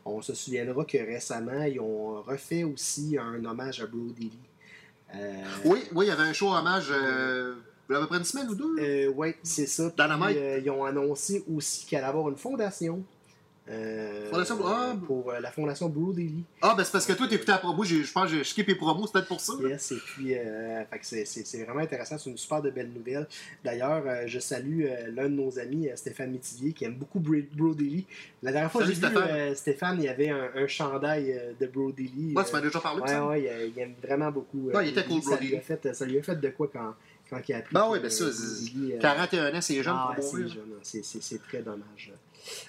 On 0.05 0.21
se 0.21 0.35
souviendra 0.35 0.85
que 0.85 0.99
récemment, 0.99 1.63
ils 1.63 1.81
ont 1.81 2.21
refait 2.23 2.65
aussi 2.65 3.17
un 3.19 3.43
hommage 3.47 3.81
à 3.81 3.87
Brody 3.87 4.25
Lee. 4.25 4.39
Euh, 5.15 5.35
Oui, 5.65 5.85
oui, 5.95 6.07
il 6.07 6.09
y 6.09 6.13
avait 6.13 6.23
un 6.23 6.33
show 6.33 6.53
hommage 6.55 6.89
euh, 6.91 7.55
il 7.89 7.93
y 7.93 7.97
a 7.97 7.99
à 7.99 8.03
peu 8.03 8.07
près 8.07 8.19
une 8.19 8.25
semaine 8.25 8.49
ou 8.49 8.55
deux. 8.55 8.77
euh, 8.79 9.09
ouais, 9.11 9.37
c'est 9.43 9.67
ça. 9.67 9.91
Puis, 9.91 10.03
Dynamite. 10.05 10.37
euh, 10.37 10.61
ils 10.65 10.71
ont 10.71 10.85
annoncé 10.85 11.45
aussi 11.53 11.87
qu'elle 11.87 11.99
allait 12.01 12.09
avoir 12.09 12.29
une 12.29 12.37
fondation. 12.37 13.03
Euh, 13.69 14.29
Fondation- 14.31 14.59
ah. 14.65 14.97
pour 15.07 15.31
euh, 15.31 15.39
la 15.39 15.53
fondation 15.53 15.89
Lee. 16.25 16.45
Ah, 16.61 16.75
ben 16.77 16.83
c'est 16.83 16.91
parce 16.93 17.07
que 17.07 17.13
toi, 17.13 17.29
t'écoutais 17.29 17.53
la 17.53 17.59
promo. 17.59 17.85
Je 17.85 18.11
pense 18.13 18.31
que 18.31 18.37
j'ai 18.39 18.45
skippé 18.45 18.73
les 18.73 18.79
promos, 18.79 19.07
c'est 19.07 19.13
peut-être 19.13 19.29
pour 19.29 19.41
ça. 19.41 19.53
Yes, 19.63 19.93
et 19.93 19.97
puis 19.97 20.35
euh, 20.37 20.83
c'est, 21.03 21.25
c'est- 21.25 21.47
c'est 21.47 21.63
vraiment 21.65 21.81
intéressant, 21.81 22.19
c'est 22.19 22.31
une 22.31 22.39
super 22.39 22.63
de 22.63 22.71
belle 22.71 22.91
nouvelle. 22.91 23.29
D'ailleurs, 23.63 24.03
euh, 24.07 24.23
je 24.27 24.39
salue 24.41 24.87
l'un 25.15 25.25
de 25.25 25.35
nos 25.35 25.59
amis, 25.59 25.89
Stéphane 25.95 26.33
Métivier, 26.33 26.73
qui 26.73 26.85
aime 26.85 26.95
beaucoup 26.97 27.21
Bro-. 27.21 27.75
La 28.43 28.51
dernière 28.53 28.73
fois 28.73 28.81
que 28.81 28.87
j'ai 28.89 28.95
vu 28.95 28.99
Stéphane. 29.55 29.99
il 29.99 30.05
y 30.05 30.09
avait 30.09 30.31
un, 30.31 30.51
un 30.57 30.67
chandail 30.67 31.41
de 31.61 31.67
Brody 31.67 32.11
Lee. 32.17 32.35
Ouais, 32.35 32.45
tu 32.45 32.53
m'as 32.53 32.61
déjà 32.61 32.81
parlé 32.81 32.99
de 33.01 33.07
ouais, 33.07 33.09
ça. 33.13 33.27
ouais, 33.27 33.41
il, 33.67 33.73
il 33.77 33.79
aime 33.83 33.95
vraiment 34.03 34.31
beaucoup. 34.33 34.71
Ouais, 34.71 34.87
il 34.89 34.91
était 34.91 35.05
cool. 35.05 35.21
Brody 35.21 35.35
Ça 35.37 35.41
lui, 35.41 35.57
a 35.57 35.61
fait, 35.61 35.87
de 36.41 36.49
quoi 36.51 36.69
quand, 36.73 36.95
quand 37.29 37.41
il 37.49 37.53
a 37.55 37.59
appris. 37.59 37.75
Ben 37.75 37.83
que, 37.87 37.93
oui, 37.93 37.99
ben 38.01 38.11
ça, 38.11 38.25
euh, 38.25 38.33
c'est- 38.33 38.73
Brody 38.73 38.87
Lee, 38.87 38.93
euh, 38.95 38.99
41 39.01 39.55
ans, 39.55 39.61
c'est 39.61 39.83
jeune 39.83 39.95
ah, 39.97 40.13
pour 40.17 40.25
mourir. 40.25 40.49
jeune, 40.49 40.65
c'est, 40.83 41.05
c'est- 41.05 41.23
c'est 41.23 41.43
très 41.43 41.63
dommage. 41.63 42.13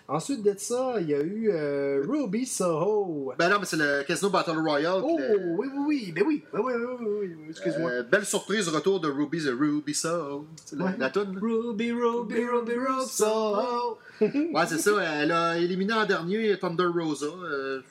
Ensuite 0.07 0.43
de 0.43 0.53
ça, 0.57 0.95
il 0.99 1.09
y 1.09 1.13
a 1.13 1.21
eu 1.21 1.49
euh, 1.51 2.03
Ruby 2.07 2.45
Soho. 2.45 3.33
Ben 3.37 3.49
non, 3.49 3.57
mais 3.59 3.65
c'est 3.65 3.77
le 3.77 4.03
Casino 4.05 4.29
Battle 4.29 4.57
Royale. 4.59 5.01
Oh, 5.03 5.17
le- 5.17 5.55
oui, 5.57 5.67
oui, 5.73 5.83
oui, 5.87 6.11
ben 6.11 6.23
oui, 6.27 6.43
ben 6.51 6.59
oui, 6.61 6.73
oui, 6.75 6.85
oui, 6.99 7.07
oui, 7.07 7.35
oui, 7.39 7.45
excuse-moi. 7.49 7.89
Euh, 7.91 8.03
belle 8.03 8.25
surprise, 8.25 8.67
retour 8.67 8.99
de 8.99 9.07
Ruby 9.09 9.39
the 9.43 9.51
Ruby 9.57 9.93
Soul. 9.93 10.43
C'est 10.65 10.77
la, 10.77 10.85
Ouais. 10.85 10.95
la 10.99 11.09
toune? 11.09 11.37
Ruby, 11.41 11.91
Ruby, 11.93 12.45
Ruby, 12.45 12.73
Ruby, 12.73 13.05
Soho. 13.07 13.97
Ouais, 14.19 14.65
c'est 14.67 14.77
ça. 14.79 14.91
Elle 15.21 15.31
a 15.31 15.57
éliminé 15.57 15.93
en 15.93 16.05
dernier 16.05 16.57
Thunder 16.59 16.87
Rosa. 16.93 17.27
euh, 17.27 17.81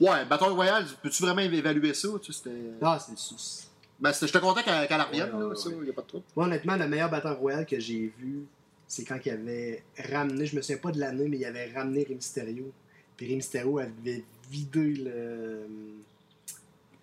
Ouais, 0.00 0.24
Battle 0.28 0.44
Royale, 0.50 0.84
peux-tu 1.02 1.22
vraiment 1.22 1.42
évaluer 1.42 1.94
ça? 1.94 2.08
Tu 2.20 2.32
sais, 2.32 2.40
c'était... 2.44 2.56
Ah, 2.80 2.98
c'est 2.98 3.16
c'est- 3.18 3.68
Ben, 4.00 4.10
j'étais 4.12 4.40
content 4.40 4.60
qu'elle 4.62 4.88
qu'elle 4.88 5.00
revienne, 5.00 5.32
Ouais, 5.34 5.44
ouais, 5.44 5.54
ça, 5.56 5.70
y 5.70 5.90
a 5.90 5.92
pas 5.92 6.02
de 6.02 6.06
trouble. 6.08 6.24
Moi, 6.34 6.46
honnêtement, 6.46 6.76
le 6.76 6.88
meilleur 6.88 7.08
batteur 7.08 7.38
royal 7.38 7.64
que 7.64 7.78
j'ai 7.78 8.12
vu, 8.18 8.46
c'est 8.92 9.04
quand 9.04 9.18
il 9.24 9.30
avait 9.30 9.82
ramené, 10.10 10.44
je 10.44 10.54
me 10.54 10.60
souviens 10.60 10.76
pas 10.76 10.90
de 10.92 11.00
l'année, 11.00 11.26
mais 11.26 11.38
il 11.38 11.44
avait 11.46 11.72
ramené 11.72 12.04
Rey 12.04 12.14
Mysterio. 12.14 12.70
Puis 13.16 13.26
Rey 13.26 13.36
Mysterio 13.36 13.78
avait 13.78 14.22
vidé 14.50 14.80
le, 14.80 15.66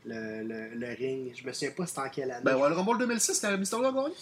le, 0.06 0.44
le, 0.44 0.76
le 0.76 0.88
ring. 0.94 1.34
Je 1.36 1.46
me 1.48 1.52
souviens 1.52 1.72
pas 1.72 1.88
c'était 1.88 2.02
en 2.02 2.10
quelle 2.10 2.32
année. 2.32 2.44
Ben, 2.46 2.58
ouais, 2.58 2.70
le 2.70 2.76
Rumble 2.76 3.00
2006, 3.00 3.40
quand 3.40 3.58
Mysterio 3.58 3.86
a 3.88 3.92
gagné? 3.92 4.14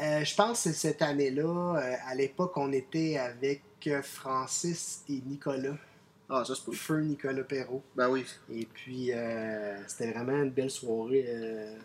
Euh, 0.00 0.24
je 0.24 0.34
pense 0.34 0.62
que 0.62 0.70
c'est 0.70 0.72
cette 0.88 1.02
année-là. 1.02 1.76
euh, 1.76 1.94
à 2.06 2.14
l'époque, 2.14 2.56
on 2.56 2.72
était 2.72 3.18
avec 3.18 3.60
euh, 3.88 4.00
Francis 4.00 5.02
et 5.10 5.20
Nicolas. 5.26 5.76
Ah, 6.30 6.44
ça, 6.46 6.54
c'est 6.54 6.64
pas. 6.64 6.72
Feu 6.72 7.00
Nicolas 7.02 7.44
Perrault. 7.44 7.82
Ben 7.94 8.08
oui. 8.08 8.24
Et 8.50 8.64
puis, 8.64 9.12
euh, 9.12 9.76
c'était 9.86 10.12
vraiment 10.12 10.42
une 10.42 10.50
belle 10.50 10.70
soirée. 10.70 11.26
euh, 11.28 11.76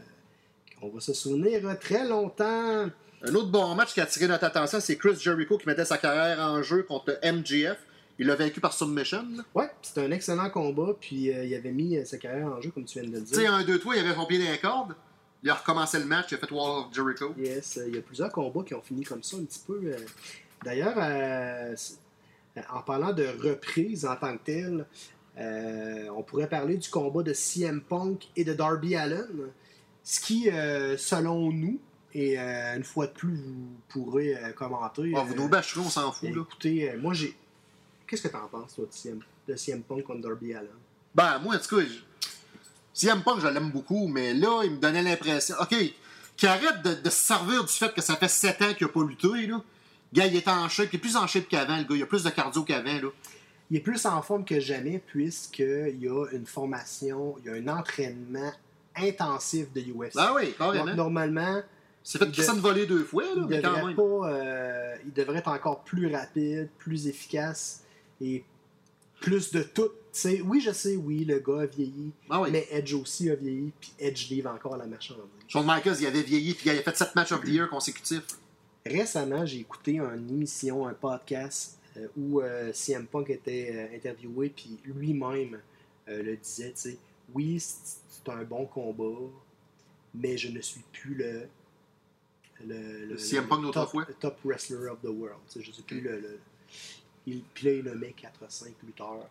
on 0.81 0.87
va 0.87 1.01
se 1.01 1.13
souvenir 1.13 1.77
très 1.79 2.07
longtemps. 2.07 2.87
Un 3.23 3.35
autre 3.35 3.49
bon 3.49 3.75
match 3.75 3.93
qui 3.93 3.99
a 3.99 4.03
attiré 4.03 4.27
notre 4.27 4.45
attention, 4.45 4.79
c'est 4.79 4.97
Chris 4.97 5.15
Jericho 5.19 5.57
qui 5.57 5.67
mettait 5.67 5.85
sa 5.85 5.97
carrière 5.97 6.39
en 6.39 6.63
jeu 6.63 6.83
contre 6.83 7.19
MGF. 7.23 7.77
Il 8.17 8.27
l'a 8.27 8.35
vaincu 8.35 8.59
par 8.59 8.73
submission. 8.73 9.25
Ouais, 9.55 9.69
c'était 9.81 10.01
un 10.05 10.11
excellent 10.11 10.49
combat. 10.49 10.93
Puis, 10.99 11.31
euh, 11.33 11.45
il 11.45 11.53
avait 11.55 11.71
mis 11.71 11.97
euh, 11.97 12.05
sa 12.05 12.17
carrière 12.17 12.47
en 12.47 12.61
jeu, 12.61 12.71
comme 12.71 12.85
tu 12.85 12.99
viens 12.99 13.09
de 13.09 13.15
le 13.15 13.23
Tu 13.23 13.33
sais, 13.35 13.41
dire. 13.41 13.53
un, 13.53 13.63
deux, 13.63 13.79
trois, 13.79 13.95
il 13.95 14.05
avait 14.05 14.15
son 14.15 14.25
pied 14.25 14.43
dans 14.43 14.51
les 14.51 14.57
cordes. 14.57 14.95
Il 15.43 15.49
a 15.49 15.55
recommencé 15.55 15.97
le 15.99 16.05
match, 16.05 16.27
il 16.31 16.35
a 16.35 16.37
fait 16.37 16.51
Wall 16.51 16.85
of 16.85 16.93
Jericho. 16.93 17.33
Yes, 17.37 17.77
euh, 17.77 17.87
il 17.87 17.95
y 17.95 17.97
a 17.97 18.01
plusieurs 18.01 18.31
combats 18.31 18.63
qui 18.63 18.73
ont 18.75 18.81
fini 18.81 19.03
comme 19.03 19.23
ça 19.23 19.37
un 19.37 19.43
petit 19.43 19.61
peu. 19.65 19.91
D'ailleurs, 20.63 20.95
en 22.71 22.81
parlant 22.81 23.13
de 23.13 23.25
reprise 23.41 24.05
en 24.05 24.15
tant 24.15 24.37
que 24.37 24.43
telle, 24.43 24.85
on 26.15 26.21
pourrait 26.21 26.49
parler 26.49 26.77
du 26.77 26.89
combat 26.89 27.23
de 27.23 27.33
CM 27.33 27.81
Punk 27.81 28.27
et 28.35 28.43
de 28.43 28.53
Darby 28.53 28.95
Allen, 28.95 29.25
ce 30.03 30.19
qui, 30.19 30.43
selon 30.97 31.51
nous, 31.51 31.79
et 32.13 32.39
euh, 32.39 32.75
une 32.77 32.83
fois 32.83 33.07
de 33.07 33.11
plus, 33.11 33.35
vous 33.35 33.77
pourrez 33.89 34.35
euh, 34.35 34.51
commenter. 34.51 35.13
Ah, 35.15 35.21
vous 35.21 35.33
euh, 35.33 35.37
nous 35.37 35.47
bâcherez, 35.47 35.81
on 35.81 35.89
s'en 35.89 36.11
fout. 36.11 36.29
Là. 36.29 36.41
Écoutez, 36.41 36.93
moi 36.97 37.13
j'ai. 37.13 37.35
Qu'est-ce 38.07 38.23
que 38.23 38.27
t'en 38.27 38.47
penses, 38.47 38.75
toi, 38.75 38.85
de 38.85 38.93
CM, 38.93 39.21
de 39.47 39.55
CM 39.55 39.81
Punk 39.83 40.03
contre 40.03 40.21
Darby 40.21 40.53
Allen? 40.53 40.69
Ben, 41.15 41.39
moi, 41.39 41.55
en 41.55 41.59
tout 41.59 41.77
cas, 41.77 41.83
je... 41.83 42.27
CM 42.93 43.23
Punk, 43.23 43.39
je 43.39 43.47
l'aime 43.47 43.71
beaucoup, 43.71 44.07
mais 44.07 44.33
là, 44.33 44.63
il 44.65 44.71
me 44.71 44.77
donnait 44.77 45.01
l'impression. 45.01 45.55
OK, 45.61 45.75
qu'il 46.35 46.49
arrête 46.49 46.81
de, 46.83 46.95
de 46.95 47.09
se 47.09 47.15
servir 47.15 47.63
du 47.63 47.71
fait 47.71 47.93
que 47.93 48.01
ça 48.01 48.17
fait 48.17 48.27
7 48.27 48.61
ans 48.61 48.73
qu'il 48.73 48.87
n'a 48.87 48.93
pas 48.93 49.03
lutté, 49.03 49.47
là. 49.47 49.61
Le 50.13 50.19
gars, 50.19 50.25
il 50.27 50.35
est 50.35 50.47
en 50.49 50.67
shape, 50.67 50.89
il 50.91 50.97
est 50.97 50.99
plus 50.99 51.15
en 51.15 51.25
shape 51.25 51.47
qu'avant, 51.47 51.77
le 51.77 51.83
gars. 51.83 51.95
Il 51.95 52.03
a 52.03 52.05
plus 52.05 52.23
de 52.23 52.29
cardio 52.29 52.63
qu'avant, 52.63 52.93
là. 53.01 53.09
Il 53.69 53.77
est 53.77 53.81
plus 53.81 54.05
en 54.05 54.21
forme 54.21 54.43
que 54.43 54.59
jamais 54.59 54.99
puisqu'il 54.99 55.97
y 55.97 56.09
a 56.09 56.25
une 56.33 56.45
formation, 56.45 57.37
il 57.39 57.45
y 57.45 57.49
a 57.49 57.53
un 57.53 57.77
entraînement 57.79 58.51
intensif 58.97 59.71
de 59.71 59.79
UFC. 59.79 60.15
Ben 60.15 60.33
oui, 60.35 60.53
Donc, 60.59 60.73
carrément. 60.73 60.95
normalement, 60.95 61.61
C'est 62.03 62.17
fait 62.17 62.25
il 62.25 62.31
Christian 62.31 62.55
de- 62.55 62.61
voler 62.61 62.85
deux 62.85 63.03
fois, 63.03 63.23
là, 63.23 63.31
il 63.35 63.45
mais 63.47 63.61
quand 63.61 63.85
même. 63.85 63.95
pas, 63.95 64.29
euh, 64.31 64.95
il 65.05 65.13
devrait 65.13 65.37
être 65.39 65.49
encore 65.49 65.83
plus 65.83 66.07
rapide, 66.13 66.69
plus 66.79 67.07
efficace 67.07 67.83
et 68.19 68.43
plus 69.19 69.51
de 69.51 69.61
tout. 69.63 69.89
Oui, 70.45 70.59
je 70.61 70.71
sais, 70.71 70.95
oui, 70.97 71.23
le 71.25 71.39
gars 71.39 71.61
a 71.61 71.65
vieilli, 71.67 72.11
Ah 72.29 72.41
oui. 72.41 72.49
mais 72.51 72.67
Edge 72.71 72.93
aussi 72.95 73.29
a 73.29 73.35
vieilli, 73.35 73.71
puis 73.79 73.93
Edge 73.99 74.29
livre 74.29 74.49
encore 74.49 74.75
la 74.77 74.85
marchandise. 74.85 75.23
Shawn 75.47 75.65
Michaels, 75.65 75.97
il 76.01 76.07
avait 76.07 76.23
vieilli, 76.23 76.53
puis 76.53 76.69
il 76.69 76.77
a 76.77 76.81
fait 76.81 76.97
7 76.97 77.15
matchs 77.15 77.31
of 77.31 77.41
the 77.43 77.47
year 77.47 77.69
consécutifs. 77.69 78.25
Récemment, 78.85 79.45
j'ai 79.45 79.59
écouté 79.59 79.99
une 79.99 80.27
émission, 80.29 80.87
un 80.87 80.93
podcast 80.93 81.77
euh, 81.97 82.07
où 82.17 82.41
euh, 82.41 82.71
CM 82.73 83.05
Punk 83.05 83.29
était 83.29 83.89
interviewé, 83.95 84.49
puis 84.49 84.79
lui-même 84.85 85.59
le 86.07 86.35
disait, 86.35 86.71
tu 86.71 86.81
sais, 86.81 86.97
oui, 87.33 87.57
c'est 87.59 88.27
un 88.29 88.43
bon 88.43 88.65
combat, 88.65 89.19
mais 90.13 90.37
je 90.37 90.49
ne 90.49 90.59
suis 90.61 90.81
plus 90.91 91.13
le. 91.15 91.43
Le, 92.67 93.05
le- 93.05 93.17
CM 93.17 93.43
le 93.43 93.49
Punk 93.49 93.61
d'autrefois. 93.63 94.05
top, 94.19 94.37
wrestler 94.43 94.87
of 94.89 94.99
the 95.01 95.07
world. 95.09 95.37
Sais, 95.47 95.61
je 95.61 95.67
ne 95.69 95.73
suis 95.73 95.83
plus 95.83 96.01
le. 96.01 96.19
le- 96.19 96.39
il, 97.27 97.41
puis 97.53 97.67
là, 97.67 97.73
il 97.73 97.83
nommait 97.83 98.15
4-5 98.17 98.69
lutteurs 98.85 99.27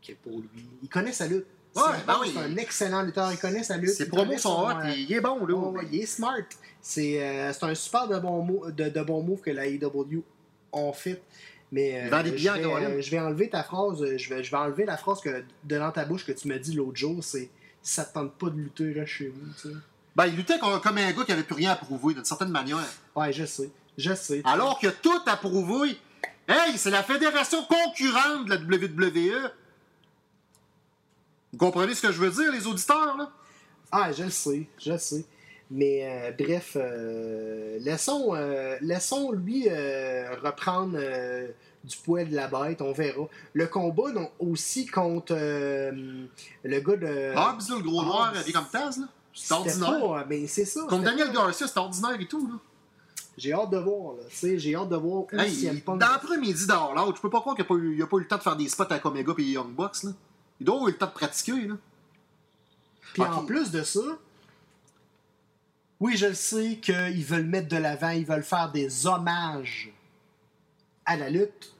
qui, 0.00 0.14
pour 0.14 0.38
lui. 0.38 0.66
Il 0.82 0.88
connaît 0.88 1.12
sa 1.12 1.26
lutte. 1.26 1.46
Ouais, 1.76 1.82
ben 2.06 2.20
c'est 2.24 2.38
un 2.38 2.56
excellent 2.56 3.02
lutteur. 3.02 3.32
Il 3.32 3.38
connaît 3.38 3.64
sa 3.64 3.76
lutte. 3.76 3.90
Ses 3.90 4.08
promos 4.08 4.38
sont 4.38 4.60
son, 4.60 4.66
hot, 4.66 4.80
euh, 4.84 4.90
il, 4.96 5.12
est 5.12 5.20
bon, 5.20 5.44
là. 5.44 5.54
Oh, 5.56 5.76
il 5.90 6.00
est 6.02 6.06
smart. 6.06 6.38
C'est 6.80 7.20
euh, 7.22 7.52
un 7.62 7.74
super 7.74 8.06
de 8.08 8.18
bon 8.18 8.42
move, 8.44 8.72
de, 8.74 8.88
de 8.88 9.02
bon 9.02 9.22
move 9.22 9.40
que 9.40 9.50
la 9.50 9.66
AEW 9.66 10.22
ont 10.72 10.92
fait. 10.92 11.20
Mais 11.72 12.02
euh, 12.04 12.22
je, 12.24 12.30
vais, 12.30 12.60
Caroline. 12.62 12.88
euh, 12.88 13.00
je 13.00 13.10
vais 13.10 13.18
enlever 13.18 13.48
ta 13.50 13.64
phrase, 13.64 13.98
je 14.16 14.28
vais, 14.32 14.44
je 14.44 14.50
vais 14.50 14.56
enlever 14.56 14.84
la 14.84 14.96
phrase 14.96 15.20
que, 15.20 15.42
de 15.64 15.78
dans 15.78 15.90
ta 15.90 16.04
bouche 16.04 16.24
que 16.24 16.30
tu 16.32 16.46
m'as 16.46 16.58
dit 16.58 16.74
l'autre 16.74 16.96
jour, 16.96 17.24
c'est 17.24 17.50
ça 17.82 18.04
te 18.04 18.14
tente 18.14 18.34
pas 18.34 18.50
de 18.50 18.56
lutter, 18.56 18.92
reste 18.92 19.06
chez 19.12 19.28
vous. 19.28 19.52
tu 19.60 19.68
sais. 19.70 19.74
Ben, 20.16 20.26
il 20.26 20.36
luttait 20.36 20.58
comme 20.58 20.98
un 20.98 21.12
gars 21.12 21.24
qui 21.24 21.32
avait 21.32 21.42
plus 21.42 21.56
rien 21.56 21.72
à 21.72 21.76
prouver, 21.76 22.14
d'une 22.14 22.24
certaine 22.24 22.50
manière. 22.50 22.78
Ouais, 23.16 23.32
je 23.32 23.44
sais. 23.44 23.70
Je 23.96 24.14
sais. 24.14 24.42
Alors 24.44 24.78
qu'il 24.78 24.88
a 24.88 24.92
tout 24.92 25.22
à 25.26 25.36
prouver. 25.36 25.98
Hey, 26.48 26.76
c'est 26.76 26.90
la 26.90 27.02
fédération 27.02 27.64
concurrente 27.64 28.46
de 28.46 28.50
la 28.50 28.56
WWE. 28.56 29.50
Vous 31.52 31.58
comprenez 31.58 31.94
ce 31.94 32.02
que 32.02 32.12
je 32.12 32.18
veux 32.18 32.30
dire, 32.30 32.52
les 32.52 32.66
auditeurs, 32.66 33.16
là? 33.16 33.30
Ah, 33.90 34.12
je 34.12 34.24
le 34.24 34.30
sais, 34.30 34.68
je 34.78 34.92
le 34.92 34.98
sais. 34.98 35.24
Mais 35.70 36.00
euh, 36.02 36.32
bref, 36.38 36.76
euh, 36.76 37.78
laissons, 37.80 38.34
euh, 38.34 38.76
laissons 38.80 39.32
lui 39.32 39.68
euh, 39.68 40.34
reprendre 40.42 40.98
du 41.84 41.96
poids 41.98 42.24
de 42.24 42.34
la 42.34 42.48
bête, 42.48 42.82
on 42.82 42.92
verra. 42.92 43.26
Le 43.52 43.66
combat 43.66 44.12
donc, 44.12 44.30
aussi 44.38 44.86
contre 44.86 45.34
le 45.34 46.28
gars 46.64 46.96
de. 46.96 47.36
Hobbs, 47.36 47.76
le 47.76 47.82
gros 47.82 48.04
noir, 48.04 48.34
habillé 48.34 48.52
comme 48.52 48.68
Taz, 48.70 48.98
là. 48.98 49.06
C'est 49.34 49.52
ordinaire. 49.54 50.00
pas, 50.00 50.24
ben 50.24 50.46
c'est 50.46 50.64
ça. 50.64 50.82
Comme 50.88 51.02
Daniel 51.02 51.28
pas- 51.28 51.46
Garcia, 51.46 51.66
c'est 51.66 51.78
ordinaire 51.78 52.20
et 52.20 52.26
tout, 52.26 52.46
là. 52.46 52.54
J'ai 53.36 53.52
hâte 53.52 53.70
de 53.70 53.78
voir, 53.78 54.14
là. 54.14 54.22
J'ai 54.56 54.74
hâte 54.76 54.88
de 54.88 54.96
voir 54.96 55.22
où 55.22 55.28
Hey, 55.32 55.80
Punk. 55.80 56.00
dans 56.00 56.08
l'après-midi 56.08 56.66
d'All 56.66 56.96
Out, 56.98 57.16
je 57.16 57.20
peux 57.20 57.30
pas 57.30 57.40
croire 57.40 57.56
qu'il 57.56 57.64
n'a 57.64 57.68
pas, 57.68 57.74
il 57.74 58.06
pas 58.06 58.16
eu 58.18 58.20
le 58.20 58.28
temps 58.28 58.36
de 58.36 58.42
faire 58.42 58.56
des 58.56 58.68
spots 58.68 58.84
avec 58.84 59.04
Omega 59.04 59.32
et 59.38 59.42
Young 59.42 59.74
Bucks. 59.74 60.04
Là. 60.04 60.10
Il 60.60 60.66
doit 60.66 60.76
avoir 60.76 60.88
eu 60.88 60.92
le 60.92 60.98
temps 60.98 61.06
de 61.06 61.12
pratiquer. 61.12 61.66
Là. 61.66 61.74
Puis 63.12 63.22
en 63.22 63.44
plus 63.44 63.72
de 63.72 63.82
ça, 63.82 64.00
oui, 65.98 66.16
je 66.16 66.26
le 66.26 66.34
sais 66.34 66.76
qu'ils 66.80 67.24
veulent 67.24 67.46
mettre 67.46 67.68
de 67.68 67.76
l'avant, 67.76 68.10
ils 68.10 68.24
veulent 68.26 68.44
faire 68.44 68.70
des 68.70 69.06
hommages 69.06 69.92
à 71.06 71.16
la 71.16 71.28
lutte. 71.28 71.74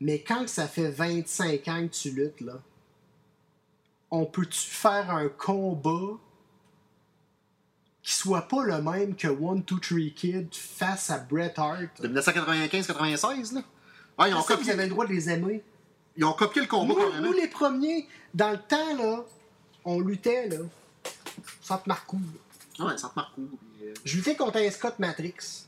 Mais 0.00 0.20
quand 0.20 0.48
ça 0.48 0.66
fait 0.68 0.90
25 0.90 1.68
ans 1.68 1.86
que 1.88 1.92
tu 1.94 2.10
luttes, 2.10 2.40
là, 2.40 2.54
on 4.12 4.26
peut-tu 4.26 4.60
faire 4.60 5.10
un 5.10 5.28
combat 5.28 6.18
qui 8.02 8.12
soit 8.14 8.42
pas 8.42 8.62
le 8.62 8.82
même 8.82 9.16
que 9.16 9.26
One, 9.26 9.64
Two, 9.64 9.78
Three 9.78 10.12
Kid 10.12 10.54
face 10.54 11.08
à 11.08 11.18
Bret 11.18 11.54
Hart? 11.56 12.00
De 12.00 12.08
1995-96. 12.08 13.54
Là. 13.54 13.62
Ah, 14.18 14.28
ils, 14.28 14.34
ont 14.34 14.42
ça, 14.42 14.54
vous 14.54 14.58
copié, 14.58 14.72
avez 14.72 14.84
le 14.84 14.90
droit 14.90 15.06
de 15.06 15.12
les 15.12 15.30
aimer. 15.30 15.62
ils 16.16 16.24
ont 16.26 16.34
copié 16.34 16.60
le 16.60 16.68
combat 16.68 16.94
Nous, 17.20 17.32
les 17.32 17.48
premiers, 17.48 18.06
dans 18.34 18.50
le 18.50 18.58
temps, 18.58 18.96
là, 18.96 19.24
on 19.86 19.98
luttait, 20.00 20.48
là, 20.48 20.58
Centre 21.62 21.88
Marcoux. 21.88 22.20
Ouais, 22.78 22.98
ça 22.98 23.08
te 23.08 23.14
marque 23.16 23.34
cool. 23.34 23.48
puis, 23.48 23.86
euh, 23.88 23.94
Je 24.04 24.16
luttais 24.16 24.36
contre 24.36 24.58
un 24.58 24.70
Scott 24.70 24.98
Matrix. 24.98 25.64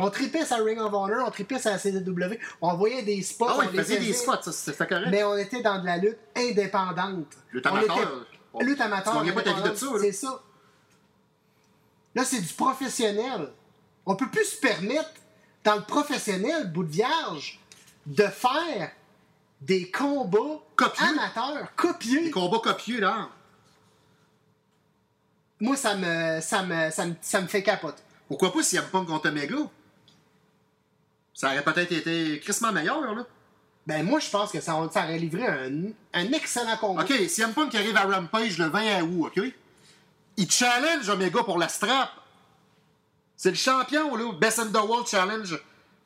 On 0.00 0.10
tripait 0.10 0.44
sa 0.44 0.56
Ring 0.58 0.78
of 0.78 0.92
Honor, 0.94 1.26
on 1.26 1.30
tripait 1.30 1.58
sa 1.58 1.76
CW, 1.78 2.38
on 2.60 2.74
voyait 2.76 3.02
des 3.02 3.20
spots, 3.22 3.46
Ah 3.48 3.58
on 3.58 3.68
faisait 3.76 3.98
des 3.98 4.12
spots, 4.12 4.42
ça, 4.42 4.52
c'était 4.52 4.86
correct. 4.86 5.08
mais 5.10 5.24
on 5.24 5.36
était 5.36 5.60
dans 5.60 5.80
de 5.80 5.86
la 5.86 5.96
lutte 5.96 6.18
indépendante. 6.36 7.36
Lutte 7.52 7.66
On 7.66 7.70
amateur. 7.76 7.98
était- 7.98 8.64
Lutte 8.64 8.80
amateur. 8.80 9.24
Tu 9.24 9.32
pas 9.32 9.42
ta 9.42 9.50
vie 9.54 9.62
de 9.62 9.68
indépendante, 9.68 9.76
ça. 9.76 9.86
là. 9.86 9.98
C'est 10.00 10.12
ça. 10.12 10.42
Là, 12.14 12.24
c'est 12.24 12.40
du 12.40 12.54
professionnel. 12.54 13.48
On 14.06 14.14
peut 14.16 14.28
plus 14.30 14.44
se 14.44 14.56
permettre, 14.60 15.10
dans 15.64 15.74
le 15.76 15.82
professionnel, 15.82 16.70
bout 16.72 16.84
de 16.84 16.90
vierge, 16.92 17.60
de 18.06 18.22
faire 18.24 18.90
des 19.60 19.90
combats 19.90 20.60
Copieux. 20.76 21.04
amateurs, 21.06 21.74
copiés. 21.76 22.22
Des 22.24 22.30
combats 22.30 22.60
copieux, 22.60 23.00
là. 23.00 23.28
Moi, 25.60 25.76
ça 25.76 25.96
me, 25.96 26.40
ça 26.40 26.62
me, 26.62 26.90
ça 26.90 27.06
me, 27.06 27.14
ça 27.20 27.40
me 27.40 27.46
fait 27.48 27.62
capoter. 27.64 28.02
Pourquoi 28.28 28.52
pas 28.52 28.62
s'il 28.62 28.78
n'y 28.78 28.84
avait 28.84 28.92
pas 28.92 29.04
contre 29.04 29.28
Omega? 29.28 29.56
Ça 31.38 31.46
aurait 31.52 31.62
peut-être 31.62 31.92
été 31.92 32.40
crissement 32.40 32.72
meilleur, 32.72 33.00
là. 33.14 33.24
Ben, 33.86 34.02
moi, 34.04 34.18
je 34.18 34.28
pense 34.28 34.50
que 34.50 34.60
ça, 34.60 34.72
ça 34.92 35.04
aurait 35.04 35.18
livré 35.18 35.46
un, 35.46 35.70
un 36.12 36.32
excellent 36.32 36.76
combat. 36.78 37.04
OK, 37.04 37.12
si 37.28 37.42
Punk 37.54 37.72
arrive 37.76 37.96
à 37.96 38.06
Rampage 38.06 38.58
le 38.58 38.66
20 38.66 39.02
août, 39.02 39.26
OK? 39.36 39.44
Il 40.36 40.50
challenge 40.50 41.08
Omega 41.08 41.44
pour 41.44 41.56
la 41.56 41.68
strap. 41.68 42.10
C'est 43.36 43.50
le 43.50 43.56
champion, 43.56 44.16
là. 44.16 44.32
Best 44.32 44.58
in 44.58 44.66
the 44.66 44.74
World 44.84 45.06
Challenge 45.06 45.56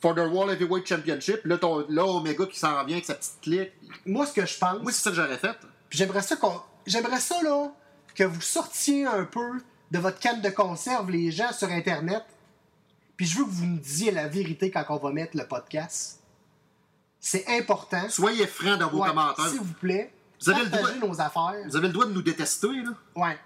for 0.02 0.14
the 0.14 0.18
World 0.18 0.52
Heavyweight 0.52 0.86
Championship. 0.86 1.40
Là, 1.46 1.56
ton- 1.56 1.86
là 1.88 2.04
Omega 2.04 2.44
qui 2.44 2.58
s'en 2.58 2.78
revient 2.80 2.92
avec 2.94 3.06
sa 3.06 3.14
petite 3.14 3.40
clique. 3.40 3.72
Moi, 4.04 4.26
ce 4.26 4.34
que 4.34 4.44
je 4.44 4.58
pense, 4.58 4.82
Moi, 4.82 4.92
c'est 4.92 5.00
ça 5.02 5.10
que 5.10 5.16
j'aurais 5.16 5.38
fait. 5.38 5.56
puis 5.88 5.98
j'aimerais 5.98 6.20
ça 6.22 6.36
qu'on, 6.36 6.60
j'aimerais 6.86 7.20
ça, 7.20 7.40
là, 7.42 7.68
que 8.14 8.24
vous 8.24 8.42
sortiez 8.42 9.06
un 9.06 9.24
peu 9.24 9.60
de 9.90 9.98
votre 9.98 10.18
canne 10.20 10.42
de 10.42 10.50
conserve, 10.50 11.10
les 11.10 11.30
gens, 11.32 11.52
sur 11.54 11.68
Internet. 11.70 12.22
Puis 13.22 13.30
je 13.30 13.38
veux 13.38 13.44
que 13.44 13.50
vous 13.50 13.66
me 13.66 13.78
disiez 13.78 14.10
la 14.10 14.26
vérité 14.26 14.68
quand 14.72 14.84
on 14.88 14.96
va 14.96 15.12
mettre 15.12 15.36
le 15.36 15.46
podcast. 15.46 16.18
C'est 17.20 17.46
important. 17.56 18.08
Soyez 18.08 18.48
francs 18.48 18.80
dans 18.80 18.88
vos 18.90 19.00
Ouais, 19.00 19.10
commentaires. 19.10 19.46
S'il 19.46 19.60
vous 19.60 19.74
plaît. 19.74 20.12
Vous 20.40 20.50
avez 20.50 20.64
le 20.64 20.70
droit- 20.70 20.90
nos 20.94 21.20
affaires. 21.20 21.62
Vous 21.66 21.76
avez 21.76 21.86
le 21.86 21.92
droit 21.92 22.06
de 22.06 22.12
nous 22.12 22.22
détester, 22.22 22.66
là. 22.66 22.90
Ouais. 23.14 23.38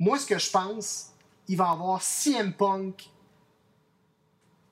Moi, 0.00 0.18
ce 0.18 0.26
que 0.26 0.36
je 0.40 0.50
pense, 0.50 1.10
il 1.46 1.56
va 1.56 1.68
y 1.68 1.70
avoir 1.70 2.02
CM 2.02 2.52
Punk 2.52 3.08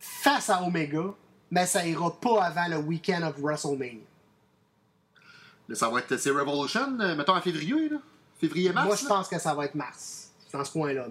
face 0.01 0.51
à 0.51 0.65
Omega, 0.65 1.15
mais 1.49 1.65
ça 1.65 1.87
ira 1.87 2.11
pas 2.21 2.43
avant 2.43 2.67
le 2.67 2.79
week-end 2.79 3.23
of 3.23 3.37
WrestleMania. 3.39 4.01
Là, 5.69 5.75
ça 5.77 5.89
va 5.89 6.01
être... 6.01 6.17
C'est 6.17 6.31
Revolution, 6.31 6.99
euh, 6.99 7.15
mettons 7.15 7.37
en 7.37 7.41
février, 7.41 7.89
là. 7.89 7.99
Février-mars, 8.41 8.85
Moi, 8.85 8.97
je 8.97 9.07
pense 9.07 9.29
que 9.29 9.39
ça 9.39 9.55
va 9.55 9.67
être 9.67 9.77
mars, 9.77 10.33
dans 10.53 10.65
ce 10.65 10.73
coin-là. 10.73 11.07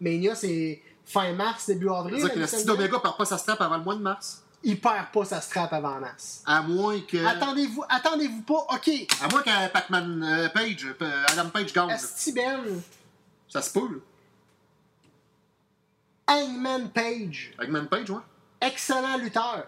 Mania, 0.00 0.36
c'est 0.36 0.80
fin 1.10 1.32
mars, 1.32 1.66
début 1.66 1.88
avril. 1.88 2.16
C'est-à-dire 2.16 2.34
que 2.34 2.38
le 2.40 2.46
style 2.46 2.60
semaine. 2.60 2.76
d'Omega 2.76 3.00
perd 3.00 3.16
pas 3.16 3.24
sa 3.24 3.38
strap 3.38 3.60
avant 3.60 3.76
le 3.76 3.82
mois 3.82 3.94
de 3.96 4.00
mars? 4.00 4.42
Il 4.62 4.80
perd 4.80 5.10
pas 5.10 5.24
sa 5.24 5.40
strap 5.40 5.72
avant 5.72 5.98
mars. 5.98 6.42
À 6.46 6.62
moins 6.62 7.00
que... 7.00 7.24
Attendez-vous, 7.24 7.84
attendez-vous 7.88 8.42
pas. 8.42 8.66
OK, 8.74 8.90
À 9.22 9.28
moins 9.28 9.42
qu'un 9.42 9.68
Pac-Man 9.68 10.22
euh, 10.22 10.48
Page, 10.50 10.86
euh, 11.00 11.24
Adam 11.28 11.48
Page 11.50 11.72
gagne. 11.72 11.88
Ben, 11.88 12.82
Ça 13.48 13.62
se 13.62 13.72
peut, 13.72 13.88
là. 13.88 13.98
Hangman 16.28 16.90
Page, 16.90 17.52
Pac-Man 17.56 17.88
Page, 17.88 18.10
ouais. 18.10 18.20
excellent 18.60 19.16
lutteur. 19.16 19.66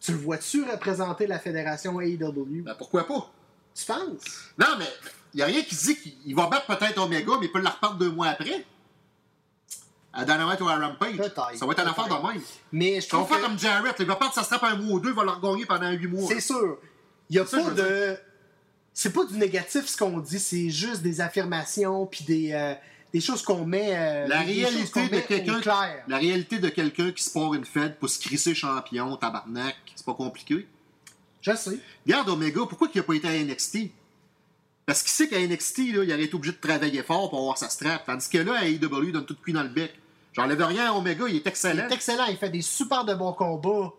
Tu 0.00 0.12
le 0.12 0.18
vois-tu 0.18 0.64
représenter 0.64 1.26
la 1.28 1.38
fédération 1.38 2.00
AEW? 2.00 2.62
Ben, 2.64 2.74
pourquoi 2.74 3.06
pas? 3.06 3.30
Tu 3.74 3.84
penses? 3.84 4.50
Non, 4.58 4.76
mais 4.78 4.88
il 5.34 5.42
a 5.42 5.46
rien 5.46 5.62
qui 5.62 5.74
dit 5.74 5.96
qu'il 5.96 6.34
va 6.34 6.46
battre 6.46 6.66
peut-être 6.66 6.98
Omega, 6.98 7.32
mais 7.40 7.46
il 7.46 7.52
peut 7.52 7.60
la 7.60 7.70
repartir 7.70 7.98
deux 7.98 8.10
mois 8.10 8.28
après. 8.28 8.64
À 10.12 10.24
Dynamite 10.24 10.60
ou 10.60 10.68
à 10.68 10.76
Rampage. 10.76 11.16
Ça 11.56 11.66
va 11.66 11.72
être 11.72 11.80
une 11.82 11.88
affaire 11.88 12.06
de 12.06 12.26
même. 12.28 12.42
Mais 12.70 13.00
je 13.00 13.08
Ça 13.08 13.18
va 13.18 13.24
faire 13.24 13.40
comme 13.40 13.58
Jarrett. 13.58 13.96
Il 13.98 14.06
va 14.06 14.14
perdre 14.14 14.32
sa 14.32 14.44
strap 14.44 14.62
un 14.62 14.76
mois 14.76 14.94
ou 14.94 15.00
deux, 15.00 15.08
il 15.10 15.14
va 15.14 15.24
la 15.24 15.32
regagner 15.32 15.66
pendant 15.66 15.90
huit 15.90 16.06
mois. 16.06 16.28
c'est 16.28 16.40
sûr. 16.40 16.78
Il 17.28 17.36
y 17.36 17.38
a 17.40 17.46
ça 17.46 17.58
pas 17.58 17.70
de... 17.70 18.16
C'est 18.96 19.12
pas 19.12 19.24
du 19.24 19.36
négatif 19.36 19.86
ce 19.88 19.96
qu'on 19.96 20.18
dit, 20.20 20.38
c'est 20.38 20.70
juste 20.70 21.02
des 21.02 21.20
affirmations 21.20 22.06
puis 22.06 22.24
des, 22.24 22.52
euh, 22.52 22.74
des 23.12 23.20
choses 23.20 23.42
qu'on 23.42 23.64
met... 23.64 23.90
euh, 23.92 24.28
qu'on 24.92 25.06
de 25.06 25.18
quelqu'un 25.18 25.60
la 26.06 26.16
réalité 26.16 26.60
de 26.60 26.68
quelqu'un 26.68 27.10
qui 27.10 27.24
se 27.24 27.30
part 27.32 27.54
une 27.54 27.64
fête 27.64 27.98
pour 27.98 28.08
se 28.08 28.20
crisser 28.20 28.54
champion, 28.54 29.16
tabarnak, 29.16 29.74
c'est 29.96 30.06
pas 30.06 30.14
compliqué. 30.14 30.68
Je 31.40 31.56
sais. 31.56 31.80
Regarde 32.06 32.28
Omega, 32.28 32.60
pourquoi 32.68 32.88
il 32.94 33.00
a 33.00 33.02
pas 33.02 33.14
été 33.14 33.26
à 33.26 33.32
NXT? 33.32 33.90
Parce 34.86 35.02
qu'il 35.02 35.10
sait 35.12 35.28
qu'à 35.28 35.38
NXT, 35.40 35.78
là, 35.94 36.04
il 36.04 36.12
aurait 36.12 36.24
été 36.24 36.34
obligé 36.34 36.52
de 36.54 36.60
travailler 36.60 37.02
fort 37.02 37.30
pour 37.30 37.38
avoir 37.38 37.56
sa 37.58 37.68
strap. 37.70 38.04
Tandis 38.04 38.28
que 38.28 38.38
là, 38.38 38.54
à 38.58 38.64
AEW, 38.66 39.04
il 39.04 39.12
donne 39.12 39.24
tout 39.24 39.34
de 39.34 39.40
cuit 39.40 39.52
dans 39.52 39.62
le 39.62 39.68
bec. 39.70 39.94
J'enlève 40.34 40.62
rien 40.62 40.90
à 40.90 40.94
Omega, 40.94 41.24
il 41.28 41.36
est 41.36 41.38
Il 41.38 41.48
excellent. 41.48 41.88
est 41.88 41.94
excellent, 41.94 42.26
il 42.26 42.36
fait 42.36 42.50
des 42.50 42.60
super 42.60 43.04
de 43.04 43.14
bons 43.14 43.32
combats. 43.32 43.92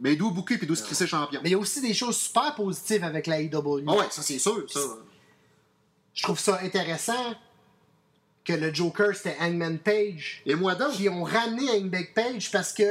Mais 0.00 0.16
d'où 0.16 0.30
bouquer 0.30 0.56
puis 0.56 0.66
d'où 0.66 0.74
se 0.74 0.82
crisser 0.82 1.06
champion. 1.06 1.40
Mais 1.42 1.50
il 1.50 1.52
y 1.52 1.54
a 1.54 1.58
aussi 1.58 1.80
des 1.82 1.92
choses 1.94 2.16
super 2.16 2.54
positives 2.54 3.04
avec 3.04 3.26
la 3.26 3.40
AEW. 3.42 3.84
Ah 3.86 3.92
ouais, 3.96 4.06
ça 4.10 4.22
c'est 4.22 4.38
sûr, 4.38 4.64
ça. 4.70 4.80
Je 6.14 6.22
trouve 6.22 6.38
ça 6.40 6.58
intéressant 6.62 7.34
que 8.44 8.54
le 8.54 8.72
Joker, 8.74 9.14
c'était 9.14 9.36
Hangman 9.40 9.78
Page. 9.78 10.42
Et 10.46 10.54
moi 10.54 10.74
donc? 10.74 10.92
qui 10.92 11.08
ont 11.08 11.22
ramené 11.24 11.70
Hangman 11.70 12.04
Page 12.14 12.50
parce 12.50 12.72
que 12.72 12.82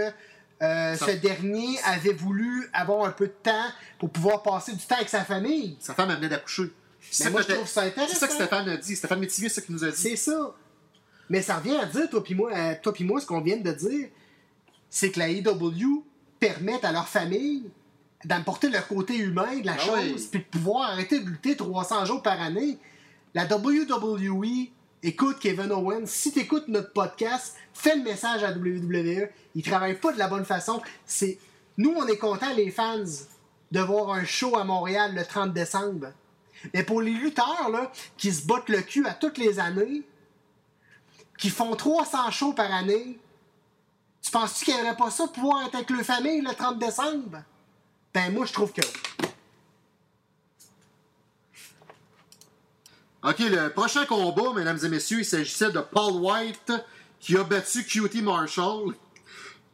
euh, 0.62 0.96
Ça- 0.96 1.08
ce 1.08 1.12
dernier 1.14 1.80
avait 1.86 2.14
voulu 2.14 2.70
avoir 2.74 3.06
un 3.06 3.12
peu 3.12 3.28
de 3.28 3.34
temps 3.44 3.66
pour 3.98 4.10
pouvoir 4.12 4.44
passer 4.44 4.74
du 4.74 4.86
temps 4.86 4.96
avec 4.96 5.10
sa 5.10 5.24
famille. 5.26 5.76
Sa 5.80 5.94
femme 5.96 6.14
venait 6.14 6.30
d'accoucher. 6.30 6.72
C'est 7.12 7.26
Mais 7.26 7.32
moi, 7.32 7.44
que 7.44 7.50
je 7.50 7.56
trouve 7.56 7.68
ça 7.68 7.82
intéressant. 7.82 8.14
C'est 8.14 8.20
ça 8.20 8.28
que 8.28 8.34
Stéphane 8.34 8.70
a 8.70 8.78
dit. 8.78 8.96
Stéphane 8.96 9.20
Métivier, 9.20 9.50
c'est 9.50 9.56
ça 9.56 9.62
qu'il 9.66 9.76
nous 9.76 9.84
a 9.84 9.92
dit. 9.92 9.98
C'est 9.98 10.16
ça. 10.16 10.56
Mais 11.30 11.42
ça 11.42 11.58
revient 11.58 11.76
à 11.76 11.86
dire, 11.86 12.10
toi 12.10 12.24
puis 12.24 12.36
moi, 12.36 12.52
euh, 12.54 12.76
toi 12.82 12.94
moi, 13.02 13.22
ce 13.22 13.26
qu'on 13.26 13.42
vient 13.42 13.58
de 13.58 13.72
dire, 13.72 14.10
c'est 14.90 15.12
que 15.12 15.20
la 15.20 15.30
AEW 15.30 16.04
permet 16.40 16.84
à 16.84 16.92
leur 16.92 17.08
famille 17.08 17.70
d'apporter 18.26 18.70
le 18.70 18.80
côté 18.88 19.18
humain 19.18 19.60
de 19.60 19.66
la 19.66 19.74
Ah 19.74 19.78
chose, 19.78 20.28
puis 20.28 20.40
de 20.40 20.46
pouvoir 20.46 20.92
arrêter 20.92 21.20
de 21.20 21.30
lutter 21.30 21.56
300 21.56 22.06
jours 22.06 22.22
par 22.22 22.42
année. 22.42 22.78
La 23.34 23.46
WWE, 23.46 24.70
écoute 25.04 25.38
Kevin 25.40 25.72
Owens, 25.72 26.08
si 26.08 26.32
tu 26.32 26.40
écoutes 26.40 26.68
notre 26.68 26.92
podcast, 26.92 27.56
fais 27.74 27.96
le 27.96 28.04
message 28.04 28.44
à 28.44 28.52
WWE. 28.52 29.30
Ils 29.56 29.64
travaillent 29.64 30.00
pas 30.00 30.12
de 30.12 30.18
la 30.18 30.28
bonne 30.28 30.46
façon. 30.46 30.82
C'est 31.06 31.38
Nous, 31.78 31.94
on 31.96 32.08
est 32.08 32.18
contents, 32.18 32.54
les 32.56 32.72
fans, 32.72 33.04
de 33.72 33.80
voir 33.80 34.12
un 34.12 34.26
show 34.26 34.58
à 34.58 34.64
Montréal 34.64 35.14
le 35.16 35.24
30 35.24 35.54
décembre. 35.54 36.08
Mais 36.74 36.84
pour 36.84 37.02
les 37.02 37.12
lutteurs 37.12 37.70
là, 37.72 37.92
qui 38.18 38.32
se 38.34 38.46
bottent 38.46 38.70
le 38.70 38.82
cul 38.82 39.06
à 39.08 39.14
toutes 39.14 39.38
les 39.38 39.60
années, 39.60 40.04
qui 41.38 41.50
font 41.50 41.76
300 41.76 42.32
shows 42.32 42.54
par 42.54 42.72
année, 42.74 43.18
tu 44.22 44.32
penses-tu 44.32 44.66
qu'ils 44.66 44.76
n'aimeraient 44.76 44.98
pas 44.98 45.10
ça 45.12 45.28
pouvoir 45.28 45.66
être 45.66 45.76
avec 45.76 45.90
leur 45.90 46.02
famille 46.04 46.42
le 46.42 46.54
30 46.54 46.78
décembre? 46.80 47.44
Ben, 48.14 48.34
moi, 48.34 48.46
je 48.46 48.54
trouve 48.54 48.74
que 48.74 48.82
oui. 48.82 49.28
OK, 53.24 53.40
le 53.40 53.70
prochain 53.70 54.06
combat, 54.06 54.54
mesdames 54.56 54.80
et 54.84 54.90
messieurs, 54.90 55.20
il 55.20 55.26
s'agissait 55.26 55.72
de 55.72 55.80
Paul 55.82 56.14
White 56.22 56.72
qui 57.20 57.36
a 57.38 57.44
battu 57.44 57.84
QT 57.86 58.22
Marshall. 58.22 58.96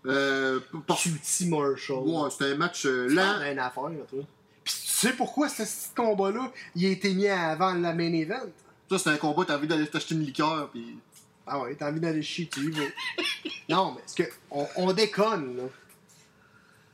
Euh, 0.08 0.60
par- 0.86 0.98
Cutie 0.98 1.48
Marshall. 1.48 2.04
Ouais, 2.08 2.30
c'était 2.30 2.52
un 2.52 2.56
match 2.58 2.86
euh, 2.86 3.08
lent. 3.08 3.24
parles 3.24 3.50
d'une 3.50 3.60
affaire, 3.60 3.90
là, 3.90 3.96
toi. 4.10 4.20
Puis 4.66 4.74
tu 4.74 4.88
sais 4.89 5.13
pourquoi 5.13 5.47
ce 5.47 5.63
combat-là, 5.95 6.51
il 6.76 6.86
a 6.88 6.89
été 6.89 7.13
mis 7.13 7.28
avant 7.28 7.74
la 7.74 7.93
main 7.93 8.11
event? 8.11 8.49
Ça, 8.89 8.97
c'était 8.97 9.11
un 9.11 9.18
combat, 9.18 9.45
t'as 9.45 9.57
envie 9.57 9.68
d'aller 9.68 9.88
t'acheter 9.88 10.16
une 10.16 10.26
liqueur, 10.26 10.70
puis... 10.72 10.99
Ah 11.47 11.61
ouais, 11.61 11.76
t'as 11.76 11.89
envie 11.89 11.99
d'aller 12.01 12.24
chier, 12.24 12.49
tu 12.51 12.72
vas. 12.72 12.84
non, 13.70 13.93
mais 13.93 14.01
est-ce 14.01 14.16
que. 14.16 14.24
On, 14.49 14.68
on 14.78 14.93
déconne, 14.93 15.55
là. 15.57 15.63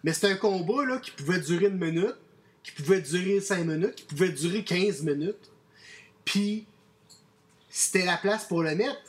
Mais 0.03 0.11
c'est 0.11 0.29
un 0.29 0.35
combat, 0.35 0.85
là, 0.85 0.97
qui 0.99 1.11
pouvait 1.11 1.39
durer 1.39 1.67
une 1.67 1.77
minute, 1.77 2.17
qui 2.61 2.73
pouvait 2.73 3.01
durer 3.01 3.39
5 3.39 3.65
minutes, 3.65 3.95
qui 3.95 4.03
pouvait 4.03 4.29
durer 4.29 4.63
15 4.63 5.03
minutes. 5.03 5.49
Puis. 6.25 6.65
c'était 7.69 8.05
la 8.05 8.17
place 8.17 8.43
pour 8.45 8.61
le 8.61 8.75
mettre 8.75 9.01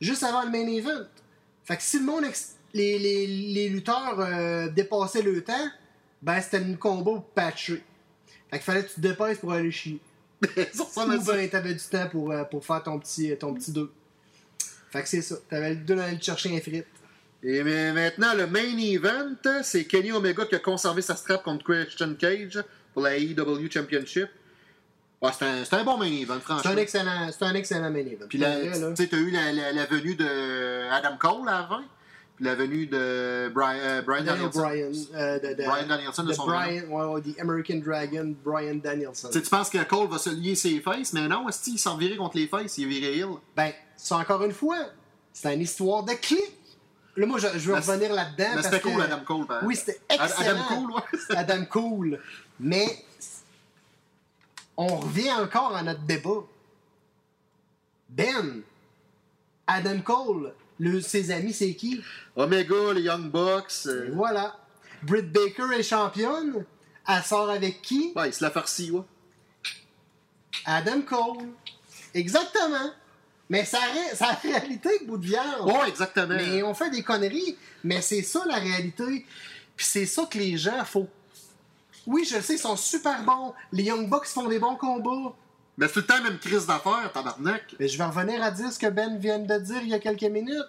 juste 0.00 0.22
avant 0.22 0.44
le 0.44 0.50
main 0.50 0.66
event. 0.68 1.06
Fait 1.64 1.76
que 1.76 1.82
si 1.82 1.98
le 1.98 2.04
monde, 2.04 2.24
les, 2.72 2.98
les, 2.98 3.26
les 3.26 3.68
lutteurs 3.68 4.20
euh, 4.20 4.68
dépassaient 4.68 5.22
le 5.22 5.42
temps, 5.42 5.68
ben 6.22 6.40
c'était 6.40 6.62
une 6.62 6.76
combo 6.76 7.20
patchée. 7.34 7.82
Fait 8.54 8.58
qu'il 8.58 8.64
fallait 8.64 8.82
que 8.84 8.88
tu 8.88 8.94
te 8.94 9.00
dépasses 9.00 9.38
pour 9.38 9.52
aller 9.52 9.70
chier. 9.70 9.98
Ça 10.72 11.06
Ou 11.06 11.22
ben 11.24 11.48
t'avais 11.48 11.74
du 11.74 11.80
temps 11.84 12.08
pour, 12.08 12.30
euh, 12.32 12.44
pour 12.44 12.64
faire 12.64 12.82
ton 12.82 12.98
petit, 12.98 13.34
ton 13.38 13.54
petit 13.54 13.72
2. 13.72 13.90
Fait 14.90 15.02
que 15.02 15.08
c'est 15.08 15.22
ça. 15.22 15.36
T'avais 15.48 15.70
le 15.70 15.76
2 15.76 15.96
d'aller 15.96 16.20
chercher 16.20 16.56
un 16.56 16.60
frite. 16.60 16.86
Et 17.42 17.62
mais 17.62 17.92
maintenant, 17.92 18.34
le 18.34 18.46
main 18.46 18.76
event, 18.78 19.34
c'est 19.62 19.84
Kenny 19.86 20.12
Omega 20.12 20.44
qui 20.46 20.54
a 20.54 20.58
conservé 20.60 21.02
sa 21.02 21.16
strap 21.16 21.42
contre 21.42 21.64
Christian 21.64 22.14
Cage 22.14 22.62
pour 22.92 23.02
la 23.02 23.16
AEW 23.16 23.68
Championship. 23.70 24.28
Ouais, 25.20 25.30
c'est 25.38 25.44
un, 25.46 25.80
un 25.80 25.84
bon 25.84 25.96
main 25.96 26.06
event, 26.06 26.38
C'est 26.46 26.52
un 26.52 26.58
franchement. 26.58 26.76
excellent, 26.80 27.30
c'est 27.32 27.44
un 27.44 27.54
excellent 27.54 27.90
main 27.90 27.98
event. 28.06 28.26
Puis 28.28 28.38
tu 28.38 28.44
sais, 28.96 29.06
t'as 29.08 29.16
eu 29.16 29.30
la, 29.30 29.52
la- 29.52 29.72
la 29.72 29.86
venue 29.86 30.14
de 30.14 30.90
Adam 30.90 31.16
Cole 31.18 31.48
avant, 31.48 31.80
puis 32.36 32.44
la 32.44 32.54
venue 32.54 32.86
de 32.86 33.48
Brian, 33.54 33.78
euh, 33.80 34.02
Brian 34.02 34.24
Daniel 34.24 34.50
Danielson. 34.50 34.60
Bryan. 34.60 34.92
euh, 35.14 35.38
de, 35.38 35.48
de- 35.54 35.64
Brian 35.66 35.86
Danielson 35.86 36.22
de 36.24 36.28
de 36.28 36.32
son 36.34 36.46
Brian, 36.46 36.82
ouais, 36.88 37.22
The 37.22 37.38
American 37.40 37.76
Dragon, 37.76 38.34
Brian 38.44 38.74
Danielson. 38.76 39.28
Tu 39.28 39.34
sais, 39.38 39.42
tu 39.42 39.50
penses 39.50 39.70
que 39.70 39.82
Cole 39.84 40.08
va 40.08 40.18
se 40.18 40.30
lier 40.30 40.54
ses 40.54 40.80
faces, 40.80 41.12
mais 41.12 41.28
non, 41.28 41.48
est 41.48 41.66
il 41.66 41.78
s'en 41.78 41.96
virait 41.96 42.16
contre 42.16 42.36
les 42.36 42.48
faces, 42.48 42.76
il 42.78 42.84
est 42.84 43.00
viré. 43.00 43.24
Ben, 43.56 43.72
c'est 43.96 44.14
encore 44.14 44.42
une 44.44 44.52
fois, 44.52 44.78
c'est 45.32 45.54
une 45.54 45.60
histoire 45.60 46.02
de 46.02 46.12
clic. 46.14 46.40
Là, 47.16 47.26
moi, 47.26 47.38
je, 47.38 47.46
je 47.56 47.70
veux 47.70 47.74
revenir 47.76 48.12
là-dedans. 48.12 48.50
Parce 48.54 48.66
c'était 48.66 48.80
cool, 48.80 49.00
Adam 49.00 49.20
Cole. 49.24 49.46
par 49.46 49.62
Oui, 49.64 49.76
c'était 49.76 50.00
excellent. 50.08 50.34
Adam 50.38 50.62
Cole, 50.68 50.90
ouais. 50.96 51.36
Adam 51.36 51.64
Cool. 51.70 52.20
Mais 52.58 52.86
on 54.76 54.96
revient 54.96 55.30
encore 55.30 55.76
à 55.76 55.84
notre 55.84 56.00
débat. 56.00 56.42
Ben, 58.08 58.62
Adam 59.66 60.00
Cole, 60.00 60.52
le, 60.78 61.00
ses 61.00 61.30
amis, 61.30 61.52
c'est 61.52 61.74
qui? 61.74 62.00
Omega, 62.36 62.92
les 62.94 63.02
Young 63.02 63.30
Bucks. 63.30 63.86
euh, 63.86 64.10
Voilà. 64.12 64.56
Britt 65.02 65.30
Baker 65.30 65.74
est 65.78 65.82
championne. 65.82 66.64
Elle 67.06 67.22
sort 67.22 67.50
avec 67.50 67.82
qui? 67.82 68.12
Ouais, 68.16 68.30
il 68.30 68.34
se 68.34 68.42
la 68.42 68.50
farci, 68.50 68.90
ouais. 68.90 69.02
Adam 70.64 71.02
Cole. 71.02 71.48
Exactement. 72.14 72.90
Mais 73.50 73.64
ça, 73.64 73.78
ça 74.14 74.28
la 74.28 74.50
réalité, 74.58 74.88
bout 75.06 75.18
de 75.18 75.26
viande. 75.26 75.66
Ouais, 75.66 75.88
exactement. 75.88 76.34
Mais 76.34 76.62
on 76.62 76.72
fait 76.72 76.90
des 76.90 77.02
conneries, 77.02 77.56
mais 77.82 78.00
c'est 78.00 78.22
ça 78.22 78.42
la 78.48 78.56
réalité. 78.56 79.26
Puis 79.76 79.86
c'est 79.86 80.06
ça 80.06 80.24
que 80.30 80.38
les 80.38 80.56
gens, 80.56 80.84
faut. 80.84 81.08
Oui, 82.06 82.24
je 82.28 82.36
le 82.36 82.42
sais, 82.42 82.54
ils 82.54 82.58
sont 82.58 82.76
super 82.76 83.22
bons. 83.22 83.52
Les 83.72 83.84
Young 83.84 84.08
Bucks 84.08 84.26
font 84.26 84.48
des 84.48 84.58
bons 84.58 84.76
combats. 84.76 85.34
Mais 85.76 85.88
c'est 85.88 85.94
tout 85.94 86.00
le 86.00 86.06
temps 86.06 86.22
même 86.22 86.38
crise 86.38 86.66
d'affaires, 86.66 87.10
tabarnak. 87.12 87.74
Mais 87.80 87.88
je 87.88 87.98
vais 87.98 88.04
revenir 88.04 88.42
à 88.42 88.50
dire 88.50 88.72
ce 88.72 88.78
que 88.78 88.86
Ben 88.86 89.18
vient 89.18 89.40
de 89.40 89.58
dire 89.58 89.82
il 89.82 89.88
y 89.88 89.94
a 89.94 89.98
quelques 89.98 90.22
minutes. 90.22 90.68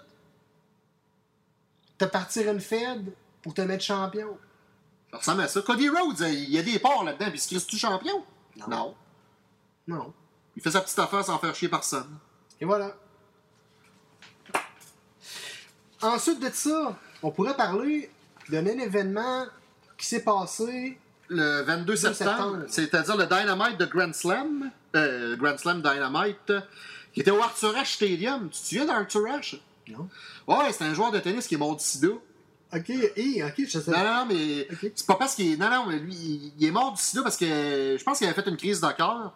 Te 1.97 2.06
partir 2.06 2.51
une 2.51 2.60
Fed 2.60 3.14
pour 3.41 3.53
te 3.53 3.62
mettre 3.62 3.84
champion? 3.84 4.38
Ça 5.12 5.18
ressemble 5.18 5.41
à 5.41 5.47
ça. 5.47 5.62
Cody 5.62 5.89
Rhodes, 5.89 6.22
euh, 6.22 6.30
il 6.30 6.49
y 6.49 6.58
a 6.58 6.64
des 6.64 6.80
ports 6.80 7.03
là-dedans, 7.03 7.30
puis 7.30 7.41
il 7.51 7.60
se 7.60 7.68
tout 7.68 7.78
champion? 7.78 8.26
Non. 8.68 8.95
Non. 9.88 10.14
Il 10.56 10.62
fait 10.62 10.72
sa 10.72 10.82
petite 10.82 10.99
affaire 10.99 11.24
sans 11.24 11.38
faire 11.38 11.53
chier 11.56 11.70
personne. 11.70 12.18
Et 12.60 12.66
voilà. 12.66 12.95
Ensuite 16.01 16.39
de 16.39 16.49
ça, 16.49 16.97
on 17.22 17.32
pourrait 17.32 17.56
parler 17.56 18.12
d'un 18.49 18.66
événement 18.66 19.45
qui 19.97 20.06
s'est 20.06 20.24
passé. 20.24 20.99
Le 21.30 21.61
22 21.63 21.95
septembre, 21.95 22.59
c'est-à-dire 22.67 23.17
le 23.17 23.26
Dynamite 23.26 23.80
de 23.80 23.86
Grand 23.86 24.13
Slam, 24.13 24.69
euh, 24.95 25.36
Grand 25.38 25.57
Slam 25.57 25.82
Dynamite, 25.82 26.49
euh, 26.51 26.61
qui 27.13 27.21
était 27.21 27.32
au 27.32 27.41
Arthur 27.41 27.76
Ashe 27.76 27.95
Stadium. 27.95 28.49
Tu 28.51 28.61
te 28.61 28.65
souviens 28.67 28.86
d'Arthur 28.86 29.26
Ashe? 29.34 29.55
Non. 29.88 30.07
Ouais, 30.47 30.71
c'est 30.71 30.84
un 30.84 30.93
joueur 30.93 31.11
de 31.11 31.19
tennis 31.19 31.47
qui 31.47 31.55
est 31.55 31.57
mort 31.57 31.76
du 31.76 31.84
sida. 31.84 32.09
Ok, 32.73 32.89
et, 32.89 33.43
ok, 33.43 33.53
je 33.57 33.80
sais. 33.80 33.91
Non, 33.91 33.97
non, 33.99 34.13
non, 34.19 34.26
mais 34.28 34.67
c'est 34.95 35.05
pas 35.07 35.15
parce 35.15 35.34
qu'il 35.36 35.53
est. 35.53 35.57
Non, 35.57 35.69
non, 35.69 35.86
mais 35.88 35.97
lui, 35.99 36.13
il, 36.13 36.53
il 36.59 36.67
est 36.67 36.71
mort 36.71 36.91
du 36.93 37.01
sida 37.01 37.23
parce 37.23 37.38
que 37.38 37.45
je 37.97 38.03
pense 38.03 38.17
qu'il 38.19 38.28
avait 38.28 38.39
fait 38.39 38.47
une 38.49 38.57
crise 38.57 38.82
de 38.82 38.91
cœur. 38.91 39.34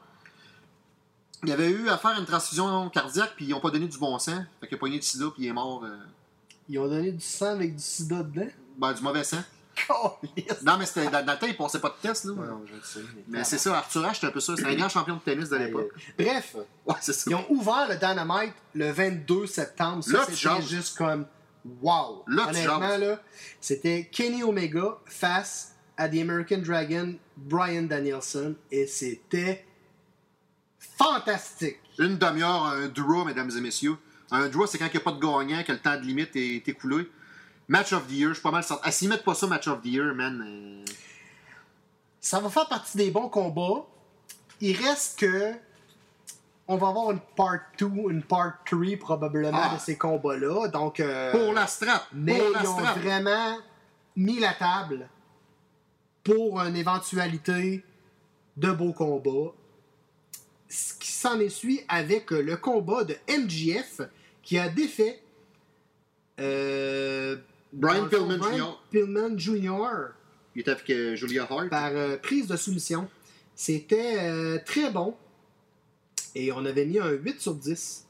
Il 1.44 1.52
avait 1.52 1.70
eu 1.70 1.88
à 1.90 1.98
faire 1.98 2.20
une 2.20 2.26
transfusion 2.26 2.90
cardiaque, 2.90 3.34
puis 3.36 3.46
ils 3.46 3.50
n'ont 3.52 3.62
pas 3.62 3.70
donné 3.72 3.88
du 3.88 3.98
bon 3.98 4.20
sang. 4.20 4.44
Fait 4.60 4.68
qu'il 4.68 4.76
a 4.76 4.80
pogné 4.80 4.98
du 5.00 5.06
sida, 5.06 5.26
puis 5.34 5.46
il 5.46 5.48
est 5.48 5.54
mort. 5.54 5.84
euh, 5.86 5.96
Ils 6.68 6.78
ont 6.80 6.88
donné 6.88 7.12
du 7.14 7.24
sang 7.26 7.52
avec 7.52 7.76
du 7.76 7.82
sida 7.82 8.22
dedans? 8.24 8.48
ben, 8.78 8.94
du 8.94 9.02
mauvais 9.02 9.24
sang. 9.24 9.42
Non, 10.64 10.78
mais 10.78 10.86
c'était 10.86 11.10
dans, 11.10 11.26
dans 11.26 11.34
le 11.34 11.40
temps, 11.40 11.48
il 11.48 11.56
passait 11.58 11.80
pas 11.80 11.90
de 11.90 12.08
test, 12.08 12.26
là. 12.26 12.34
Non, 12.34 12.62
je 12.66 12.74
le 12.76 12.82
sais. 12.84 13.00
Mais 13.28 13.44
c'est 13.44 13.58
ça, 13.58 13.78
Arthur 13.78 14.06
Ashe, 14.06 14.16
c'était 14.16 14.28
un 14.28 14.32
peu 14.32 14.40
ça. 14.40 14.56
C'était 14.56 14.70
un 14.70 14.76
grand 14.76 14.90
champion 14.90 15.16
de 15.16 15.22
tennis 15.22 15.50
de 15.50 15.58
l'époque. 15.58 15.92
Bref, 16.18 16.56
Ouais, 16.86 16.96
c'est 17.02 17.14
ça. 17.14 17.30
ils 17.30 17.36
ont 17.36 17.46
ouvert 17.50 17.88
le 17.90 17.96
Dynamite 17.96 18.54
le 18.74 18.92
22 18.92 19.46
septembre. 19.48 20.04
Ça, 20.04 20.26
c'était 20.30 20.62
juste 20.62 20.98
comme 20.98 21.26
wow. 21.82 22.24
Là, 22.28 22.48
Honnêtement, 22.50 22.98
là, 22.98 23.20
c'était 23.62 24.10
Kenny 24.12 24.44
Omega 24.44 24.98
face 25.06 25.76
à 25.98 26.08
The 26.08 26.16
American 26.22 26.60
Dragon, 26.60 27.16
Brian 27.36 27.84
Danielson, 27.84 28.56
et 28.72 28.88
c'était 28.88 29.66
fantastique. 30.98 31.80
Une 31.98 32.18
demi-heure, 32.18 32.66
un 32.66 32.88
draw, 32.88 33.26
mesdames 33.26 33.52
et 33.58 33.62
messieurs. 33.62 33.98
Un 34.32 34.48
draw, 34.48 34.66
c'est 34.68 34.78
quand 34.78 34.86
il 34.88 34.92
n'y 34.92 34.98
a 34.98 35.00
pas 35.02 35.12
de 35.12 35.20
gagnant, 35.20 35.64
que 35.64 35.72
le 35.72 35.80
temps 35.80 35.96
de 35.98 36.02
limite 36.06 36.36
est 36.36 36.68
écoulé. 36.68 37.10
Match 37.70 37.94
of 37.94 38.08
the 38.08 38.12
year, 38.12 38.30
je 38.30 38.34
suis 38.34 38.42
pas 38.44 38.52
mal 38.52 38.64
sorti. 38.64 38.82
Ah, 38.86 38.92
s'ils 38.92 39.08
mettent 39.10 39.24
pas 39.24 39.36
ça, 39.36 39.46
match 39.48 39.68
of 39.68 39.82
the 39.82 39.86
year, 39.86 40.14
man. 40.16 40.44
euh, 40.46 40.86
Ça 42.20 42.40
va 42.40 42.50
faire 42.50 42.68
partie 42.68 42.98
des 42.98 43.12
bons 43.12 43.30
combats. 43.30 43.86
Il 44.60 44.76
reste 44.76 45.20
que 45.20 45.54
on 46.68 46.78
va 46.78 46.88
avoir 46.90 47.12
une 47.12 47.20
part 47.36 47.60
2, 47.78 47.86
une 48.10 48.24
part 48.24 48.54
3 48.66 48.98
probablement 49.00 49.52
Ah. 49.72 49.76
de 49.76 49.80
ces 49.80 49.98
combats-là. 49.98 50.68
Donc, 50.68 51.00
euh, 51.00 51.32
Pour 51.32 51.54
la 51.54 51.68
strap. 51.68 52.08
mais 52.12 52.38
pour 52.40 52.50
la 52.52 52.62
ils 52.64 52.68
ont 52.68 52.78
strap. 52.80 52.98
vraiment 52.98 53.58
mis 54.16 54.40
la 54.40 54.54
table 54.54 55.08
pour 56.24 56.60
une 56.62 56.76
éventualité 56.76 57.84
de 58.58 58.72
beaux 58.72 58.94
combats. 58.94 59.54
Ce 60.68 60.94
qui 60.96 61.12
s'en 61.12 61.40
est 61.40 61.50
suivi 61.50 61.82
avec 61.88 62.32
le 62.32 62.58
combat 62.58 63.04
de 63.04 63.16
MJF 63.28 64.02
qui 64.44 64.58
a 64.60 64.70
défait 64.70 65.22
euh, 66.40 67.38
Brian 67.74 68.08
Pillman 68.08 68.38
Brian 68.38 68.58
Jr.. 68.58 68.80
Pillman 68.92 69.38
Jr. 69.38 70.14
Il 70.56 70.62
était 70.62 70.72
avec 70.72 70.90
euh, 70.90 71.16
Julia 71.16 71.48
Hart. 71.50 71.70
par 71.70 71.92
euh, 71.94 72.18
prise 72.18 72.48
de 72.48 72.58
soumission. 72.58 73.08
C'était 73.56 74.18
euh, 74.20 74.58
très 74.66 74.90
bon. 74.90 75.16
Et 76.36 76.52
on 76.52 76.66
avait 76.66 76.86
mis 76.86 77.00
un 77.00 77.10
8 77.12 77.40
sur 77.42 77.54
10. 77.56 78.06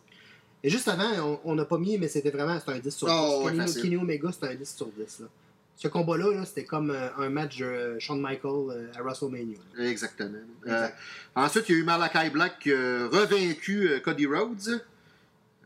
Et 0.64 0.70
juste 0.70 0.88
avant, 0.88 1.40
on- 1.46 1.56
n'a 1.56 1.66
pas 1.66 1.78
mis, 1.78 1.98
mais 1.98 2.08
c'était 2.08 2.32
vraiment 2.32 2.60
un 2.66 2.80
10 2.80 2.90
sur 2.96 3.08
10. 3.08 3.14
Oh, 3.16 3.44
ouais, 3.46 3.82
Kenny, 3.82 3.96
Omega, 3.98 4.32
c'était 4.32 4.48
un 4.48 4.56
10 4.56 4.76
sur 4.76 4.88
10. 4.88 5.20
là. 5.22 5.28
Ce 5.76 5.88
combat-là, 5.88 6.34
là, 6.34 6.46
c'était 6.46 6.66
comme 6.66 6.92
euh, 6.92 7.08
un 7.18 7.30
match 7.30 7.58
de 7.60 7.98
Shawn 8.00 8.20
Michael 8.20 8.70
euh, 8.70 8.92
à 8.98 9.02
WrestleMania. 9.02 9.58
Exactement. 9.80 10.38
Euh, 10.68 10.72
Exact. 10.86 10.98
ensuite, 11.36 11.70
il 11.70 11.76
y 11.76 11.78
a 11.78 11.82
eu 11.82 11.84
Malakai 11.86 12.30
Black 12.32 12.60
qui 12.60 12.74
a 12.74 13.08
revaincu 13.08 13.90
Cody 14.04 14.26
Rhodes. 14.26 14.84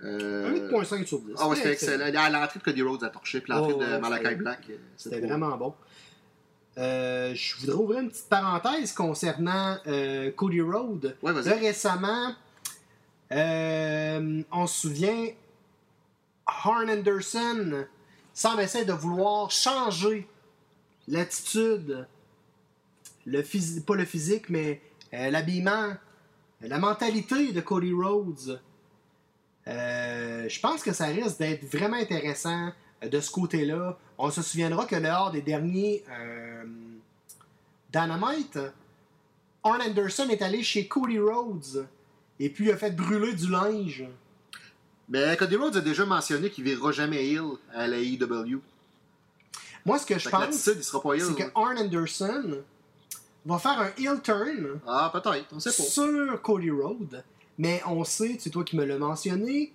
Euh, 0.04 0.50
Un 0.50 0.82
8.5 0.82 1.06
sur 1.06 1.20
10. 1.20 1.34
Ah 1.38 1.48
ouais, 1.48 1.56
c'était 1.56 1.72
excellent. 1.74 2.30
L'entrée 2.30 2.60
de 2.60 2.64
Cody 2.64 2.82
Rhodes 2.82 3.04
à 3.04 3.10
torché, 3.10 3.40
puis 3.42 3.52
l'entrée 3.54 3.74
Oh, 3.78 3.82
de 3.82 3.98
Malakai 3.98 4.36
Black. 4.36 4.60
euh, 4.70 4.78
C'était 4.98 5.22
vraiment 5.22 5.56
bon. 5.58 5.74
Euh, 6.78 7.34
je 7.36 7.56
voudrais 7.60 7.76
ouvrir 7.76 8.00
une 8.02 8.10
petite 8.10 8.28
parenthèse 8.30 8.92
concernant 8.94 9.78
euh, 9.88 10.32
Cody 10.32 10.62
Rhodes. 10.62 11.16
Ouais. 11.22 11.32
Là, 11.32 11.54
récemment, 11.56 12.36
on 13.32 14.68
se 14.68 14.82
souvient, 14.82 15.28
Arn 16.46 16.90
Anderson 16.90 17.86
semble 18.34 18.62
essayer 18.62 18.86
de 18.86 18.94
vouloir 18.94 19.52
changer 19.52 20.28
l'attitude, 21.08 22.08
le 23.26 23.42
pas 23.82 23.96
le 23.96 24.06
physique, 24.06 24.50
mais 24.50 24.82
l'habillement, 25.12 25.94
la 26.62 26.80
mentalité 26.80 27.52
de 27.54 27.62
Cody 27.62 27.94
Rhodes. 27.94 28.60
Euh, 29.68 30.50
je 30.50 30.60
pense 30.60 30.84
que 30.84 30.92
ça 30.92 31.06
risque 31.06 31.40
d'être 31.40 31.64
vraiment 31.66 31.98
intéressant 31.98 32.72
euh, 33.04 33.10
de 33.10 33.20
ce 33.20 33.32
côté-là. 33.32 33.98
On 34.18 34.30
se 34.30 34.42
souviendra 34.42 34.86
que 34.86 34.96
lors 34.96 35.32
des 35.32 35.42
derniers 35.42 36.04
euh, 36.10 36.64
Dynamite, 37.92 38.60
Arn 39.64 39.82
Anderson 39.82 40.28
est 40.30 40.42
allé 40.42 40.64
chez 40.64 40.88
Cody 40.88 41.20
Rhodes 41.20 41.88
et 42.40 42.50
puis 42.50 42.66
il 42.66 42.72
a 42.72 42.78
fait 42.78 42.92
brûler 42.92 43.34
du 43.34 43.50
linge. 43.50 44.04
Mais 45.08 45.38
Cody 45.38 45.56
Rhodes 45.56 45.78
a 45.78 45.82
déjà 45.82 46.06
mentionné 46.06 46.50
qu'il 46.50 46.64
ne 46.66 46.70
virera 46.70 46.92
jamais 46.92 47.26
heel 47.26 47.52
à 47.74 47.88
la 47.88 47.98
AEW. 47.98 48.60
Moi, 49.86 50.00
ce 50.00 50.06
que 50.06 50.18
je 50.18 50.30
pense, 50.30 50.56
c'est 50.56 50.76
que 50.76 51.44
Arn 51.56 51.78
Anderson 51.78 52.64
va 53.46 53.60
faire 53.60 53.80
un 53.80 53.92
heel 53.98 54.22
turn 54.22 54.80
Ah, 54.88 55.10
peut-être, 55.12 55.48
on 55.52 55.60
sait 55.60 55.70
pas. 55.72 55.84
sur 55.84 56.42
Cody 56.42 56.72
Rhodes, 56.72 57.24
mais 57.58 57.82
on 57.88 58.04
sait, 58.04 58.38
c'est 58.40 58.50
toi 58.50 58.64
qui 58.64 58.76
me 58.76 58.86
l'as 58.86 58.98
mentionné, 58.98 59.72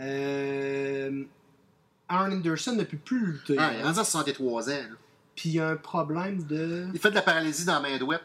euh, 0.00 1.24
Arn 2.08 2.32
Anderson 2.32 2.72
ne 2.72 2.84
peut 2.84 2.96
plus 2.96 3.32
lutter. 3.32 3.56
Ah, 3.58 3.70
il 3.74 3.80
est 3.80 3.82
rendu 3.82 3.98
à 4.00 4.04
63 4.04 4.70
ans. 4.70 4.72
là. 4.72 4.96
Puis 5.36 5.50
il 5.50 5.54
y 5.56 5.60
a 5.60 5.68
un 5.68 5.76
problème 5.76 6.42
de. 6.44 6.88
Il 6.94 6.98
fait 7.00 7.10
de 7.10 7.14
la 7.14 7.22
paralysie 7.22 7.64
dans 7.64 7.74
la 7.74 7.80
main 7.80 7.96
douette. 7.98 8.24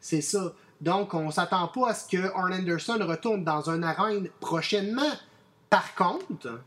C'est 0.00 0.20
ça. 0.20 0.52
Donc, 0.80 1.14
on 1.14 1.30
s'attend 1.30 1.68
pas 1.68 1.90
à 1.90 1.94
ce 1.94 2.08
que 2.08 2.22
Arn 2.36 2.52
Anderson 2.52 2.98
retourne 3.00 3.44
dans 3.44 3.70
un 3.70 3.82
arène 3.82 4.28
prochainement. 4.40 5.10
Par 5.70 5.94
contre, 5.94 6.60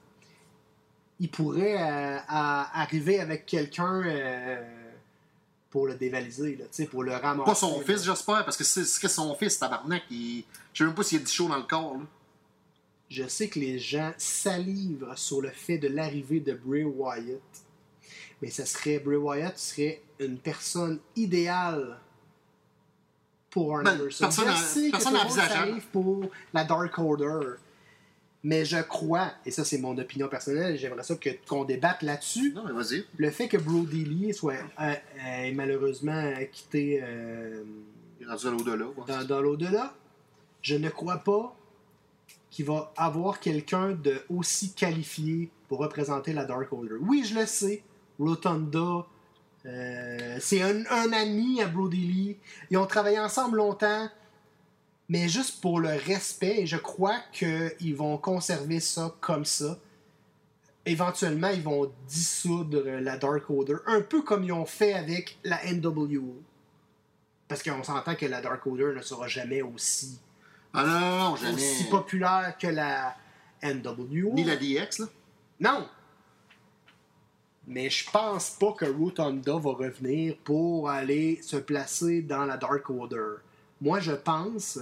il 1.20 1.30
pourrait 1.30 1.78
euh, 1.82 2.18
à- 2.28 2.82
arriver 2.82 3.20
avec 3.20 3.46
quelqu'un 3.46 4.02
euh, 4.06 4.62
pour 5.76 5.88
le 5.88 5.96
dévaliser, 5.96 6.56
là, 6.56 6.86
pour 6.90 7.04
le 7.04 7.12
ramasser. 7.14 7.50
Pas 7.52 7.54
son 7.54 7.80
là. 7.80 7.86
fils, 7.86 8.06
j'espère, 8.06 8.46
parce 8.46 8.56
que 8.56 8.64
c'est 8.64 8.86
ce 8.86 8.98
que 8.98 9.10
son 9.10 9.36
fils, 9.36 9.60
tabarnak, 9.60 10.04
il... 10.10 10.46
je 10.72 10.78
sais 10.78 10.86
même 10.86 10.96
pas 10.96 11.04
s'il 11.04 11.18
y 11.20 11.22
a 11.22 11.26
du 11.26 11.30
chaud 11.30 11.50
dans 11.50 11.58
le 11.58 11.64
corps. 11.64 11.96
Là. 11.96 12.06
Je 13.10 13.28
sais 13.28 13.50
que 13.50 13.60
les 13.60 13.78
gens 13.78 14.14
salivent 14.18 15.06
sur 15.18 15.42
le 15.42 15.50
fait 15.50 15.78
de 15.78 15.90
l'arrivée 15.90 16.40
de 16.40 16.54
Bray 16.54 16.86
Wyatt. 16.86 17.42
Mais 18.42 18.52
ça 18.52 18.66
serait 18.66 19.00
Bray 19.00 19.18
Wyatt 19.18 19.60
serait 19.60 20.02
une 20.20 20.38
personne 20.38 20.98
idéale 21.18 22.00
pour 23.50 23.76
Arn 23.76 23.84
Ben, 23.84 23.96
Anderson. 23.96 24.24
personne 24.28 24.46
Je 24.46 24.52
à- 24.52 24.56
sais 24.56 24.86
que 24.86 24.92
personne 24.92 25.12
tout 25.12 25.18
le 25.18 25.24
monde 25.24 25.28
envisageable. 25.28 25.68
salive 25.72 25.88
pour 25.92 26.26
la 26.54 26.64
Dark 26.64 26.98
Order. 27.00 27.56
Mais 28.48 28.64
je 28.64 28.78
crois, 28.84 29.32
et 29.43 29.50
ça 29.50 29.66
c'est 29.66 29.80
mon 29.80 29.98
opinion 29.98 30.28
personnelle, 30.28 30.78
j'aimerais 30.78 31.02
ça 31.02 31.16
que- 31.16 31.32
qu'on 31.48 31.66
débatte 31.66 32.04
là-dessus. 32.04 32.54
Non, 32.54 32.64
mais 32.66 32.74
vas-y. 32.74 33.04
Le 33.18 33.32
fait 33.32 33.48
que 33.48 33.58
Brody 33.58 34.06
Lee 34.06 34.34
soit 34.36 34.54
euh, 34.80 34.93
euh, 34.93 35.52
malheureusement 35.56 36.32
quitté 36.52 37.00
euh, 37.02 37.64
Il 38.22 38.28
est 38.28 38.30
rendu 38.30 38.48
à 38.48 38.52
l'au-delà. 38.52 38.86
ouais. 38.86 39.04
dans, 39.08 39.24
dans 39.26 39.41
l'au-delà, 39.41 39.96
je 40.62 40.76
ne 40.76 40.89
crois 40.89 41.18
pas 41.18 41.56
qu'il 42.52 42.66
va 42.66 42.93
avoir 42.98 43.39
quelqu'un 43.39 43.91
de 43.93 44.22
aussi 44.30 44.74
qualifié 44.74 45.50
pour 45.68 45.80
représenter 45.80 46.32
la 46.32 46.46
Dark 46.46 46.72
Order. 46.72 46.96
Oui, 47.02 47.24
je 47.28 47.39
le 47.39 47.48
sais, 47.48 47.82
Rotunda, 48.20 49.08
euh, 49.66 50.38
c'est 50.39 50.62
un, 50.62 50.84
un 50.91 51.12
ami 51.14 51.62
à 51.64 51.68
Brody 51.68 51.98
Lee. 52.06 52.38
Ils 52.70 52.78
ont 52.78 52.86
travaillé 52.86 53.20
ensemble 53.20 53.58
longtemps, 53.58 54.08
mais 55.10 55.30
juste 55.30 55.62
pour 55.62 55.80
le 55.80 55.89
respect, 55.89 56.62
et 56.62 56.68
je 56.68 56.78
crois 56.78 57.20
qu'ils 57.32 57.95
vont 57.95 58.18
conserver 58.18 58.80
ça 58.80 59.14
comme 59.22 59.45
ça. 59.45 59.78
Éventuellement, 60.88 61.49
ils 61.49 61.64
vont 61.64 61.91
dissoudre 62.08 62.84
la 62.84 63.18
Dark 63.18 63.49
Order, 63.49 63.78
un 63.88 64.01
peu 64.01 64.22
comme 64.22 64.43
ils 64.43 64.51
ont 64.51 64.66
fait 64.66 64.93
avec 64.93 65.38
la 65.43 65.60
NWO. 65.72 66.36
Parce 67.47 67.62
qu'on 67.64 67.84
s'entend 67.84 68.16
que 68.16 68.26
la 68.26 68.41
Dark 68.41 68.66
Order 68.66 68.93
ne 68.95 69.01
sera 69.01 69.28
jamais 69.28 69.62
aussi, 69.62 70.20
Ah 70.74 70.84
non, 70.84 70.99
non, 70.99 71.30
non, 71.30 71.36
jamais. 71.36 71.53
aussi 71.53 71.84
populaire 71.86 72.56
que 72.60 72.68
la 72.68 73.16
NWO. 73.64 74.34
Ni 74.34 74.43
la 74.43 74.56
DX, 74.56 74.99
là? 74.99 75.06
Non! 75.60 75.88
Mais 77.68 77.89
je 77.89 78.10
pense 78.12 78.51
pas 78.51 78.74
que 78.74 78.86
Rotunda 78.86 79.53
va 79.53 79.72
revenir 79.72 80.36
pour 80.43 80.89
aller 80.89 81.39
se 81.41 81.58
placer 81.58 82.22
dans 82.22 82.45
la 82.45 82.58
Dark 82.58 82.88
Order. 82.91 83.38
Moi, 83.82 83.99
je 83.99 84.12
pense 84.12 84.80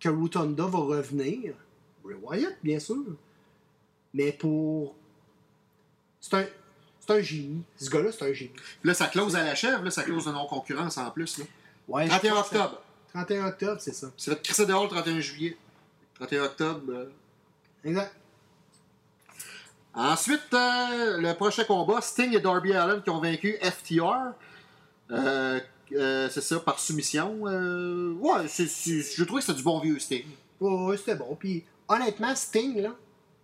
que 0.00 0.08
Rotunda 0.08 0.64
va 0.64 0.78
revenir. 0.78 1.54
Bray 2.02 2.16
Wyatt, 2.22 2.56
bien 2.62 2.78
sûr. 2.80 3.04
Mais 4.14 4.32
pour. 4.32 4.94
C'est 6.20 6.34
un. 6.34 6.46
C'est 7.00 7.12
un 7.18 7.20
génie. 7.20 7.62
Ce 7.76 7.88
gars-là, 7.90 8.10
c'est 8.12 8.28
un 8.28 8.32
génie. 8.32 8.52
Là, 8.84 8.94
ça 8.94 9.06
close 9.08 9.34
à 9.36 9.44
la 9.44 9.54
chèvre, 9.54 9.82
là, 9.84 9.90
ça 9.90 10.02
close 10.02 10.24
de 10.26 10.32
non-concurrence 10.32 10.96
en 10.98 11.10
plus. 11.10 11.38
Là. 11.38 11.44
Ouais, 11.88 12.04
je 12.04 12.10
31 12.10 12.30
crois 12.30 12.42
que 12.42 12.48
ça- 12.56 12.64
octobre. 12.64 12.82
31 13.14 13.46
octobre, 13.48 13.80
c'est 13.80 13.94
ça. 13.94 14.08
C'est 14.16 14.30
fait 14.32 14.42
crisser 14.42 14.66
dehors 14.66 14.84
le 14.84 14.90
31 14.90 15.20
juillet. 15.20 15.56
31 16.14 16.44
octobre. 16.44 16.82
euh. 16.92 17.10
Exact. 17.84 18.14
Ensuite, 19.92 20.52
euh, 20.54 21.18
le 21.18 21.32
prochain 21.34 21.64
combat, 21.64 22.00
Sting 22.00 22.32
et 22.36 22.40
Darby 22.40 22.72
Allen 22.74 23.02
qui 23.02 23.10
ont 23.10 23.20
vaincu 23.20 23.56
FTR. 23.60 24.32
Euh, 25.10 25.58
euh, 25.94 26.28
c'est 26.30 26.40
ça, 26.40 26.58
par 26.60 26.78
soumission. 26.78 27.40
Euh, 27.46 28.12
ouais, 28.14 28.46
c'est- 28.48 28.66
c'est- 28.66 29.02
je 29.16 29.24
trouvais 29.24 29.40
que 29.40 29.46
c'était 29.46 29.56
du 29.58 29.62
bon 29.64 29.78
vieux 29.80 29.98
Sting. 29.98 30.24
Ouais, 30.60 30.96
c'était 30.96 31.14
bon. 31.16 31.36
Puis, 31.38 31.64
honnêtement, 31.88 32.34
Sting, 32.34 32.80
là, 32.80 32.94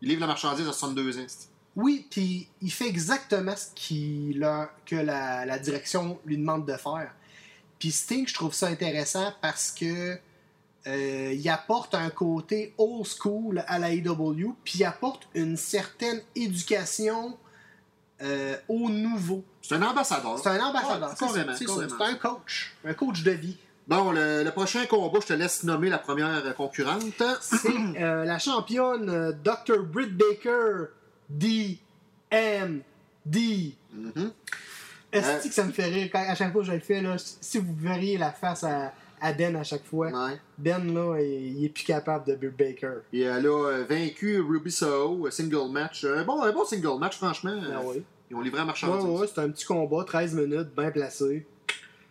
Il 0.02 0.08
livre 0.10 0.20
la 0.20 0.26
marchandise 0.26 0.66
à 0.68 0.72
62 0.72 1.18
ans. 1.18 1.24
c'est- 1.26 1.48
Oui, 1.74 2.06
puis 2.10 2.48
il 2.62 2.70
fait 2.72 2.86
exactement 2.88 3.54
ce 3.56 3.66
qu'il 3.74 4.42
a- 4.44 4.70
que 4.84 4.96
la, 4.96 5.44
la 5.46 5.58
direction 5.58 6.18
lui 6.26 6.36
demande 6.36 6.66
de 6.66 6.74
faire. 6.76 7.12
Puis 7.78 7.90
Sting, 7.90 8.26
je 8.26 8.34
trouve 8.34 8.54
ça 8.54 8.68
intéressant 8.68 9.32
parce 9.42 9.70
que 9.70 10.18
euh, 10.86 11.32
il 11.34 11.48
apporte 11.48 11.94
un 11.96 12.10
côté 12.10 12.72
old 12.78 13.04
school 13.06 13.64
à 13.66 13.78
la 13.78 13.90
AEW, 13.92 14.54
puis 14.64 14.78
il 14.78 14.84
apporte 14.84 15.26
une 15.34 15.56
certaine 15.56 16.22
éducation 16.36 17.36
euh, 18.22 18.56
au 18.68 18.88
nouveau. 18.90 19.44
C'est 19.62 19.74
un 19.74 19.82
ambassadeur. 19.82 20.38
C'est 20.38 20.48
un 20.48 20.64
ambassadeur, 20.64 21.10
Ouais, 21.10 21.14
c'est 21.18 21.66
carrément, 21.66 22.04
un 22.04 22.14
coach, 22.14 22.74
un 22.84 22.94
coach 22.94 23.22
de 23.22 23.30
vie. 23.32 23.56
Bon, 23.88 24.10
le, 24.10 24.42
le 24.42 24.50
prochain 24.50 24.84
combat, 24.86 25.20
je 25.22 25.26
te 25.28 25.32
laisse 25.32 25.62
nommer 25.62 25.88
la 25.88 25.98
première 25.98 26.54
concurrente. 26.56 27.22
C'est 27.40 27.68
euh, 28.00 28.24
la 28.24 28.38
championne 28.40 29.08
euh, 29.08 29.32
Dr. 29.32 29.84
Britt 29.84 30.16
Baker, 30.16 30.86
D.M.D. 31.28 31.76
Mhm. 33.92 34.32
Est-ce 35.12 35.26
Euh, 35.28 35.38
que 35.48 35.54
ça 35.54 35.64
me 35.64 35.72
fait 35.72 35.84
rire 35.84 36.08
quand, 36.12 36.18
à 36.28 36.34
chaque 36.34 36.50
fois 36.52 36.62
que 36.62 36.66
je 36.66 36.72
le 36.72 36.80
fais, 36.80 37.00
là, 37.00 37.14
si 37.18 37.58
vous 37.58 37.74
verriez 37.76 38.18
la 38.18 38.32
face 38.32 38.64
à, 38.64 38.92
à 39.20 39.32
Ben 39.32 39.56
à 39.56 39.62
chaque 39.64 39.84
fois, 39.84 40.08
Ouais. 40.08 40.38
Ben, 40.58 40.92
là, 40.92 41.18
il, 41.20 41.58
il 41.58 41.64
est 41.64 41.68
plus 41.68 41.84
capable 41.84 42.26
de 42.26 42.34
Britt 42.34 42.56
Baker. 42.56 42.98
Et 43.12 43.20
elle 43.22 43.46
a 43.46 43.68
euh, 43.68 43.84
vaincu 43.88 44.40
Ruby 44.40 44.70
Soho, 44.70 45.30
single 45.30 45.70
match. 45.70 46.04
Un 46.04 46.24
bon, 46.24 46.42
un 46.42 46.52
bon 46.52 46.64
single 46.64 46.98
match, 46.98 47.16
franchement. 47.16 47.58
Ah 47.72 47.80
oui. 47.84 48.02
Ils 48.30 48.36
ont 48.36 48.40
livré 48.40 48.60
Ouais, 48.60 48.66
marchandise. 48.66 49.04
ouais, 49.04 49.20
ouais, 49.20 49.26
c'est 49.32 49.40
un 49.40 49.48
petit 49.50 49.64
combat, 49.64 50.04
13 50.04 50.34
minutes, 50.34 50.68
bien 50.76 50.90
placé. 50.90 51.46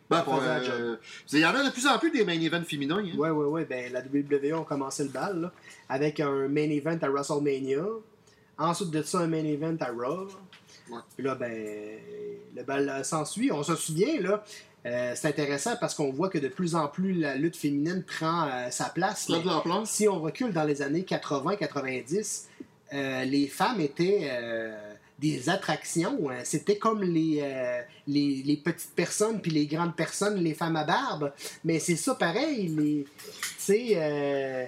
Ben, 0.09 0.21
pour, 0.21 0.39
euh, 0.41 0.95
il 1.33 1.39
y 1.39 1.45
en 1.45 1.49
a 1.55 1.63
de 1.63 1.71
plus 1.71 1.87
en 1.87 1.97
plus 1.97 2.11
des 2.11 2.23
main 2.23 2.39
events 2.39 2.63
féminins. 2.63 2.99
Hein. 2.99 3.17
Ouais, 3.17 3.29
ouais, 3.31 3.45
ouais. 3.47 3.65
Ben, 3.65 3.91
la 3.91 4.01
WWE 4.01 4.61
a 4.61 4.63
commencé 4.63 5.03
le 5.03 5.09
bal, 5.09 5.41
là, 5.41 5.51
avec 5.89 6.19
un 6.19 6.47
main 6.47 6.69
event 6.69 6.97
à 7.01 7.09
WrestleMania. 7.09 7.83
Ensuite 8.57 8.91
de 8.91 9.01
ça, 9.01 9.19
un 9.19 9.27
main 9.27 9.43
event 9.43 9.75
à 9.79 9.87
Raw. 9.91 10.27
Puis 11.15 11.25
là, 11.25 11.33
ben, 11.35 11.97
le 12.55 12.63
bal 12.63 12.87
euh, 12.87 13.03
s'ensuit. 13.03 13.51
On 13.51 13.63
se 13.63 13.75
souvient, 13.75 14.21
là. 14.21 14.43
Euh, 14.85 15.13
c'est 15.15 15.27
intéressant 15.27 15.75
parce 15.79 15.95
qu'on 15.95 16.11
voit 16.11 16.29
que 16.29 16.37
de 16.37 16.47
plus 16.47 16.75
en 16.75 16.87
plus 16.87 17.13
la 17.13 17.35
lutte 17.35 17.57
féminine 17.57 18.03
prend 18.03 18.47
euh, 18.47 18.69
sa 18.69 18.85
place. 18.85 19.29
Là, 19.29 19.39
de 19.39 19.85
si 19.85 20.07
on 20.07 20.19
recule 20.21 20.53
dans 20.53 20.63
les 20.63 20.81
années 20.81 21.01
80-90, 21.07 22.43
euh, 22.93 23.23
les 23.25 23.47
femmes 23.47 23.81
étaient 23.81 24.29
des 25.19 25.49
attractions. 25.49 26.29
hein. 26.29 26.39
C'était 26.43 26.77
comme 26.77 27.01
les, 27.01 27.39
euh, 27.41 27.81
les, 28.07 28.43
les 28.45 28.57
petites 28.57 28.93
personnes 28.95 29.41
puis 29.41 29.51
les 29.51 29.65
grandes 29.65 29.95
personnes, 29.95 30.35
les 30.35 30.53
femmes 30.53 30.75
à 30.75 30.83
barbe. 30.83 31.31
Mais 31.63 31.79
c'est 31.79 31.95
ça 31.95 32.15
pareil. 32.15 32.67
Les, 32.67 33.05
euh, 33.97 34.65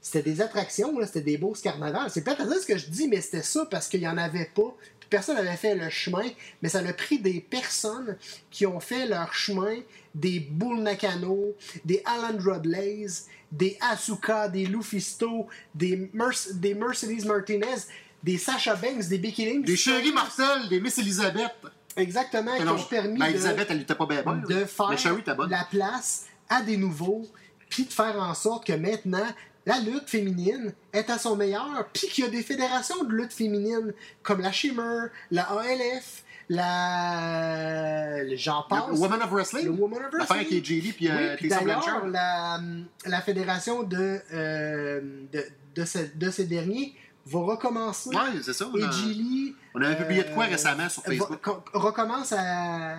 c'était 0.00 0.22
des 0.30 0.42
attractions, 0.42 0.94
c'était 1.04 1.22
des 1.22 1.38
beaux 1.38 1.54
carnavals. 1.62 2.10
C'est 2.10 2.22
peut-être 2.22 2.46
ça 2.46 2.60
ce 2.60 2.66
que 2.66 2.76
je 2.76 2.88
dis, 2.90 3.08
mais 3.08 3.20
c'était 3.20 3.42
ça 3.42 3.66
parce 3.70 3.88
qu'il 3.88 4.00
n'y 4.00 4.08
en 4.08 4.18
avait 4.18 4.50
pas. 4.54 4.76
Personne 5.14 5.36
n'avait 5.36 5.56
fait 5.56 5.76
le 5.76 5.88
chemin, 5.90 6.24
mais 6.60 6.68
ça 6.68 6.80
a 6.80 6.92
pris 6.92 7.20
des 7.20 7.38
personnes 7.40 8.16
qui 8.50 8.66
ont 8.66 8.80
fait 8.80 9.06
leur 9.06 9.32
chemin, 9.32 9.76
des 10.12 10.40
Bull 10.40 10.80
Nakano, 10.80 11.54
des 11.84 12.02
Alan 12.04 12.36
Rodleys, 12.44 13.06
des 13.52 13.78
Asuka, 13.80 14.48
des 14.48 14.66
Lufisto, 14.66 15.46
des, 15.72 16.10
Merc- 16.12 16.54
des 16.54 16.74
Mercedes 16.74 17.24
Martinez, 17.26 17.82
des 18.24 18.38
Sasha 18.38 18.74
Banks, 18.74 19.06
des 19.06 19.18
Becky 19.18 19.44
Lynch. 19.46 19.66
Des 19.66 19.76
Chéri 19.76 20.10
Marcel, 20.10 20.68
des 20.68 20.80
Miss 20.80 20.98
Elisabeth. 20.98 21.52
Exactement, 21.96 22.56
qui 22.56 22.66
ont 22.66 22.82
permis 22.82 23.16
ben, 23.16 23.26
de 23.26 23.30
Elisabeth, 23.34 23.68
elle 23.70 23.82
était 23.82 23.94
pas 23.94 24.06
bien 24.06 24.22
bonne. 24.24 24.42
de 24.48 24.64
faire 24.64 24.98
Sherry 24.98 25.22
la 25.48 25.64
place 25.70 26.24
à 26.48 26.60
des 26.60 26.76
nouveaux, 26.76 27.24
puis 27.68 27.84
de 27.84 27.92
faire 27.92 28.16
en 28.20 28.34
sorte 28.34 28.66
que 28.66 28.72
maintenant, 28.72 29.28
la 29.66 29.78
lutte 29.80 30.08
féminine 30.10 30.72
est 30.92 31.08
à 31.10 31.18
son 31.18 31.36
meilleur, 31.36 31.88
puis 31.92 32.08
qu'il 32.08 32.24
y 32.24 32.26
a 32.26 32.30
des 32.30 32.42
fédérations 32.42 33.02
de 33.04 33.12
lutte 33.12 33.32
féminine 33.32 33.92
comme 34.22 34.40
la 34.40 34.52
Shimmer, 34.52 35.06
la 35.30 35.44
ALF, 35.44 36.22
la... 37.04 38.36
J'en 38.36 38.60
Le 38.62 38.68
passe. 38.68 38.98
Woman 38.98 39.22
of 39.22 39.30
Wrestling? 39.30 39.64
Le 39.66 39.70
Woman 39.72 40.02
of 40.04 40.12
Wrestling. 40.12 40.38
avec 40.40 40.52
AJ 40.52 40.68
Lee 40.70 40.92
puis 40.92 41.08
euh, 41.10 41.36
d'ailleurs, 41.42 42.06
la, 42.06 42.60
la 43.06 43.20
fédération 43.22 43.82
de, 43.82 44.20
euh, 44.32 45.00
de, 45.32 45.44
de, 45.74 45.84
ce- 45.84 46.14
de 46.16 46.30
ces 46.30 46.44
derniers 46.44 46.94
va 47.26 47.40
recommencer. 47.40 48.10
Ouais, 48.10 48.40
c'est 48.42 48.52
ça. 48.52 48.66
on 48.72 48.82
a- 48.82 48.86
AJ 48.88 49.04
Lee 49.06 49.56
On 49.74 49.82
avait 49.82 49.96
publié 49.96 50.24
de 50.24 50.30
quoi 50.34 50.44
euh, 50.44 50.48
récemment 50.50 50.88
sur 50.88 51.02
Facebook? 51.02 51.40
co- 51.42 51.62
recommence 51.72 52.32
à. 52.32 52.96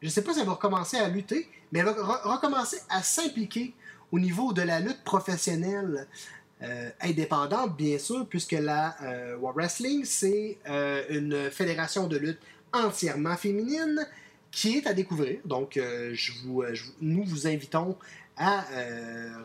Je 0.00 0.08
sais 0.08 0.22
pas 0.22 0.32
si 0.32 0.40
elle 0.40 0.46
va 0.46 0.52
recommencer 0.52 0.96
à 0.96 1.08
lutter, 1.08 1.48
mais 1.72 1.80
elle 1.80 1.86
va 1.86 1.92
re- 1.92 2.22
recommencer 2.34 2.78
à 2.88 3.02
s'impliquer 3.02 3.74
au 4.12 4.18
niveau 4.18 4.52
de 4.52 4.62
la 4.62 4.80
lutte 4.80 5.02
professionnelle 5.04 6.06
euh, 6.62 6.90
indépendante, 7.00 7.76
bien 7.76 7.98
sûr, 7.98 8.26
puisque 8.26 8.52
la 8.52 8.96
euh, 9.02 9.36
Wrestling, 9.40 10.04
c'est 10.04 10.58
euh, 10.68 11.04
une 11.08 11.50
fédération 11.50 12.08
de 12.08 12.16
lutte 12.16 12.40
entièrement 12.72 13.36
féminine 13.36 14.04
qui 14.50 14.78
est 14.78 14.86
à 14.86 14.92
découvrir. 14.92 15.38
Donc, 15.44 15.76
euh, 15.76 16.14
nous 17.00 17.24
vous 17.24 17.46
invitons 17.46 17.96
à 18.36 18.64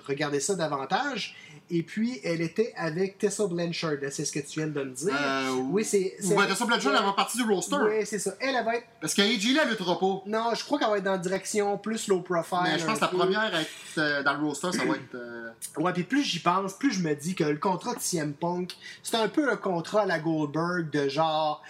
regarder 0.07 0.39
ça 0.39 0.53
davantage. 0.53 1.36
Et 1.76 1.82
puis, 1.82 2.19
elle 2.24 2.41
était 2.41 2.71
avec 2.78 3.17
Tessa 3.17 3.47
Blanchard, 3.47 3.93
c'est 4.11 4.26
ce 4.26 4.32
que 4.32 4.39
tu 4.41 4.59
viens 4.59 4.67
de 4.67 4.84
me 4.84 4.91
dire. 4.91 5.11
Euh, 5.19 5.49
oui, 5.71 5.84
c'est. 5.84 6.15
Ben, 6.30 6.45
Tessa 6.45 6.65
Blanchard, 6.65 6.93
elle 6.95 7.03
va 7.03 7.13
partie 7.13 7.38
du 7.38 7.51
roster. 7.51 7.78
Oui, 7.84 8.05
c'est 8.05 8.19
ça. 8.19 8.36
Elle, 8.39 8.55
elle 8.55 8.63
va 8.63 8.76
être. 8.76 8.86
Parce 9.01 9.15
qu'AJ, 9.15 9.55
là, 9.55 9.61
elle 9.63 9.69
luttera 9.71 9.99
pas. 9.99 10.21
Non, 10.28 10.53
je 10.53 10.63
crois 10.63 10.78
qu'elle 10.78 10.89
va 10.89 10.97
être 10.99 11.03
dans 11.03 11.13
la 11.13 11.17
direction 11.17 11.76
plus 11.80 12.07
low 12.09 12.19
profile. 12.21 12.59
Mais 12.63 12.78
je 12.78 12.86
pense 12.86 12.97
que 12.97 13.01
la 13.01 13.07
peu. 13.07 13.17
première 13.17 13.39
à 13.55 13.61
être 13.61 13.69
euh, 13.97 14.21
dans 14.21 14.34
le 14.36 14.45
roster, 14.45 14.71
ça 14.71 14.86
va 14.86 14.93
être. 14.95 15.15
euh, 15.15 15.49
Ouais, 15.78 15.91
puis 15.93 16.03
plus 16.03 16.21
j'y 16.24 16.39
pense, 16.39 16.74
plus 16.74 16.91
je 16.93 16.99
me 17.01 17.15
dis 17.15 17.34
que 17.34 17.43
le 17.43 17.57
contrat 17.57 17.95
de 17.95 17.99
CM 17.99 18.34
Punk, 18.34 18.74
c'est 19.01 19.15
un 19.17 19.28
peu 19.28 19.51
un 19.51 19.57
contrat 19.57 20.01
à 20.01 20.05
la 20.05 20.19
Goldberg 20.19 20.91
de 20.91 21.09
genre. 21.09 21.63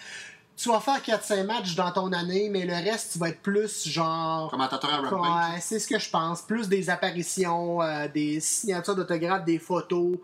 Tu 0.56 0.70
vas 0.70 0.80
faire 0.80 1.02
4-5 1.02 1.46
matchs 1.46 1.76
dans 1.76 1.92
ton 1.92 2.12
année, 2.14 2.48
mais 2.50 2.66
le 2.66 2.74
reste, 2.74 3.14
tu 3.14 3.20
vas 3.20 3.30
être 3.30 3.42
plus 3.42 3.88
genre. 3.88 4.52
commentateur 4.52 4.94
à 4.94 4.98
Rampage. 4.98 5.54
Ouais, 5.54 5.60
c'est 5.62 5.80
ce 5.80 5.88
que 5.88 5.98
je 5.98 6.10
pense. 6.10 6.44
Plus 6.44 6.70
des 6.70 6.90
apparitions, 6.90 7.82
euh, 7.82 8.08
des 8.08 8.40
signatures 8.40 8.96
d'autographes, 8.96 9.46
des 9.46 9.58
photos. 9.58 10.18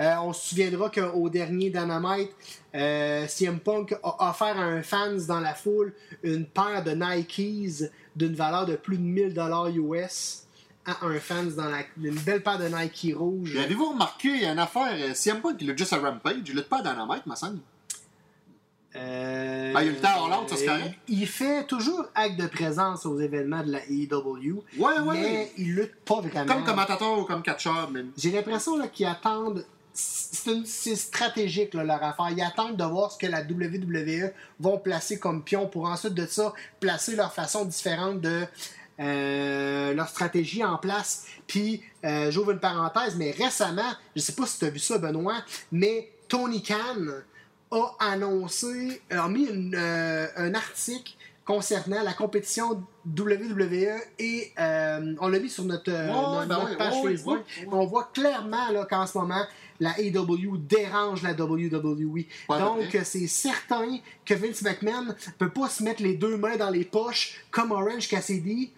Euh, 0.00 0.14
on 0.22 0.32
se 0.32 0.48
souviendra 0.50 0.88
qu'au 0.88 1.28
dernier 1.28 1.70
Dynamite, 1.70 2.30
euh, 2.74 3.26
CM 3.26 3.58
Punk 3.60 3.94
a 4.02 4.30
offert 4.30 4.58
à 4.58 4.62
un 4.62 4.82
fans 4.82 5.26
dans 5.28 5.40
la 5.40 5.54
foule 5.54 5.92
une 6.22 6.46
paire 6.46 6.82
de 6.82 6.92
Nikes 6.92 7.90
d'une 8.16 8.34
valeur 8.34 8.66
de 8.66 8.76
plus 8.76 8.98
de 8.98 9.02
1000$ 9.02 9.76
US 9.76 10.46
à 10.86 11.04
un 11.04 11.20
fans 11.20 11.44
dans 11.44 11.68
la, 11.68 11.82
une 12.02 12.18
belle 12.18 12.42
paire 12.42 12.58
de 12.58 12.68
Nike 12.68 13.14
rouge. 13.16 13.56
Avez-vous 13.56 13.90
remarqué, 13.90 14.28
il 14.28 14.42
y 14.42 14.46
a 14.46 14.52
une 14.52 14.58
affaire, 14.58 15.14
CM 15.14 15.40
Punk, 15.40 15.56
il 15.60 15.68
lutte 15.68 15.78
juste 15.78 15.92
à 15.92 15.98
Rampage, 15.98 16.36
il 16.46 16.54
lutte 16.54 16.68
pas 16.68 16.78
à 16.78 16.82
Dynamite, 16.82 17.26
ma 17.26 17.36
semble. 17.36 17.60
Euh, 18.94 19.72
Ah, 19.74 19.82
il 19.82 19.86
y 19.86 19.88
a 19.88 19.92
le 19.92 19.98
temps 20.00 20.46
ça, 20.48 20.56
c'est 20.56 20.66
correct? 20.66 20.94
Il 21.08 21.26
fait 21.26 21.64
toujours 21.64 22.04
acte 22.14 22.38
de 22.38 22.46
présence 22.46 23.06
aux 23.06 23.18
événements 23.18 23.62
de 23.62 23.72
la 23.72 23.78
AEW, 23.88 24.62
Ouais, 24.78 24.98
ouais. 24.98 25.20
mais 25.20 25.52
il 25.56 25.74
lutte 25.74 25.94
pas 26.04 26.20
vraiment. 26.20 26.52
Comme 26.54 26.64
commentateur 26.64 27.18
ou 27.18 27.24
comme 27.24 27.42
catcheur, 27.42 27.90
mais. 27.90 28.04
J'ai 28.18 28.30
l'impression 28.30 28.76
qu'ils 28.88 29.06
attendent. 29.06 29.64
C'est 29.94 30.96
stratégique 30.96 31.74
là, 31.74 31.84
leur 31.84 32.02
affaire. 32.02 32.30
Ils 32.30 32.42
attendent 32.42 32.76
de 32.78 32.84
voir 32.84 33.12
ce 33.12 33.18
que 33.18 33.26
la 33.26 33.40
WWE 33.42 34.32
vont 34.58 34.78
placer 34.78 35.18
comme 35.18 35.44
pion 35.44 35.66
pour 35.68 35.84
ensuite 35.86 36.14
de 36.14 36.24
ça 36.26 36.54
placer 36.80 37.14
leur 37.14 37.32
façon 37.34 37.66
différente 37.66 38.20
de 38.22 38.46
euh, 39.00 39.92
leur 39.94 40.08
stratégie 40.08 40.64
en 40.64 40.78
place. 40.78 41.26
Puis, 41.46 41.82
euh, 42.04 42.30
j'ouvre 42.30 42.52
une 42.52 42.60
parenthèse, 42.60 43.16
mais 43.16 43.32
récemment, 43.32 43.90
je 44.16 44.20
sais 44.22 44.32
pas 44.32 44.46
si 44.46 44.58
tu 44.58 44.64
as 44.64 44.70
vu 44.70 44.78
ça, 44.78 44.96
Benoît, 44.98 45.42
mais 45.70 46.10
Tony 46.28 46.62
Khan 46.62 46.76
a 47.72 47.96
annoncé, 48.00 49.02
a 49.10 49.28
mis 49.28 49.44
une, 49.44 49.74
euh, 49.74 50.26
un 50.36 50.54
article 50.54 51.14
concernant 51.44 52.02
la 52.02 52.12
compétition 52.12 52.84
WWE 53.06 54.00
et 54.18 54.52
euh, 54.58 55.14
on 55.20 55.28
l'a 55.28 55.38
mis 55.40 55.50
sur 55.50 55.64
notre, 55.64 55.90
euh, 55.90 56.46
ben 56.46 56.76
page 56.78 57.02
Facebook. 57.02 57.40
On 57.70 57.84
voit 57.86 58.10
clairement 58.14 58.68
qu'en 58.88 59.06
ce 59.06 59.18
moment, 59.18 59.44
la 59.80 59.98
AEW 59.98 60.56
dérange 60.58 61.22
la 61.22 61.32
WWE. 61.32 62.24
Donc, 62.48 62.84
vrai. 62.84 63.04
c'est 63.04 63.26
certain 63.26 63.98
que 64.24 64.34
Vince 64.34 64.62
McMahon 64.62 65.14
peut 65.38 65.50
pas 65.50 65.68
se 65.68 65.82
mettre 65.82 66.02
les 66.02 66.14
deux 66.14 66.36
mains 66.36 66.56
dans 66.56 66.70
les 66.70 66.84
poches 66.84 67.44
comme 67.50 67.72
Orange 67.72 68.08
Cassidy 68.08 68.72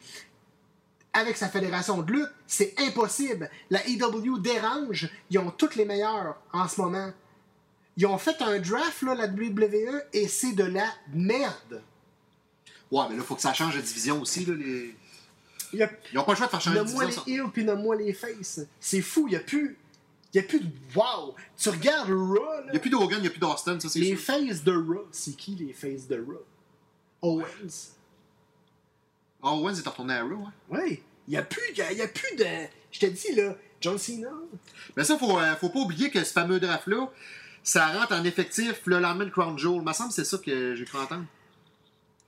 avec 1.13 1.37
sa 1.37 1.49
fédération 1.49 2.01
de 2.03 2.13
lutte. 2.13 2.31
C'est 2.47 2.75
impossible. 2.79 3.51
La 3.71 3.87
AEW 3.87 4.39
dérange. 4.39 5.11
Ils 5.31 5.39
ont 5.39 5.51
toutes 5.51 5.77
les 5.77 5.85
meilleurs 5.85 6.37
en 6.53 6.67
ce 6.67 6.81
moment. 6.81 7.11
Ils 7.97 8.07
ont 8.07 8.19
fait 8.19 8.41
un 8.43 8.59
draft, 8.59 9.03
là, 9.03 9.15
la 9.15 9.27
WWE, 9.27 10.03
et 10.13 10.27
c'est 10.29 10.53
de 10.53 10.65
la 10.65 10.87
merde. 11.13 11.83
Ouais, 12.91 13.05
mais 13.11 13.17
là, 13.17 13.23
faut 13.23 13.35
que 13.37 13.41
ça 13.43 13.53
change 13.55 13.77
de 13.77 13.81
division 13.81 14.21
aussi, 14.21 14.45
là. 14.45 14.55
Les... 14.55 14.95
Il 15.73 15.79
y 15.79 15.83
a 15.83 15.91
Ils 16.13 16.19
ont 16.19 16.25
pas 16.25 16.33
le 16.33 16.37
choix 16.37 16.47
de 16.47 16.51
faire 16.51 16.61
changer 16.61 16.79
de 16.79 16.85
Nomme-moi 16.85 17.05
division. 17.07 17.25
les 17.27 17.33
ça. 17.37 17.43
heels 17.45 17.51
puis 17.53 17.65
nomme-moi 17.65 17.97
les 17.97 18.13
faces. 18.13 18.61
C'est 18.81 19.01
fou, 19.01 19.27
il 19.29 19.31
n'y 19.31 19.37
a 19.37 19.41
plus. 19.41 19.77
Il 20.33 20.41
a 20.41 20.43
plus 20.43 20.61
de 20.61 20.67
wow! 20.97 21.35
Tu 21.57 21.69
regardes 21.69 22.11
Raw, 22.11 22.35
là, 22.35 22.63
Il 22.67 22.71
n'y 22.73 22.77
a 22.77 22.81
plus 22.81 22.91
d'Hogan, 22.91 23.19
il 23.19 23.23
n'y 23.23 23.29
a 23.29 23.31
plus 23.31 23.39
d'Austin, 23.39 23.79
ça, 23.79 23.89
c'est 23.89 24.01
les 24.01 24.17
sûr. 24.17 24.19
faces 24.19 24.65
de 24.65 24.73
Raw. 24.73 25.07
C'est 25.13 25.37
qui 25.37 25.55
les 25.55 25.73
faces 25.73 26.09
de 26.09 26.17
Raw? 26.21 26.45
Owens. 27.23 27.93
Ah, 29.43 29.53
Owens 29.53 29.75
est 29.75 29.89
retourné 29.89 30.15
à 30.15 30.23
Raw, 30.23 30.31
ouais. 30.71 30.81
Oui. 30.83 31.03
Il 31.29 31.31
n'y 31.33 31.37
a, 31.37 31.43
plus- 31.43 31.63
il 31.73 31.79
y 31.79 31.83
a, 31.83 31.93
il 31.93 31.99
y 31.99 32.03
a 32.03 32.09
plus 32.09 32.37
de. 32.37 32.45
Je 32.91 32.99
te 33.01 33.07
dis, 33.07 33.33
là, 33.35 33.57
John 33.81 33.97
Cena. 33.99 34.29
Mais 34.97 35.05
ça, 35.05 35.17
faut, 35.19 35.39
euh, 35.39 35.55
faut 35.57 35.69
pas 35.71 35.79
oublier 35.81 36.11
que 36.11 36.23
ce 36.23 36.33
fameux 36.33 36.61
draft-là, 36.61 37.11
ça 37.65 37.87
rentre 37.89 38.13
en 38.15 38.23
effectif 38.25 38.83
le 38.85 39.01
lendemain 39.01 39.25
de 39.25 39.31
Crown 39.31 39.59
Jewel. 39.59 39.79
Il 39.81 39.85
me 39.89 39.93
semble 39.93 40.11
que 40.11 40.15
c'est 40.15 40.25
ça 40.25 40.39
que 40.39 40.75
j'ai 40.77 40.85
cru 40.85 40.99
entendre. 40.99 41.25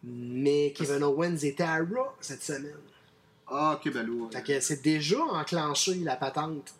Mais 0.02 0.72
Kevin 0.76 1.02
Owens 1.04 1.36
était 1.42 1.62
à 1.62 1.76
Raw 1.76 2.08
cette 2.20 2.42
semaine. 2.42 2.74
Ah, 3.46 3.78
ok, 3.78 3.92
ben 3.92 4.06
là. 4.06 4.28
Fait 4.32 4.42
que 4.42 4.60
c'est 4.60 4.82
déjà 4.82 5.20
enclenché 5.20 5.94
la 5.96 6.16
patente. 6.16 6.74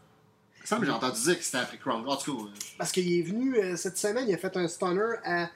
Il 0.59 0.63
me 0.63 0.67
semble 0.67 0.81
que 0.81 0.87
j'ai 0.87 0.93
entendu 0.93 1.21
dire 1.21 1.39
que 1.39 1.45
c'était 1.45 1.59
après 1.59 1.79
Crown 1.79 2.01
Jewel. 2.03 2.09
En 2.13 2.17
tout 2.17 2.47
cas, 2.47 2.53
Parce 2.79 2.91
qu'il 2.93 3.13
est 3.13 3.23
venu 3.23 3.57
euh, 3.57 3.77
cette 3.77 3.99
semaine, 3.99 4.27
il 4.29 4.35
a 4.35 4.39
fait 4.39 4.57
un 4.57 4.67
stunner 4.67 5.15
à- 5.25 5.49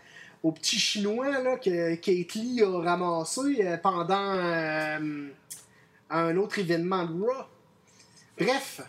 au 0.42 0.53
petit 0.53 0.78
chinois 0.78 1.42
là, 1.42 1.57
que 1.59 1.94
Kate 1.96 2.34
Lee 2.34 2.62
a 2.62 2.80
ramassé 2.80 3.40
euh, 3.62 3.76
pendant 3.76 4.34
euh, 4.36 5.28
un 6.11 6.36
autre 6.36 6.59
événement 6.61 7.05
de 7.05 7.12
Raw. 7.24 7.44
Bref, 8.38 8.80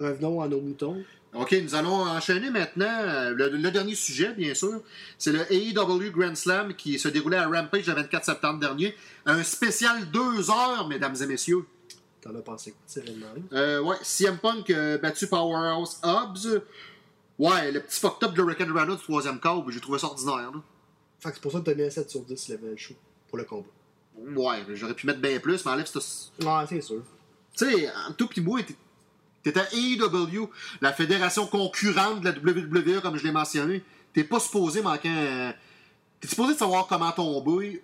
revenons 0.00 0.40
à 0.40 0.48
nos 0.48 0.60
moutons. 0.60 1.02
OK, 1.34 1.52
nous 1.62 1.74
allons 1.74 2.02
enchaîner 2.06 2.48
maintenant. 2.50 2.86
euh, 2.86 3.30
Le, 3.34 3.48
le 3.48 3.70
dernier 3.70 3.94
sujet, 3.94 4.32
bien 4.34 4.54
sûr, 4.54 4.82
c'est 5.18 5.32
le 5.32 5.40
AEW 5.52 6.10
Grand 6.12 6.34
Slam 6.36 6.74
qui 6.74 6.98
se 6.98 7.08
déroulait 7.08 7.38
à 7.38 7.48
Rampage 7.48 7.86
le 7.86 7.94
24 7.94 8.24
septembre 8.24 8.60
dernier. 8.60 8.94
Un 9.26 9.42
spécial 9.42 10.10
deux 10.10 10.50
heures, 10.50 10.86
mesdames 10.88 11.16
et 11.20 11.26
messieurs. 11.26 11.64
T'en 12.20 12.34
as 12.36 12.40
pensé 12.42 12.70
quoi 12.72 12.80
de 12.86 13.06
cet? 13.08 13.52
Euh, 13.52 13.80
ouais, 13.80 13.96
CM 14.02 14.38
Punk 14.38 14.70
euh, 14.70 14.96
battu 14.98 15.26
Powerhouse 15.26 15.98
Hobbs. 16.02 16.62
Ouais, 17.38 17.72
le 17.72 17.80
petit 17.80 17.98
fucked 18.00 18.28
up 18.28 18.34
de 18.34 18.42
Rick 18.42 18.60
and 18.60 18.72
Rana 18.72 18.94
du 18.94 19.02
troisième 19.02 19.40
câble, 19.40 19.72
j'ai 19.72 19.80
trouvé 19.80 19.98
ça 19.98 20.06
ordinaire. 20.06 20.52
Là. 20.52 20.60
Fait 21.18 21.30
que 21.30 21.34
c'est 21.34 21.42
pour 21.42 21.50
ça 21.52 21.58
que 21.58 21.64
t'as 21.64 21.74
mis 21.74 21.82
un 21.82 21.90
7 21.90 22.08
sur 22.08 22.20
10 22.22 22.52
le 22.62 22.76
show 22.76 22.94
pour 23.28 23.38
le 23.38 23.44
combat. 23.44 23.66
Ouais, 24.16 24.64
j'aurais 24.74 24.94
pu 24.94 25.06
mettre 25.08 25.18
bien 25.20 25.40
plus, 25.40 25.64
mais 25.64 25.72
enlève 25.72 25.86
ce. 25.86 25.98
Ouais, 25.98 26.64
c'est 26.68 26.80
sûr. 26.80 27.02
Tu 27.56 27.64
sais, 27.66 27.88
en 28.08 28.12
tout 28.12 28.28
pis 28.28 28.40
moi, 28.40 28.60
t'es- 29.44 29.58
à 29.58 29.66
AEW, 29.72 30.50
la 30.80 30.92
fédération 30.92 31.46
concurrente 31.46 32.20
de 32.20 32.26
la 32.30 32.32
WWE, 32.32 33.00
comme 33.00 33.16
je 33.16 33.24
l'ai 33.24 33.32
mentionné. 33.32 33.82
T'es 34.12 34.24
pas 34.24 34.40
supposé 34.40 34.82
manquer 34.82 35.08
un... 35.08 35.54
T'es 36.20 36.28
supposé 36.28 36.54
savoir 36.54 36.86
comment 36.86 37.12
tomber 37.12 37.82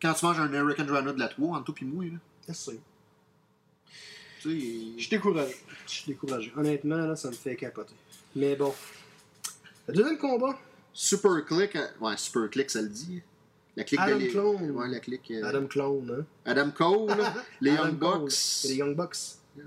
quand 0.00 0.14
tu 0.14 0.24
manges 0.24 0.40
un 0.40 0.52
American 0.54 0.86
Rana 0.88 1.12
de 1.12 1.18
la 1.18 1.28
3, 1.28 1.58
en 1.58 1.62
tout 1.62 1.72
pis 1.72 1.84
moi. 1.84 2.04
Là. 2.04 2.18
C'est 2.46 2.54
sûr. 2.56 2.74
Tu 4.40 4.48
sais, 4.60 4.66
Je 4.96 5.00
suis 5.02 5.10
découragé. 5.10 5.56
Je 5.86 5.92
suis 5.92 6.04
découragé. 6.12 6.52
Honnêtement, 6.56 6.96
là, 6.96 7.16
ça 7.16 7.28
me 7.28 7.34
fait 7.34 7.56
capoter. 7.56 7.94
Mais 8.36 8.56
bon. 8.56 8.72
Le 9.88 9.94
deuxième 9.94 10.18
combat, 10.18 10.58
Super 10.92 11.44
Click, 11.44 11.76
euh, 11.76 11.86
ouais, 12.00 12.16
Super 12.16 12.48
Click, 12.50 12.70
ça 12.70 12.80
le 12.80 12.88
dit. 12.88 13.20
La 13.76 13.84
clique 13.84 14.00
Adam 14.00 14.18
de 14.18 14.26
Clone. 14.26 14.70
Ouais, 14.72 14.88
la 14.88 15.00
clique. 15.00 15.30
euh, 15.30 15.44
Adam 15.44 15.66
Clone, 15.66 16.16
hein? 16.20 16.24
Adam 16.44 16.70
Cole, 16.70 17.16
les 17.60 17.70
Adam 17.72 17.84
Young. 17.86 17.96
Bucks. 17.98 18.32
Les 18.64 18.74
Young 18.76 18.94
Bucks. 18.96 19.16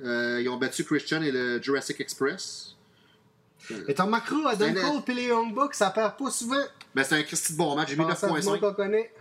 Euh, 0.04 0.42
ils 0.42 0.50
ont 0.50 0.58
battu 0.58 0.84
Christian 0.84 1.22
et 1.22 1.32
le 1.32 1.62
Jurassic 1.62 2.00
Express. 2.02 2.76
Et 3.88 3.94
ton 3.94 4.08
macro, 4.08 4.46
Adam 4.48 4.66
C'est 4.74 4.80
un- 4.84 4.90
Cole 4.92 5.02
et 5.08 5.14
les 5.14 5.24
Young 5.28 5.54
Bucks, 5.54 5.76
ça 5.76 5.90
perd 5.92 6.18
pas 6.18 6.30
souvent. 6.32 6.62
Ben, 6.94 7.04
c'était 7.04 7.16
un 7.18 7.24
Christy 7.24 7.54
de 7.54 7.58
bon 7.58 7.76
match. 7.76 7.90
J'ai 7.90 7.96
mis 7.96 8.04
Pensez 8.04 8.26
à 8.26 8.28
du 8.28 8.34
monde 8.34 8.44
9.5. 8.44 8.60
qu'on 8.60 8.74
connaît. 8.74 9.14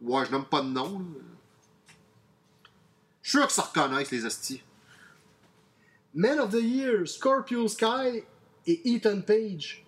Ouais, 0.00 0.24
je 0.26 0.30
nomme 0.32 0.44
pas 0.46 0.60
de 0.62 0.66
nom. 0.68 1.04
Je 3.22 3.30
suis 3.30 3.38
sûr 3.38 3.46
que 3.46 3.52
ça 3.52 3.62
reconnaissent, 3.62 4.10
les 4.10 4.24
hosties. 4.24 4.62
Man 6.14 6.40
of 6.40 6.50
the 6.50 6.60
Year, 6.62 7.06
Scorpio 7.06 7.68
Sky 7.68 8.24
et 8.66 8.92
Ethan 8.94 9.20
Page. 9.20 9.84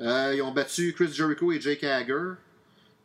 Euh, 0.00 0.32
ils 0.34 0.40
ont 0.42 0.52
battu 0.52 0.94
Chris 0.94 1.12
Jericho 1.12 1.52
et 1.52 1.60
Jake 1.60 1.84
Hager. 1.84 2.34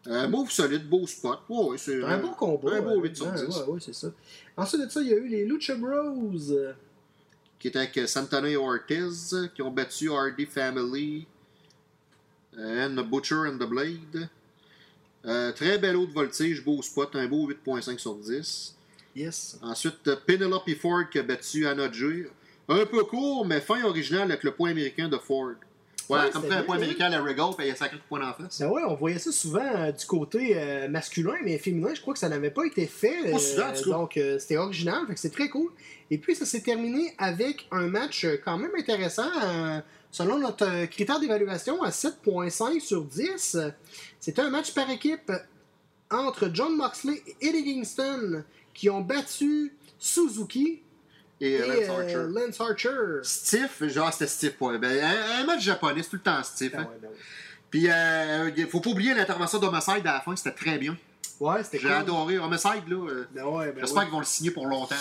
Euh, 0.08 0.28
move 0.28 0.52
solide, 0.52 0.88
beau 0.88 1.08
spot. 1.08 1.40
Ouais, 1.50 1.64
ouais, 1.70 1.78
c'est 1.78 2.04
Un 2.04 2.20
bon 2.20 2.34
combat. 2.34 2.76
Un 2.76 2.82
beau 2.82 2.96
ouais. 3.02 3.10
8 3.10 3.16
sur 3.16 3.26
Ouais, 3.28 3.46
10. 3.48 3.58
Ouais, 3.58 3.64
ouais, 3.68 3.80
c'est 3.82 3.94
ça. 3.96 4.08
Ensuite 4.56 4.82
de 4.82 4.90
ça, 4.90 5.02
il 5.02 5.08
y 5.08 5.14
a 5.14 5.18
eu 5.18 5.28
les 5.28 5.46
Lucha 5.46 5.76
Bros. 5.76 6.32
Qui 7.58 7.70
était 7.70 7.80
avec 7.80 8.00
Santana 8.08 8.48
et 8.50 8.56
Ortiz, 8.58 9.50
qui 9.56 9.62
ont 9.64 9.72
battu 9.72 10.12
Hardy 10.12 10.46
Family. 10.46 11.26
euh, 12.58 12.88
and 12.88 12.96
the 12.96 13.06
Butcher 13.06 13.48
and 13.48 13.58
the 13.58 13.68
Blade. 13.68 14.30
Euh, 15.26 15.52
très 15.54 15.78
bel 15.80 15.96
haut 15.96 16.06
de 16.06 16.14
voltige, 16.14 16.64
beau 16.64 16.82
spot, 16.84 17.16
un 17.16 17.28
beau 17.28 17.48
8.5 17.50 17.98
sur 17.98 18.16
10. 18.16 18.76
Yes. 19.16 19.58
Ensuite, 19.64 20.08
euh, 20.08 20.16
Penelope 20.26 20.70
Ford 20.80 21.10
qui 21.12 21.18
a 21.20 21.24
battu 21.24 21.66
Anna 21.66 21.92
Jay. 21.92 22.30
Un 22.70 22.86
peu 22.86 23.04
court, 23.06 23.46
mais 23.46 23.60
fin 23.60 23.84
original 23.84 24.24
avec 24.32 24.44
le 24.44 24.52
point 24.52 24.70
américain 24.72 25.08
de 25.10 25.18
Ford. 25.18 25.54
Ouais, 26.10 26.20
Ouais, 26.20 26.30
comme 26.32 26.44
fait 26.44 26.54
un 26.54 26.64
point 26.64 26.76
américain 26.78 27.06
à 27.06 27.10
la 27.10 27.22
Regal, 27.22 27.48
puis 27.58 27.68
il 27.68 27.72
a 27.72 27.76
sacré 27.76 27.98
de 27.98 28.02
points 28.08 28.20
d'en 28.20 28.34
face. 28.34 28.60
Ben 28.60 28.68
ouais, 28.70 28.82
on 28.88 28.96
voyait 28.96 29.20
ça 29.20 29.32
souvent 29.32 29.60
euh, 29.64 29.92
du 29.92 30.06
côté 30.06 30.54
euh, 30.56 30.88
masculin, 30.88 31.36
mais 31.44 31.58
féminin, 31.58 31.94
je 31.94 32.02
crois 32.02 32.14
que 32.14 32.20
ça 32.20 32.30
n'avait 32.30 32.52
pas 32.52 32.66
été 32.66 32.86
fait. 32.86 33.32
Pas 33.32 33.40
souvent, 33.40 33.68
en 33.70 33.74
tout 33.74 33.84
cas. 33.84 33.98
donc, 33.98 34.18
euh, 34.18 34.40
c'était 34.40 34.58
original, 34.58 35.06
fait 35.08 35.14
que 35.14 35.20
c'est 35.20 35.30
très 35.34 35.50
cool. 35.50 35.72
Et 36.12 36.18
puis, 36.18 36.36
ça 36.36 36.46
s'est 36.46 36.62
terminé 36.62 37.14
avec 37.18 37.68
un 37.72 37.88
match 37.88 38.26
euh, 38.26 38.38
quand 38.44 38.58
même 38.58 38.72
intéressant, 38.78 39.30
euh, 39.44 39.80
selon 40.12 40.38
notre 40.40 40.66
euh, 40.66 40.86
critère 40.86 41.20
d'évaluation, 41.20 41.82
à 41.84 41.90
7.5 41.90 42.80
sur 42.80 43.04
10. 43.04 43.56
Euh, 43.56 43.70
C'était 44.20 44.42
un 44.42 44.50
match 44.50 44.74
par 44.74 44.90
équipe. 44.90 45.32
entre 46.12 46.50
John 46.54 46.76
Moxley 46.76 47.22
et 47.42 47.48
Eddie 47.48 47.64
Kingston 47.64 48.44
qui 48.74 48.90
ont 48.90 49.02
battu 49.02 49.74
Suzuki 49.98 50.82
Et, 51.42 51.52
et 51.54 51.62
euh, 51.62 51.68
Lance 51.68 51.90
euh, 51.90 52.02
Archer. 52.02 52.40
Lance 52.48 52.62
Archer. 52.62 53.20
Stiff, 53.24 53.84
genre 53.88 54.12
c'était 54.14 54.28
stiff. 54.28 54.54
Ouais. 54.62 54.78
Ben, 54.78 55.04
un, 55.04 55.42
un 55.42 55.46
match 55.46 55.62
japonais, 55.64 56.02
c'est 56.04 56.10
tout 56.10 56.16
le 56.18 56.22
temps 56.22 56.42
stiff. 56.44 56.72
Ben 56.72 56.80
hein. 56.80 56.84
ouais, 56.84 56.98
ben 57.02 57.08
ouais. 57.10 57.16
Puis, 57.70 57.88
euh, 57.90 58.52
il 58.56 58.68
faut 58.68 58.80
pas 58.80 58.92
oublier 58.92 59.14
l'intervention 59.14 59.60
d'Homicide 59.60 60.06
à 60.08 60.14
la 60.14 60.22
fin, 60.22 60.34
c'était 60.36 60.52
très 60.56 60.78
bien. 60.78 60.96
Ouais, 61.42 61.62
c'était 61.66 61.80
J'ai 61.80 61.88
cool. 61.88 61.98
adoré 61.98 62.38
Homicide, 62.38 62.88
là. 62.88 62.96
euh, 63.10 63.28
Ben 63.34 63.44
ouais, 63.44 63.74
ben 63.74 63.82
J'espère 63.82 64.04
qu'ils 64.04 64.12
vont 64.14 64.20
le 64.20 64.26
signer 64.26 64.52
pour 64.52 64.68
longtemps. 64.68 64.96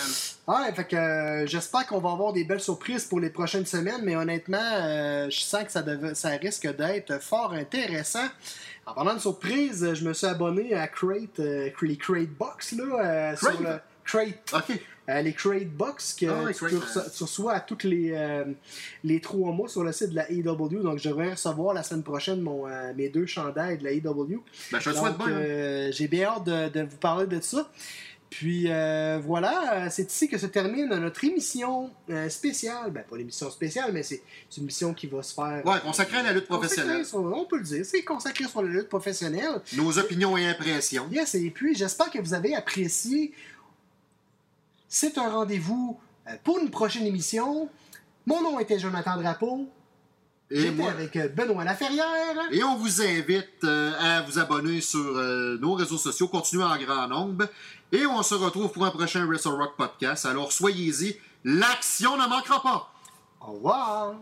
là. 0.47 0.53
Ouais, 0.65 0.73
fait 0.73 0.83
que 0.83 0.95
euh, 0.97 1.47
j'espère 1.47 1.87
qu'on 1.87 1.99
va 2.01 2.11
avoir 2.11 2.33
des 2.33 2.43
belles 2.43 2.59
surprises 2.59 3.05
pour 3.05 3.21
les 3.21 3.29
prochaines 3.29 3.65
semaines, 3.65 4.01
mais 4.03 4.17
honnêtement, 4.17 4.57
euh, 4.61 5.29
je 5.29 5.39
sens 5.39 5.63
que 5.63 5.71
ça, 5.71 5.81
deve- 5.81 6.13
ça 6.13 6.29
risque 6.31 6.67
d'être 6.75 7.21
fort 7.23 7.53
intéressant. 7.53 8.27
En 8.85 8.93
parlant 8.93 9.13
de 9.13 9.19
surprise, 9.19 9.93
je 9.93 10.03
me 10.05 10.11
suis 10.13 10.27
abonné 10.27 10.73
à 10.73 10.87
Crate, 10.89 11.39
euh, 11.39 11.69
les 11.81 11.95
Crate 11.97 12.27
Box, 12.37 12.73
là, 12.73 12.83
euh, 12.83 13.33
Crate? 13.35 13.53
sur 13.53 13.61
le 13.63 13.79
Crate, 14.03 14.53
OK. 14.53 14.79
Euh, 15.09 15.21
les 15.21 15.33
Crate 15.33 15.67
Box 15.69 16.13
que 16.19 16.25
ouais, 16.25 16.53
tu, 16.53 16.65
tu 17.15 17.23
reçois 17.23 17.53
à 17.53 17.59
tous 17.59 17.83
les, 17.87 18.11
euh, 18.13 18.43
les 19.03 19.21
trois 19.21 19.51
mois 19.51 19.67
sur 19.69 19.83
le 19.83 19.91
site 19.91 20.09
de 20.11 20.15
la 20.15 20.31
AEW. 20.31 20.81
Donc, 20.81 20.97
je 20.99 21.09
devrais 21.09 21.31
recevoir 21.31 21.73
la 21.73 21.83
semaine 21.83 22.03
prochaine 22.03 22.41
mon, 22.41 22.67
euh, 22.67 22.91
mes 22.95 23.09
deux 23.09 23.25
chandails 23.25 23.77
de 23.77 23.83
la 23.83 23.91
AEW. 23.91 24.41
Ben, 24.71 24.79
je 24.79 24.89
te 24.89 24.95
souhaite 24.95 25.17
bien. 25.17 25.27
hein. 25.27 25.31
euh, 25.31 25.91
J'ai 25.91 26.07
bien 26.07 26.29
hâte 26.29 26.43
de, 26.45 26.69
de 26.69 26.81
vous 26.89 26.97
parler 26.97 27.27
de 27.27 27.39
ça. 27.39 27.69
Puis 28.31 28.67
voilà, 29.23 29.89
c'est 29.89 30.11
ici 30.11 30.27
que 30.27 30.37
se 30.37 30.47
termine 30.47 30.87
notre 30.89 31.23
émission 31.23 31.89
spéciale. 32.27 32.91
Ben, 32.91 33.03
pas 33.09 33.15
l'émission 33.15 33.49
spéciale, 33.49 33.91
mais 33.93 34.03
c'est 34.03 34.21
une 34.57 34.63
émission 34.63 34.93
qui 34.93 35.07
va 35.07 35.23
se 35.23 35.33
faire. 35.33 35.61
Ouais, 35.65 35.79
consacré 35.81 36.17
à 36.17 36.23
la 36.23 36.33
lutte 36.33 36.47
professionnelle. 36.47 36.97
Consacrée 37.03 37.09
sur- 37.31 37.37
on 37.37 37.45
peut 37.45 37.57
le 37.57 37.63
dire, 37.63 37.85
c'est 37.85 38.03
consacré 38.03 38.45
sur 38.45 38.61
la 38.61 38.69
lutte 38.69 38.89
professionnelle. 38.89 39.61
Nos 39.77 39.97
opinions 39.99 40.35
et 40.35 40.45
impressions. 40.47 41.07
Yes, 41.11 41.35
et 41.35 41.49
puis 41.49 41.75
j'espère 41.75 42.09
que 42.11 42.19
vous 42.19 42.33
avez 42.33 42.55
apprécié. 42.55 43.31
C'est 44.97 45.17
un 45.17 45.29
rendez-vous 45.29 45.99
euh, 46.25 46.37
pour 46.41 46.57
une 46.57 46.71
prochaine 46.71 47.05
émission. 47.05 47.67
Mon 48.25 48.41
nom 48.41 48.59
était 48.61 48.79
Jonathan 48.79 49.17
Drapeau. 49.17 49.67
J'étais 50.49 50.87
avec 50.87 51.17
euh, 51.17 51.27
Benoît 51.27 51.65
Laferrière. 51.65 52.37
Et 52.49 52.63
on 52.63 52.77
vous 52.77 53.01
invite 53.01 53.65
euh, 53.65 53.91
à 53.99 54.21
vous 54.21 54.39
abonner 54.39 54.79
sur 54.79 55.01
euh, 55.01 55.57
nos 55.57 55.73
réseaux 55.73 55.97
sociaux, 55.97 56.29
continuez 56.29 56.63
en 56.63 56.77
grand 56.77 57.09
nombre. 57.09 57.49
Et 57.91 58.05
on 58.05 58.23
se 58.23 58.35
retrouve 58.35 58.71
pour 58.71 58.85
un 58.85 58.91
prochain 58.91 59.25
Wrestle 59.25 59.49
Rock 59.49 59.75
podcast. 59.75 60.25
Alors 60.27 60.53
soyez-y, 60.53 61.19
l'action 61.43 62.15
ne 62.15 62.29
manquera 62.29 62.63
pas. 62.63 62.89
Au 63.41 63.51
revoir. 63.51 64.15